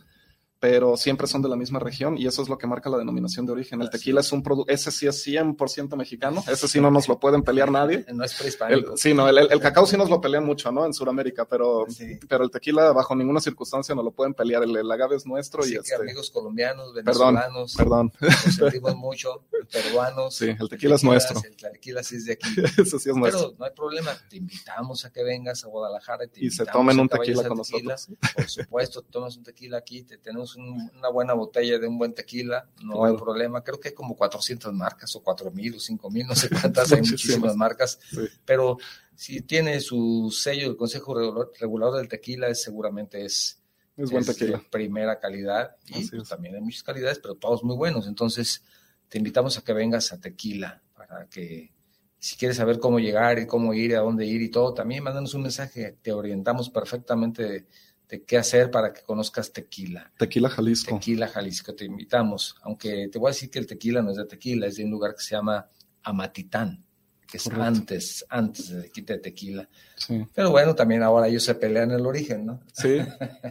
pero 0.61 0.95
siempre 0.95 1.25
son 1.25 1.41
de 1.41 1.49
la 1.49 1.55
misma 1.55 1.79
región 1.79 2.19
y 2.19 2.27
eso 2.27 2.43
es 2.43 2.47
lo 2.47 2.55
que 2.59 2.67
marca 2.67 2.87
la 2.87 2.99
denominación 2.99 3.47
de 3.47 3.51
origen. 3.51 3.81
El 3.81 3.89
tequila 3.89 4.21
es 4.21 4.31
un 4.31 4.43
producto, 4.43 4.71
ese 4.71 4.91
sí 4.91 5.07
es 5.07 5.25
100% 5.25 5.95
mexicano, 5.97 6.43
ese 6.47 6.67
sí 6.67 6.79
no 6.79 6.91
nos 6.91 7.07
lo 7.07 7.19
pueden 7.19 7.41
pelear 7.41 7.71
nadie. 7.71 8.05
No 8.13 8.23
es 8.23 8.33
El, 8.33 8.37
prehispánico. 8.37 8.95
sí, 8.95 9.15
no, 9.15 9.27
el, 9.27 9.39
el, 9.39 9.51
el, 9.51 9.59
cacao 9.59 9.87
sí 9.87 9.97
nos 9.97 10.11
lo 10.11 10.21
pelean 10.21 10.45
mucho, 10.45 10.71
¿no? 10.71 10.85
En 10.85 10.93
Sudamérica, 10.93 11.45
pero, 11.47 11.85
Sí. 11.89 12.19
pero 12.29 12.43
el 12.43 12.51
tequila 12.51 12.91
bajo 12.91 13.15
ninguna 13.15 13.41
circunstancia 13.41 13.95
nos 13.95 14.05
lo 14.05 14.11
pueden 14.11 14.35
pelear. 14.35 14.61
El, 14.61 14.77
el 14.77 14.91
agave 14.91 15.15
es 15.15 15.25
nuestro 15.25 15.63
Así 15.63 15.71
y 15.71 15.73
que 15.73 15.79
este. 15.79 15.95
amigos 15.95 16.29
colombianos, 16.29 16.91
Perdón, 16.93 17.33
venezolanos, 17.33 17.75
perdón. 17.75 18.13
nos 18.21 18.55
sentimos 18.55 18.95
mucho, 18.95 19.43
peruanos. 19.71 20.35
Sí, 20.35 20.49
el 20.59 20.69
tequila 20.69 20.93
es 20.93 21.03
nuestro. 21.03 21.41
El 21.43 21.55
tequila 21.71 22.03
sí 22.03 22.17
es 22.17 22.25
de 22.25 22.33
aquí. 22.33 22.49
Ese 22.77 22.99
sí 22.99 23.09
es 23.09 23.15
nuestro. 23.15 23.47
Pero 23.47 23.55
no 23.57 23.65
hay 23.65 23.71
problema, 23.71 24.11
te 24.29 24.37
invitamos 24.37 25.05
a 25.05 25.11
que 25.11 25.23
vengas 25.23 25.63
a 25.63 25.69
Guadalajara 25.69 26.27
te 26.27 26.45
Y 26.45 26.51
se 26.51 26.67
tomen 26.67 26.99
un 26.99 27.09
tequila 27.09 27.47
con 27.47 27.61
tequila. 27.63 27.93
nosotros. 27.93 28.19
Por 28.35 28.47
supuesto, 28.49 29.01
tomas 29.01 29.37
un 29.37 29.43
tequila 29.43 29.79
aquí, 29.79 30.03
te 30.03 30.19
tenemos 30.19 30.50
un- 30.55 30.91
una 30.97 31.09
buena 31.09 31.33
botella 31.33 31.77
de 31.79 31.87
un 31.87 31.97
buen 31.97 32.13
tequila, 32.13 32.67
no 32.83 32.93
Claro. 32.99 33.05
hay 33.05 33.17
problema. 33.21 33.63
Creo 33.63 33.79
que 33.79 33.89
hay 33.89 33.93
como 33.93 34.15
400 34.15 34.73
marcas 34.73 35.15
o 35.15 35.23
4000 35.23 35.75
o 35.75 35.79
5000, 35.79 36.27
no 36.27 36.35
sé 36.35 36.49
cuántas, 36.75 36.91
hay 36.91 37.01
Muchísimas. 37.01 37.55
marcas, 37.55 37.99
Sí. 38.09 38.21
pero 38.45 38.77
si 39.15 39.41
tiene 39.41 39.79
su 39.79 40.29
sello 40.35 40.67
del 40.69 40.77
Consejo 40.77 41.13
Regulador, 41.59 41.97
del 41.97 42.07
Tequila, 42.07 42.47
es, 42.47 42.61
seguramente 42.63 43.23
es, 43.25 43.61
Es 43.97 44.09
buen 44.09 44.23
es 44.27 44.37
de 44.39 44.57
primera 44.71 45.19
calidad 45.19 45.75
y 45.85 46.07
pues, 46.09 46.27
también 46.29 46.55
hay 46.55 46.61
muchas 46.61 46.81
calidades, 46.83 47.19
pero 47.19 47.35
todos 47.35 47.63
muy 47.63 47.75
buenos. 47.75 48.07
Entonces, 48.07 48.63
te 49.09 49.17
invitamos 49.17 49.57
a 49.57 49.61
que 49.63 49.73
vengas 49.73 50.11
a 50.13 50.19
Tequila 50.19 50.81
para 50.95 51.27
que 51.27 51.73
si 52.17 52.35
quieres 52.35 52.57
saber 52.57 52.79
cómo 52.79 52.99
llegar 52.99 53.37
y 53.39 53.47
cómo 53.47 53.73
ir, 53.73 53.95
a 53.95 53.99
dónde 54.01 54.25
ir 54.25 54.41
y 54.43 54.49
todo, 54.49 54.73
también 54.73 55.03
mándanos 55.03 55.33
un 55.33 55.41
mensaje, 55.41 55.97
te 56.01 56.13
orientamos 56.13 56.69
perfectamente 56.69 57.67
de, 58.11 58.23
qué 58.23 58.37
hacer 58.37 58.69
para 58.69 58.93
que 58.93 59.01
conozcas 59.01 59.51
Tequila. 59.51 60.11
Tequila 60.17 60.49
Jalisco. 60.49 60.95
Tequila 60.95 61.27
Jalisco, 61.27 61.73
te 61.73 61.85
invitamos, 61.85 62.55
aunque 62.61 63.07
te 63.09 63.17
voy 63.17 63.29
a 63.29 63.33
decir 63.33 63.49
que 63.49 63.59
el 63.59 63.65
tequila 63.65 64.01
no 64.01 64.11
es 64.11 64.17
de 64.17 64.25
tequila, 64.25 64.67
es 64.67 64.75
de 64.75 64.83
un 64.83 64.91
lugar 64.91 65.15
que 65.15 65.21
se 65.21 65.35
llama 65.35 65.67
Amatitán. 66.03 66.85
que 67.25 67.37
es 67.37 67.47
antes, 67.49 68.25
antes 68.29 68.69
de 68.69 68.91
quite 68.91 69.17
tequila. 69.17 69.67
Sí. 69.95 70.25
Pero 70.35 70.51
bueno, 70.51 70.75
también 70.75 71.01
ahora 71.01 71.27
ellos 71.27 71.43
se 71.43 71.55
pelean 71.55 71.91
el 71.91 72.05
origen, 72.05 72.45
¿no? 72.45 72.59
Sí, 72.73 72.97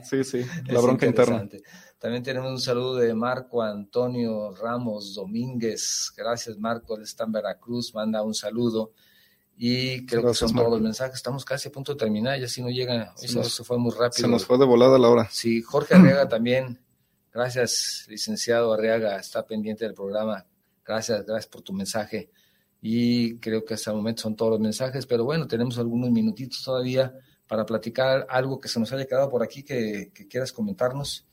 sí, 0.04 0.22
sí, 0.22 0.44
la 0.68 0.80
bronca 0.80 1.06
interna. 1.06 1.48
También 1.98 2.22
tenemos 2.22 2.50
un 2.50 2.60
saludo 2.60 2.96
de 2.96 3.14
Marco 3.14 3.62
Antonio 3.62 4.54
Ramos 4.54 5.14
Domínguez. 5.14 6.12
Gracias, 6.16 6.58
Marco, 6.58 6.96
él 6.96 7.02
está 7.02 7.24
en 7.24 7.32
Veracruz, 7.32 7.94
manda 7.94 8.22
un 8.22 8.34
saludo. 8.34 8.92
Y 9.62 10.06
creo 10.06 10.22
que 10.22 10.32
son 10.32 10.54
todos 10.54 10.70
los 10.70 10.80
mensajes. 10.80 11.16
Estamos 11.16 11.44
casi 11.44 11.68
a 11.68 11.70
punto 11.70 11.92
de 11.92 11.98
terminar, 11.98 12.40
ya 12.40 12.48
si 12.48 12.62
no 12.62 12.70
llega, 12.70 13.12
eso 13.20 13.44
se 13.44 13.62
fue 13.62 13.76
muy 13.76 13.90
rápido. 13.90 14.26
Se 14.26 14.26
nos 14.26 14.46
fue 14.46 14.56
de 14.56 14.64
volada 14.64 14.98
la 14.98 15.10
hora. 15.10 15.28
Sí, 15.30 15.60
Jorge 15.60 15.94
Arriaga 15.96 16.26
también. 16.26 16.80
Gracias, 17.30 18.06
licenciado 18.08 18.72
Arriaga, 18.72 19.18
está 19.18 19.44
pendiente 19.46 19.84
del 19.84 19.92
programa. 19.92 20.46
Gracias, 20.82 21.26
gracias 21.26 21.46
por 21.48 21.60
tu 21.60 21.74
mensaje. 21.74 22.30
Y 22.80 23.36
creo 23.36 23.62
que 23.62 23.74
hasta 23.74 23.90
el 23.90 23.98
momento 23.98 24.22
son 24.22 24.34
todos 24.34 24.52
los 24.52 24.60
mensajes, 24.60 25.04
pero 25.04 25.26
bueno, 25.26 25.46
tenemos 25.46 25.76
algunos 25.76 26.10
minutitos 26.10 26.64
todavía 26.64 27.12
para 27.46 27.66
platicar 27.66 28.26
algo 28.30 28.58
que 28.58 28.68
se 28.68 28.80
nos 28.80 28.90
haya 28.94 29.04
quedado 29.04 29.28
por 29.28 29.42
aquí 29.42 29.62
que, 29.62 30.10
quieras 30.30 30.54
comentarnos. 30.54 31.26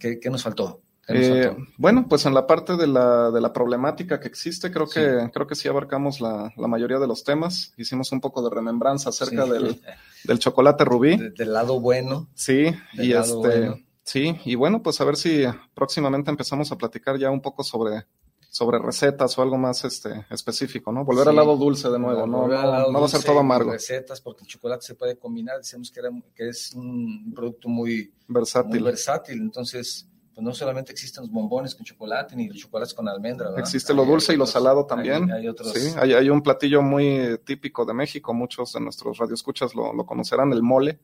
¿Qué, 0.00 0.18
nos 0.30 0.42
faltó? 0.42 0.80
Eh, 1.08 1.56
bueno, 1.76 2.06
pues 2.08 2.26
en 2.26 2.34
la 2.34 2.46
parte 2.46 2.76
de 2.76 2.86
la, 2.88 3.30
de 3.30 3.40
la 3.40 3.52
problemática 3.52 4.18
que 4.18 4.26
existe, 4.26 4.72
creo 4.72 4.88
que, 4.88 5.30
creo 5.32 5.46
que 5.46 5.54
sí 5.54 5.68
abarcamos 5.68 6.20
la, 6.20 6.52
la, 6.56 6.66
mayoría 6.66 6.98
de 6.98 7.06
los 7.06 7.22
temas. 7.22 7.72
Hicimos 7.76 8.10
un 8.10 8.20
poco 8.20 8.42
de 8.42 8.52
remembranza 8.52 9.10
acerca 9.10 9.46
del, 9.46 9.80
del, 10.24 10.38
chocolate 10.40 10.84
rubí. 10.84 11.16
del 11.16 11.52
lado 11.52 11.78
bueno. 11.80 12.28
Sí, 12.34 12.74
y 12.94 13.12
este, 13.12 13.86
sí, 14.02 14.36
y 14.44 14.56
bueno, 14.56 14.82
pues 14.82 15.00
a 15.00 15.04
ver 15.04 15.16
si 15.16 15.44
próximamente 15.74 16.30
empezamos 16.30 16.72
a 16.72 16.76
platicar 16.76 17.16
ya 17.18 17.30
un 17.30 17.40
poco 17.40 17.62
sobre, 17.62 18.04
sobre 18.50 18.80
recetas 18.80 19.38
o 19.38 19.42
algo 19.42 19.58
más 19.58 19.84
este, 19.84 20.26
específico, 20.28 20.90
¿no? 20.90 21.04
Volver 21.04 21.28
al 21.28 21.36
lado 21.36 21.56
dulce 21.56 21.88
de 21.88 22.00
nuevo, 22.00 22.26
¿no? 22.26 22.48
No, 22.48 23.00
va 23.00 23.06
a 23.06 23.08
ser 23.08 23.22
todo 23.22 23.38
amargo. 23.38 23.70
Recetas, 23.70 24.20
porque 24.20 24.42
el 24.42 24.48
chocolate 24.48 24.84
se 24.84 24.96
puede 24.96 25.16
combinar, 25.16 25.58
decíamos 25.58 25.92
que, 25.92 26.00
era, 26.00 26.10
que 26.34 26.48
es 26.48 26.72
un 26.72 27.32
producto 27.32 27.68
muy 27.68 28.12
versátil. 28.26 28.80
Muy 28.80 28.90
versátil, 28.90 29.38
entonces 29.38 30.08
pues 30.36 30.44
no 30.44 30.52
solamente 30.52 30.92
existen 30.92 31.22
los 31.22 31.32
bombones 31.32 31.74
con 31.74 31.86
chocolate 31.86 32.36
ni 32.36 32.48
los 32.48 32.58
chocolates 32.58 32.92
con 32.92 33.08
almendra. 33.08 33.54
Existe 33.56 33.94
lo 33.94 34.04
dulce 34.04 34.34
y 34.34 34.36
lo 34.36 34.44
salado 34.44 34.84
también. 34.84 35.32
Hay, 35.32 35.48
otros... 35.48 35.72
Sí, 35.72 35.94
hay, 35.98 36.28
un 36.28 36.42
platillo 36.42 36.82
muy 36.82 37.40
típico 37.42 37.86
de 37.86 37.94
México, 37.94 38.34
muchos 38.34 38.74
de 38.74 38.80
nuestros 38.80 39.16
radioescuchas 39.16 39.74
lo, 39.74 39.94
lo 39.94 40.04
conocerán, 40.04 40.52
el 40.52 40.62
mole 40.62 40.98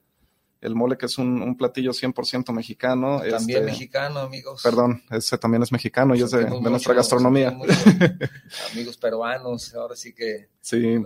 el 0.62 0.76
mole 0.76 0.96
que 0.96 1.06
es 1.06 1.18
un, 1.18 1.42
un 1.42 1.56
platillo 1.56 1.90
100% 1.90 2.52
mexicano. 2.52 3.20
También 3.28 3.58
este, 3.58 3.72
mexicano, 3.72 4.20
amigos. 4.20 4.62
Perdón, 4.62 5.02
ese 5.10 5.36
también 5.36 5.64
es 5.64 5.72
mexicano 5.72 6.14
y 6.14 6.22
es 6.22 6.30
de, 6.30 6.48
nuestra 6.48 6.94
gastronomía. 6.94 7.48
amigos 8.72 8.96
peruanos, 8.96 9.74
ahora 9.74 9.96
sí 9.96 10.14
que 10.14 10.50
sí. 10.60 11.00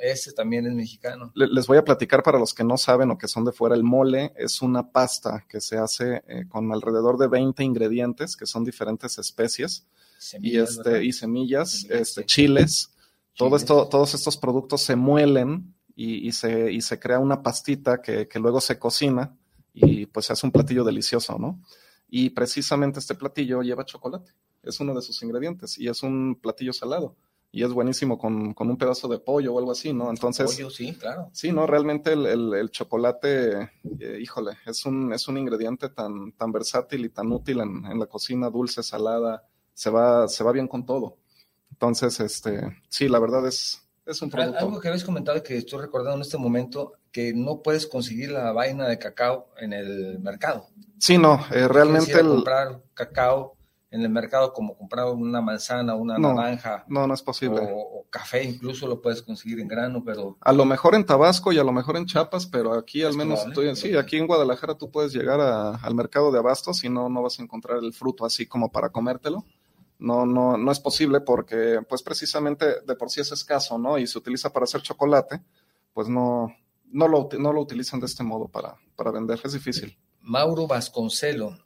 ese 0.00 0.32
también 0.32 0.66
es 0.66 0.74
mexicano. 0.74 1.32
les 1.34 1.66
voy 1.66 1.78
a 1.78 1.84
platicar 1.84 2.22
para 2.22 2.38
los 2.38 2.52
que 2.52 2.64
no 2.64 2.76
saben 2.76 3.10
o 3.10 3.16
que 3.16 3.28
son 3.28 3.46
de 3.46 3.52
fuera, 3.52 3.74
el 3.74 3.82
mole 3.82 4.34
es 4.36 4.60
una 4.60 4.90
pasta 4.90 5.46
que 5.48 5.62
se 5.62 5.78
hace 5.78 6.22
eh, 6.28 6.44
con 6.46 6.70
alrededor 6.70 7.16
de 7.16 7.28
20 7.28 7.64
ingredientes, 7.64 8.36
que 8.36 8.44
son 8.44 8.62
diferentes 8.62 9.16
especies 9.16 9.86
y, 10.42 10.58
este, 10.58 11.02
y 11.02 11.12
semillas, 11.12 11.86
este, 11.88 12.26
chiles. 12.26 12.90
Todo 13.34 13.56
esto, 13.56 13.88
todos 13.88 14.12
estos 14.14 14.36
productos 14.36 14.82
se 14.82 14.96
muelen 14.96 15.77
y, 16.00 16.30
se, 16.30 16.70
y 16.70 16.80
se 16.80 17.00
crea 17.00 17.18
una 17.18 17.42
pastita 17.42 18.00
que, 18.00 18.28
que, 18.28 18.38
luego 18.38 18.60
se 18.60 18.78
cocina 18.78 19.36
y 19.74 20.06
pues 20.06 20.26
se 20.26 20.32
hace 20.32 20.46
un 20.46 20.52
platillo 20.52 20.84
delicioso, 20.84 21.36
¿no? 21.40 21.60
Y 22.08 22.30
precisamente 22.30 23.00
este 23.00 23.16
platillo 23.16 23.62
lleva 23.62 23.84
chocolate, 23.84 24.32
es 24.62 24.78
uno 24.78 24.94
de 24.94 25.02
sus 25.02 25.20
ingredientes 25.24 25.76
y 25.76 25.88
es 25.88 26.04
un 26.04 26.38
platillo 26.40 26.72
salado 26.72 27.16
y 27.50 27.64
es 27.64 27.72
buenísimo 27.72 28.16
con, 28.16 28.54
con, 28.54 28.70
un 28.70 28.76
pedazo 28.76 29.08
de 29.08 29.18
pollo 29.18 29.54
o 29.54 29.58
algo 29.58 29.72
así, 29.72 29.92
¿no? 29.92 30.10
Entonces. 30.10 30.54
Pollo, 30.54 30.70
sí, 30.70 30.94
claro. 30.94 31.30
Sí, 31.32 31.50
¿no? 31.50 31.66
Realmente 31.66 32.12
el, 32.12 32.54
el, 32.54 32.70
chocolate, 32.70 33.70
eh, 33.98 34.18
híjole, 34.20 34.52
es 34.66 34.86
un, 34.86 35.12
es 35.12 35.26
un 35.26 35.36
ingrediente 35.36 35.88
tan, 35.88 36.30
tan 36.32 36.52
versátil 36.52 37.06
y 37.06 37.08
tan 37.08 37.32
útil 37.32 37.58
en, 37.60 37.84
en, 37.86 37.98
la 37.98 38.06
cocina, 38.06 38.50
dulce, 38.50 38.84
salada, 38.84 39.48
se 39.74 39.90
va, 39.90 40.28
se 40.28 40.44
va 40.44 40.52
bien 40.52 40.68
con 40.68 40.86
todo. 40.86 41.16
Entonces, 41.72 42.20
este, 42.20 42.60
sí, 42.88 43.08
la 43.08 43.18
verdad 43.18 43.46
es, 43.48 43.87
es 44.12 44.22
un 44.22 44.30
producto. 44.30 44.58
Algo 44.58 44.80
que 44.80 44.88
habéis 44.88 45.04
comentado 45.04 45.42
que 45.42 45.56
estoy 45.56 45.80
recordando 45.80 46.16
en 46.16 46.22
este 46.22 46.38
momento, 46.38 46.94
que 47.12 47.32
no 47.34 47.62
puedes 47.62 47.86
conseguir 47.86 48.30
la 48.30 48.52
vaina 48.52 48.88
de 48.88 48.98
cacao 48.98 49.48
en 49.58 49.72
el 49.72 50.18
mercado. 50.20 50.68
Sí, 50.98 51.18
no, 51.18 51.44
eh, 51.52 51.68
realmente. 51.68 52.12
El... 52.12 52.28
comprar 52.28 52.80
cacao 52.94 53.58
en 53.90 54.02
el 54.02 54.10
mercado 54.10 54.52
como 54.52 54.76
comprar 54.76 55.06
una 55.06 55.40
manzana, 55.40 55.94
una 55.94 56.18
naranja. 56.18 56.84
No, 56.88 57.06
no 57.06 57.14
es 57.14 57.22
posible. 57.22 57.60
O, 57.62 58.06
café 58.10 58.44
incluso 58.44 58.86
lo 58.86 59.00
puedes 59.00 59.22
conseguir 59.22 59.60
en 59.60 59.68
grano, 59.68 60.02
pero... 60.04 60.36
A 60.40 60.52
lo 60.52 60.64
mejor 60.64 60.94
en 60.94 61.04
Tabasco 61.04 61.52
y 61.52 61.58
a 61.58 61.64
lo 61.64 61.72
mejor 61.72 61.96
en 61.96 62.06
Chiapas, 62.06 62.46
pero 62.46 62.74
aquí 62.74 63.02
al 63.02 63.14
menos 63.14 63.46
estoy... 63.46 63.74
Sí, 63.76 63.96
aquí 63.96 64.16
en 64.16 64.26
Guadalajara 64.26 64.74
tú 64.74 64.90
puedes 64.90 65.12
llegar 65.12 65.40
al 65.40 65.94
mercado 65.94 66.30
de 66.30 66.38
abastos 66.38 66.84
y 66.84 66.90
no, 66.90 67.08
no 67.08 67.22
vas 67.22 67.38
a 67.38 67.42
encontrar 67.42 67.78
el 67.78 67.92
fruto 67.92 68.26
así 68.26 68.46
como 68.46 68.70
para 68.70 68.90
comértelo 68.90 69.44
no, 69.98 70.24
no, 70.26 70.56
no 70.56 70.72
es 70.72 70.80
posible 70.80 71.20
porque, 71.20 71.80
pues 71.88 72.02
precisamente 72.02 72.80
de 72.86 72.94
por 72.94 73.10
sí 73.10 73.20
es 73.20 73.32
escaso, 73.32 73.78
¿no? 73.78 73.98
Y 73.98 74.06
se 74.06 74.18
utiliza 74.18 74.52
para 74.52 74.64
hacer 74.64 74.82
chocolate, 74.82 75.42
pues 75.92 76.08
no, 76.08 76.54
no, 76.86 77.08
lo, 77.08 77.28
no 77.38 77.52
lo 77.52 77.60
utilizan 77.60 78.00
de 78.00 78.06
este 78.06 78.22
modo 78.22 78.48
para, 78.48 78.76
para 78.96 79.10
vender, 79.10 79.40
es 79.44 79.52
difícil. 79.52 79.98
Mauro 80.20 80.66
Vasconcelo, 80.66 81.56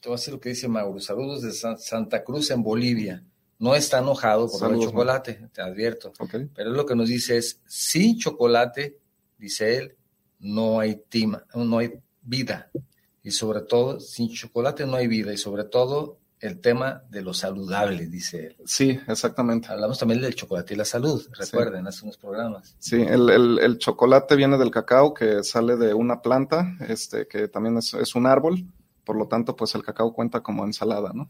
te 0.00 0.08
voy 0.08 0.14
a 0.14 0.18
decir 0.18 0.34
lo 0.34 0.40
que 0.40 0.50
dice 0.50 0.68
Mauro, 0.68 1.00
saludos 1.00 1.42
de 1.42 1.52
Santa 1.52 2.24
Cruz 2.24 2.50
en 2.50 2.62
Bolivia. 2.62 3.24
No 3.60 3.74
está 3.74 3.98
enojado 3.98 4.48
por 4.48 4.72
el 4.72 4.78
chocolate, 4.80 5.48
te 5.52 5.60
advierto. 5.60 6.12
Pero 6.54 6.70
lo 6.70 6.86
que 6.86 6.94
nos 6.94 7.08
dice 7.08 7.36
es, 7.36 7.60
sin 7.66 8.16
chocolate, 8.16 9.00
dice 9.36 9.76
él, 9.76 9.96
no 10.38 10.78
hay 10.78 11.02
tima, 11.08 11.44
no 11.54 11.78
hay 11.78 11.92
vida. 12.22 12.70
Y 13.22 13.32
sobre 13.32 13.62
todo, 13.62 13.98
sin 13.98 14.28
chocolate 14.28 14.86
no 14.86 14.94
hay 14.94 15.08
vida. 15.08 15.32
Y 15.32 15.36
sobre 15.36 15.64
todo, 15.64 16.18
el 16.40 16.60
tema 16.60 17.02
de 17.10 17.22
lo 17.22 17.34
saludable, 17.34 18.06
dice 18.06 18.46
él. 18.46 18.56
Sí, 18.64 18.98
exactamente. 19.08 19.68
Hablamos 19.68 19.98
también 19.98 20.20
del 20.20 20.34
chocolate 20.34 20.74
y 20.74 20.76
la 20.76 20.84
salud, 20.84 21.26
recuerden, 21.32 21.86
hace 21.86 22.04
unos 22.04 22.16
programas. 22.16 22.76
Sí, 22.78 23.02
el, 23.02 23.58
el, 23.58 23.78
chocolate 23.78 24.36
viene 24.36 24.56
del 24.58 24.70
cacao 24.70 25.14
que 25.14 25.42
sale 25.42 25.76
de 25.76 25.94
una 25.94 26.22
planta, 26.22 26.76
este, 26.88 27.26
que 27.26 27.48
también 27.48 27.78
es, 27.78 27.94
es, 27.94 28.14
un 28.14 28.26
árbol, 28.26 28.64
por 29.04 29.16
lo 29.16 29.26
tanto, 29.26 29.56
pues 29.56 29.74
el 29.74 29.82
cacao 29.82 30.12
cuenta 30.12 30.40
como 30.40 30.64
ensalada, 30.64 31.12
¿no? 31.12 31.28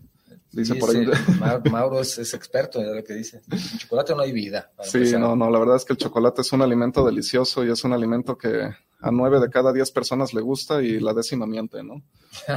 Dice 0.51 0.75
por 0.77 0.91
ahí. 0.91 1.07
Mauro, 1.71 2.01
es, 2.01 2.19
experto 2.35 2.81
en 2.81 2.97
lo 2.97 3.05
que 3.05 3.15
dice. 3.15 3.43
En 3.51 3.79
chocolate 3.79 4.15
no 4.15 4.23
hay 4.23 4.33
vida. 4.33 4.73
Sí, 4.83 5.13
no, 5.19 5.37
no, 5.37 5.51
la 5.51 5.59
verdad 5.59 5.77
es 5.77 5.85
que 5.85 5.93
el 5.93 5.99
chocolate 5.99 6.41
es 6.41 6.53
un 6.53 6.63
alimento 6.63 7.05
delicioso 7.05 7.65
y 7.65 7.71
es 7.71 7.85
un 7.85 7.93
alimento 7.93 8.39
que 8.39 8.71
a 9.01 9.11
nueve 9.11 9.41
de 9.41 9.51
cada 9.51 9.73
diez 9.73 9.91
personas 9.91 10.35
le 10.35 10.41
gusta 10.41 10.83
y 10.83 10.99
la 11.01 11.15
décima 11.15 11.47
miente, 11.47 11.83
¿no? 11.83 12.03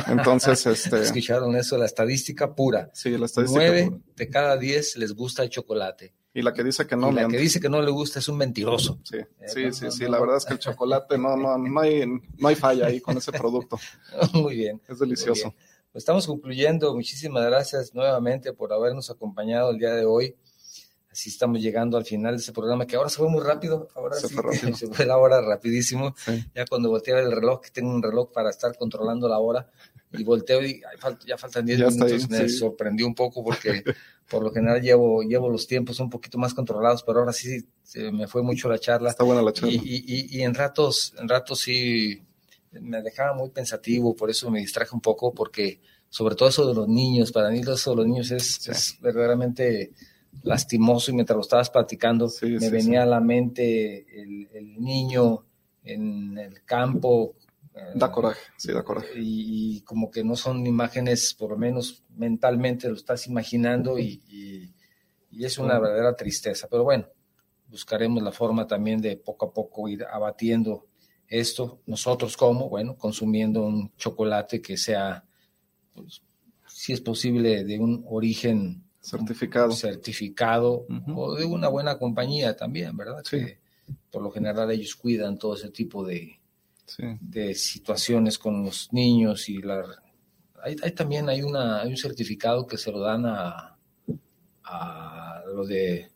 Entonces, 0.08 0.66
este... 0.68 1.02
Escucharon 1.02 1.56
eso, 1.56 1.78
la 1.78 1.86
estadística 1.86 2.56
pura. 2.56 2.90
Sí, 2.94 3.18
la 3.18 3.26
estadística 3.26 3.60
Nueve 3.60 4.02
de 4.16 4.30
cada 4.30 4.58
diez 4.58 4.96
les 4.98 5.14
gusta 5.14 5.44
el 5.44 5.50
chocolate. 5.50 6.14
Y 6.34 6.42
la 6.44 6.54
que 6.54 6.64
dice 6.64 6.88
que 6.88 6.96
no. 6.96 7.12
Y 7.12 7.14
la 7.14 7.28
que 7.28 7.38
dice 7.38 7.60
que 7.60 7.68
no 7.68 7.82
le 7.82 7.92
gusta 7.92 8.20
es 8.20 8.30
un 8.30 8.38
mentiroso. 8.38 9.00
Sí, 9.04 9.18
eh, 9.18 9.74
sí, 9.74 9.92
sí, 9.92 10.06
la 10.06 10.18
verdad 10.18 10.38
es 10.38 10.46
que 10.46 10.54
el 10.54 10.60
chocolate 10.60 11.18
no, 11.18 11.36
no, 11.36 11.58
no 11.58 11.82
hay, 11.82 12.06
no 12.38 12.48
hay 12.48 12.56
falla 12.56 12.88
ahí 12.88 13.02
con 13.02 13.18
ese 13.18 13.34
producto. 13.34 13.78
Muy 14.34 14.56
bien. 14.56 14.82
Es 14.88 15.00
delicioso. 15.00 15.54
Estamos 15.94 16.28
concluyendo. 16.28 16.94
Muchísimas 16.94 17.46
gracias 17.46 17.94
nuevamente 17.94 18.54
por 18.54 18.74
habernos 18.74 19.10
acompañado 19.10 19.72
el 19.72 19.80
día 19.80 19.94
de 19.94 20.06
hoy 20.06 20.36
así 21.12 21.30
estamos 21.30 21.62
llegando 21.62 21.98
al 21.98 22.06
final 22.06 22.36
de 22.36 22.42
ese 22.42 22.54
programa 22.54 22.88
que 22.88 22.96
ahora 22.96 23.10
se 23.10 23.18
fue 23.18 23.30
muy 23.30 23.44
rápido, 23.44 23.90
ahora 23.96 24.16
se 24.16 24.28
sí, 24.30 24.34
fue, 24.34 24.44
rápido. 24.44 24.76
se 24.76 24.88
fue 24.88 25.06
la 25.06 25.18
hora 25.18 25.42
rapidísimo. 25.42 26.16
Ya 26.56 26.66
cuando 26.66 26.90
volteé 26.90 27.20
el 27.20 27.32
reloj, 27.32 27.62
que 27.62 27.70
tengo 27.70 27.94
un 27.94 28.02
reloj 28.02 28.32
para 28.32 28.50
estar 28.50 28.78
controlando 28.78 29.28
la 29.28 29.40
hora, 29.40 29.70
y 30.14 30.24
volteo 30.24 30.62
y 30.64 30.82
ya 31.26 31.38
faltan 31.38 31.66
10 31.66 31.80
minutos, 31.80 32.30
me 32.30 32.50
sorprendió 32.50 33.08
un 33.08 33.16
poco 33.16 33.44
porque 33.44 33.84
por 34.30 34.44
lo 34.44 34.52
general 34.52 34.82
llevo, 34.82 35.24
llevo 35.24 35.50
los 35.50 35.68
tiempos 35.68 36.00
un 36.00 36.10
poquito 36.10 36.38
más 36.38 36.54
controlados, 36.54 37.04
pero 37.04 37.20
ahora 37.20 37.34
sí 37.34 37.66
se 37.84 38.12
me 38.12 38.28
fue 38.28 38.42
mucho 38.42 38.70
la 38.70 38.80
charla. 38.80 39.10
Está 39.10 39.24
buena 39.24 39.42
la 39.42 39.54
charla. 39.54 39.74
Y, 39.74 39.80
y, 39.84 40.38
y 40.38 40.42
en 40.42 40.54
ratos, 40.54 41.14
en 41.18 41.28
ratos 41.28 41.60
sí 41.60 42.22
me 42.72 43.02
dejaba 43.02 43.36
muy 43.36 43.50
pensativo, 43.50 44.16
por 44.16 44.30
eso 44.30 44.50
me 44.50 44.60
distraje 44.60 44.96
un 44.96 45.02
poco, 45.02 45.34
porque 45.34 45.82
sobre 46.10 46.36
todo 46.36 46.50
eso 46.50 46.68
de 46.68 46.74
los 46.74 46.88
niños, 46.88 47.32
para 47.32 47.50
mí 47.50 47.60
eso 47.60 47.92
de 47.92 47.96
los 47.98 48.08
niños 48.08 48.32
es, 48.32 48.68
es 48.68 48.98
verdaderamente 49.02 49.92
lastimoso 50.44 51.12
y 51.12 51.14
mientras 51.14 51.36
lo 51.36 51.42
estabas 51.42 51.70
platicando 51.70 52.30
me 52.42 52.70
venía 52.70 53.04
a 53.04 53.06
la 53.06 53.20
mente 53.20 54.06
el, 54.22 54.80
niño 54.80 55.46
en 55.84 56.38
el 56.38 56.64
campo. 56.64 57.36
Eh, 57.74 57.80
da 57.96 58.12
coraje, 58.12 58.42
sí, 58.58 58.72
da 58.72 58.84
coraje. 58.84 59.10
Y, 59.16 59.82
como 59.82 60.10
que 60.10 60.24
no 60.24 60.36
son 60.36 60.66
imágenes, 60.66 61.34
por 61.34 61.52
lo 61.52 61.58
menos 61.58 62.04
mentalmente 62.16 62.88
lo 62.88 62.96
estás 62.96 63.28
imaginando 63.28 64.00
y, 64.00 64.74
es 65.32 65.58
una 65.58 65.80
verdadera 65.80 66.16
tristeza. 66.16 66.68
Pero 66.70 66.84
bueno, 66.84 67.08
buscaremos 67.68 68.22
la 68.22 68.32
forma 68.32 68.68
también 68.68 69.02
de 69.02 69.18
poco 69.18 69.48
a 69.48 69.54
poco 69.54 69.88
ir 69.88 70.04
abatiendo 70.04 70.88
esto. 71.32 71.80
Nosotros 71.88 72.38
como, 72.38 72.70
bueno, 72.70 72.96
consumiendo 72.96 73.64
un 73.64 73.92
chocolate 73.96 74.62
que 74.62 74.78
sea, 74.78 75.24
pues, 75.96 76.22
si 76.68 76.94
es 76.94 77.02
posible, 77.02 77.64
de 77.64 77.80
un 77.80 78.06
origen 78.08 78.84
certificado, 79.00 79.72
certificado 79.72 80.86
o 81.16 81.36
de 81.36 81.46
una 81.46 81.70
buena 81.70 81.98
compañía 81.98 82.56
también, 82.56 82.96
¿verdad? 82.96 83.24
Sí. 83.24 83.38
Que 83.40 83.60
por 84.12 84.22
lo 84.22 84.30
general 84.30 84.70
ellos 84.72 84.96
cuidan 84.96 85.40
todo 85.40 85.56
ese 85.56 85.70
tipo 85.70 86.06
de, 86.06 86.40
de 87.20 87.56
situaciones 87.56 88.38
con 88.38 88.64
los 88.64 88.92
niños 88.92 89.50
y 89.50 89.62
la... 89.62 89.84
Hay, 90.64 90.76
también 90.92 91.28
hay, 91.28 91.42
una, 91.42 91.82
hay 91.82 91.90
un 91.90 91.98
certificado 91.98 92.68
que 92.68 92.78
se 92.78 92.92
lo 92.92 93.00
dan 93.00 93.26
a, 93.26 93.80
a 94.64 95.44
lo 95.48 95.66
de 95.66 96.11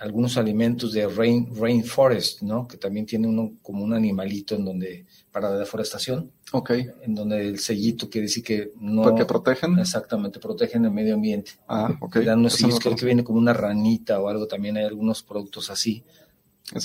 algunos 0.00 0.36
alimentos 0.38 0.92
de 0.92 1.06
rain, 1.06 1.54
rainforest, 1.54 2.42
¿no? 2.42 2.66
Que 2.66 2.78
también 2.78 3.04
tiene 3.04 3.28
uno 3.28 3.52
como 3.62 3.84
un 3.84 3.92
animalito 3.92 4.54
en 4.54 4.64
donde 4.64 5.06
para 5.30 5.50
la 5.50 5.58
deforestación. 5.58 6.32
Ok. 6.52 6.70
En 7.02 7.14
donde 7.14 7.46
el 7.46 7.58
sellito 7.58 8.08
quiere 8.08 8.26
decir 8.26 8.42
que 8.42 8.72
no. 8.80 9.02
¿Para 9.02 9.16
que 9.16 9.24
protegen? 9.26 9.78
Exactamente, 9.78 10.40
protegen 10.40 10.86
el 10.86 10.90
medio 10.90 11.14
ambiente. 11.14 11.52
Ah, 11.68 11.90
ok. 12.00 12.16
Dan 12.16 12.40
unos 12.40 12.54
sellos, 12.54 12.80
creo 12.80 12.96
que 12.96 13.06
viene 13.06 13.22
como 13.22 13.38
una 13.38 13.52
ranita 13.52 14.20
o 14.20 14.28
algo. 14.28 14.46
También 14.46 14.78
hay 14.78 14.84
algunos 14.84 15.22
productos 15.22 15.70
así. 15.70 16.02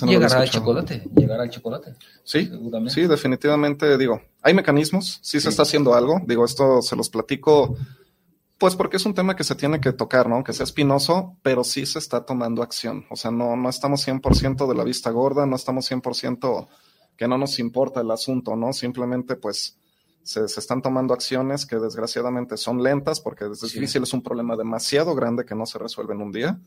No 0.02 0.08
llegará 0.08 0.42
al 0.42 0.50
chocolate, 0.50 1.04
llegará 1.16 1.44
al 1.44 1.50
chocolate. 1.50 1.94
Sí, 2.24 2.50
sí, 2.88 3.08
definitivamente, 3.08 3.98
digo, 4.00 4.20
hay 4.42 4.54
mecanismos, 4.56 5.20
sí, 5.22 5.40
se 5.40 5.50
está 5.50 5.62
haciendo 5.62 5.94
algo, 5.94 6.22
digo, 6.26 6.44
esto 6.44 6.82
se 6.82 6.96
los 6.96 7.10
platico 7.10 7.78
pues 8.58 8.76
porque 8.76 8.98
es 8.98 9.06
un 9.06 9.14
tema 9.14 9.36
que 9.36 9.44
se 9.44 9.56
tiene 9.56 9.82
que 9.82 9.92
tocar, 9.92 10.30
¿no? 10.30 10.36
Aunque 10.36 10.54
sea 10.54 10.64
espinoso, 10.64 11.36
pero 11.42 11.64
sí 11.64 11.86
se 11.86 12.00
está 12.00 12.26
tomando 12.26 12.64
acción. 12.64 13.06
O 13.10 13.16
sea, 13.16 13.32
no, 13.32 13.56
no 13.56 13.70
estamos 13.70 14.08
100% 14.08 14.68
de 14.68 14.76
la 14.76 14.84
vista 14.84 15.12
gorda, 15.12 15.46
no 15.46 15.56
estamos 15.56 15.92
100% 15.92 16.68
que 17.18 17.28
no 17.28 17.38
nos 17.38 17.60
importa 17.60 18.02
el 18.02 18.12
asunto, 18.12 18.56
¿no? 18.56 18.72
Simplemente, 18.72 19.36
pues, 19.36 19.78
se, 20.24 20.46
están 20.46 20.82
tomando 20.82 21.14
acciones 21.14 21.66
que 21.66 21.78
desgraciadamente 21.78 22.58
son 22.58 22.82
lentas 22.82 23.20
porque 23.20 23.46
es 23.46 23.62
difícil, 23.62 24.04
es 24.04 24.14
un 24.14 24.24
problema 24.24 24.56
demasiado 24.56 25.14
grande 25.16 25.46
que 25.46 25.56
no 25.56 25.66
se 25.66 25.78
resuelve 25.78 26.14
en 26.14 26.22
un 26.22 26.32
día. 26.32 26.60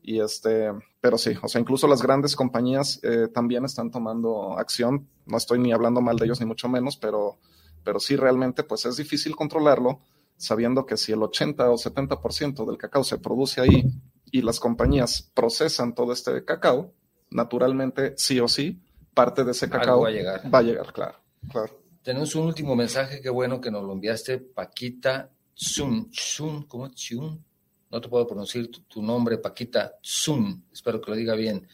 Y 0.00 0.20
este, 0.20 0.72
pero 1.00 1.18
sí, 1.18 1.32
o 1.42 1.48
sea, 1.48 1.60
incluso 1.60 1.86
las 1.86 2.02
grandes 2.02 2.34
compañías 2.34 2.98
eh, 3.02 3.28
también 3.32 3.64
están 3.64 3.90
tomando 3.90 4.58
acción. 4.58 5.08
No 5.26 5.36
estoy 5.36 5.58
ni 5.58 5.72
hablando 5.72 6.00
mal 6.00 6.16
de 6.16 6.24
ellos 6.24 6.40
ni 6.40 6.46
mucho 6.46 6.68
menos, 6.68 6.96
pero, 6.96 7.36
pero 7.84 8.00
sí 8.00 8.16
realmente, 8.16 8.64
pues 8.64 8.84
es 8.86 8.96
difícil 8.96 9.36
controlarlo 9.36 10.00
sabiendo 10.42 10.86
que 10.86 10.96
si 10.96 11.12
el 11.12 11.22
80 11.22 11.70
o 11.70 11.76
70% 11.76 12.66
del 12.66 12.76
cacao 12.76 13.04
se 13.04 13.18
produce 13.18 13.60
ahí 13.60 13.84
y 14.32 14.42
las 14.42 14.58
compañías 14.58 15.30
procesan 15.34 15.94
todo 15.94 16.12
este 16.12 16.44
cacao, 16.44 16.92
naturalmente, 17.30 18.14
sí 18.16 18.40
o 18.40 18.48
sí, 18.48 18.82
parte 19.14 19.44
de 19.44 19.52
ese 19.52 19.70
cacao 19.70 20.00
va 20.00 20.08
a 20.08 20.10
llegar. 20.10 20.52
Va 20.52 20.58
a 20.58 20.62
llegar, 20.62 20.92
claro, 20.92 21.18
claro. 21.48 21.80
Tenemos 22.02 22.34
un 22.34 22.46
último 22.46 22.74
mensaje, 22.74 23.20
qué 23.20 23.30
bueno 23.30 23.60
que 23.60 23.70
nos 23.70 23.84
lo 23.84 23.92
enviaste, 23.92 24.38
Paquita 24.38 25.30
Tsun, 25.54 26.10
Tsun, 26.10 26.64
¿cómo 26.64 26.90
Tsun? 26.90 27.44
No 27.88 28.00
te 28.00 28.08
puedo 28.08 28.26
pronunciar 28.26 28.66
tu, 28.66 29.00
nombre, 29.00 29.38
Paquita 29.38 29.92
Tsun, 30.02 30.64
espero 30.72 31.00
que 31.00 31.12
lo 31.12 31.16
diga 31.16 31.36
bien. 31.36 31.68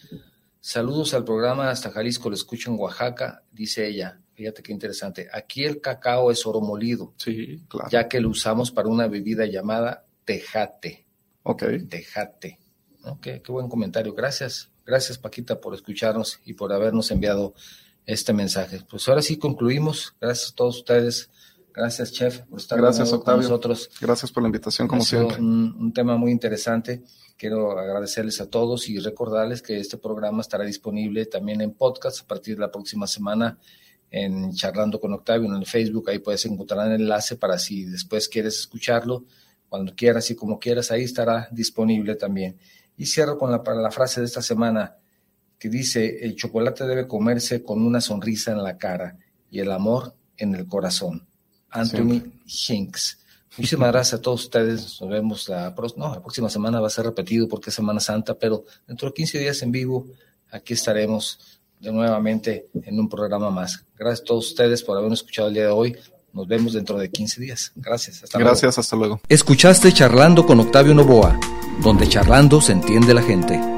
Saludos 0.60 1.14
al 1.14 1.24
programa 1.24 1.70
hasta 1.70 1.90
Jalisco, 1.90 2.28
lo 2.28 2.34
escucho 2.34 2.70
en 2.70 2.78
Oaxaca, 2.78 3.44
dice 3.50 3.88
ella. 3.88 4.20
Fíjate 4.38 4.62
qué 4.62 4.72
interesante. 4.72 5.28
Aquí 5.32 5.64
el 5.64 5.80
cacao 5.80 6.30
es 6.30 6.46
oro 6.46 6.60
molido. 6.60 7.12
Sí, 7.16 7.60
claro. 7.66 7.88
Ya 7.90 8.06
que 8.06 8.20
lo 8.20 8.28
usamos 8.28 8.70
para 8.70 8.88
una 8.88 9.08
bebida 9.08 9.46
llamada 9.46 10.06
tejate. 10.24 11.08
Ok. 11.42 11.64
Tejate. 11.88 12.60
Qué, 13.20 13.42
buen 13.48 13.68
comentario. 13.68 14.14
Gracias. 14.14 14.70
Gracias, 14.86 15.18
Paquita, 15.18 15.60
por 15.60 15.74
escucharnos 15.74 16.38
y 16.44 16.52
por 16.52 16.72
habernos 16.72 17.10
enviado 17.10 17.52
este 18.06 18.32
mensaje. 18.32 18.80
Pues 18.88 19.08
ahora 19.08 19.22
sí 19.22 19.38
concluimos. 19.38 20.14
Gracias 20.20 20.52
a 20.52 20.54
todos 20.54 20.76
ustedes. 20.76 21.30
Gracias, 21.74 22.12
Chef, 22.12 22.38
por 22.42 22.60
estar 22.60 22.78
Gracias, 22.78 23.12
Octavio. 23.12 23.40
con 23.40 23.50
nosotros. 23.50 23.90
Gracias 24.00 24.30
por 24.30 24.44
la 24.44 24.50
invitación, 24.50 24.86
como 24.86 25.02
siempre. 25.02 25.38
Un, 25.38 25.74
un 25.80 25.92
tema 25.92 26.16
muy 26.16 26.30
interesante. 26.30 27.02
Quiero 27.36 27.76
agradecerles 27.76 28.40
a 28.40 28.48
todos 28.48 28.88
y 28.88 29.00
recordarles 29.00 29.62
que 29.62 29.80
este 29.80 29.98
programa 29.98 30.42
estará 30.42 30.62
disponible 30.62 31.26
también 31.26 31.60
en 31.60 31.74
podcast 31.74 32.20
a 32.20 32.26
partir 32.28 32.54
de 32.54 32.60
la 32.60 32.70
próxima 32.70 33.08
semana 33.08 33.58
en 34.10 34.52
Charlando 34.54 35.00
con 35.00 35.12
Octavio 35.12 35.48
en 35.48 35.56
el 35.56 35.66
Facebook, 35.66 36.08
ahí 36.10 36.18
puedes 36.18 36.44
encontrar 36.46 36.86
el 36.86 37.02
enlace 37.02 37.36
para 37.36 37.58
si 37.58 37.84
después 37.84 38.28
quieres 38.28 38.58
escucharlo, 38.58 39.24
cuando 39.68 39.94
quieras 39.94 40.30
y 40.30 40.34
como 40.34 40.58
quieras, 40.58 40.90
ahí 40.90 41.04
estará 41.04 41.48
disponible 41.50 42.14
también. 42.14 42.56
Y 42.96 43.06
cierro 43.06 43.38
con 43.38 43.50
la, 43.50 43.62
la 43.74 43.90
frase 43.90 44.20
de 44.20 44.26
esta 44.26 44.42
semana 44.42 44.96
que 45.58 45.68
dice, 45.68 46.24
el 46.24 46.36
chocolate 46.36 46.86
debe 46.86 47.06
comerse 47.06 47.62
con 47.62 47.82
una 47.84 48.00
sonrisa 48.00 48.52
en 48.52 48.62
la 48.62 48.78
cara 48.78 49.18
y 49.50 49.60
el 49.60 49.70
amor 49.70 50.14
en 50.36 50.54
el 50.54 50.66
corazón. 50.66 51.26
Anthony 51.70 52.22
Hinks. 52.46 53.18
Muchísimas 53.56 53.90
gracias 53.90 54.20
a 54.20 54.22
todos 54.22 54.44
ustedes. 54.44 55.00
Nos 55.00 55.10
vemos 55.10 55.48
la, 55.48 55.74
no, 55.96 56.14
la 56.14 56.20
próxima 56.20 56.48
semana. 56.48 56.80
Va 56.80 56.86
a 56.86 56.90
ser 56.90 57.04
repetido 57.04 57.48
porque 57.48 57.70
es 57.70 57.76
Semana 57.76 58.00
Santa, 58.00 58.38
pero 58.38 58.64
dentro 58.86 59.08
de 59.08 59.14
15 59.14 59.38
días 59.38 59.62
en 59.62 59.72
vivo, 59.72 60.06
aquí 60.50 60.74
estaremos 60.74 61.57
de 61.80 61.92
nuevamente 61.92 62.68
en 62.82 62.98
un 62.98 63.08
programa 63.08 63.50
más. 63.50 63.84
Gracias 63.96 64.22
a 64.22 64.24
todos 64.24 64.48
ustedes 64.48 64.82
por 64.82 64.96
habernos 64.96 65.20
escuchado 65.20 65.48
el 65.48 65.54
día 65.54 65.64
de 65.64 65.70
hoy. 65.70 65.96
Nos 66.32 66.46
vemos 66.46 66.72
dentro 66.74 66.98
de 66.98 67.10
15 67.10 67.40
días. 67.40 67.72
Gracias. 67.76 68.22
Hasta 68.22 68.38
Gracias, 68.38 68.78
hasta 68.78 68.96
luego. 68.96 69.20
Escuchaste 69.28 69.92
Charlando 69.92 70.46
con 70.46 70.60
Octavio 70.60 70.94
Novoa, 70.94 71.38
donde 71.82 72.08
charlando 72.08 72.60
se 72.60 72.72
entiende 72.72 73.14
la 73.14 73.22
gente. 73.22 73.77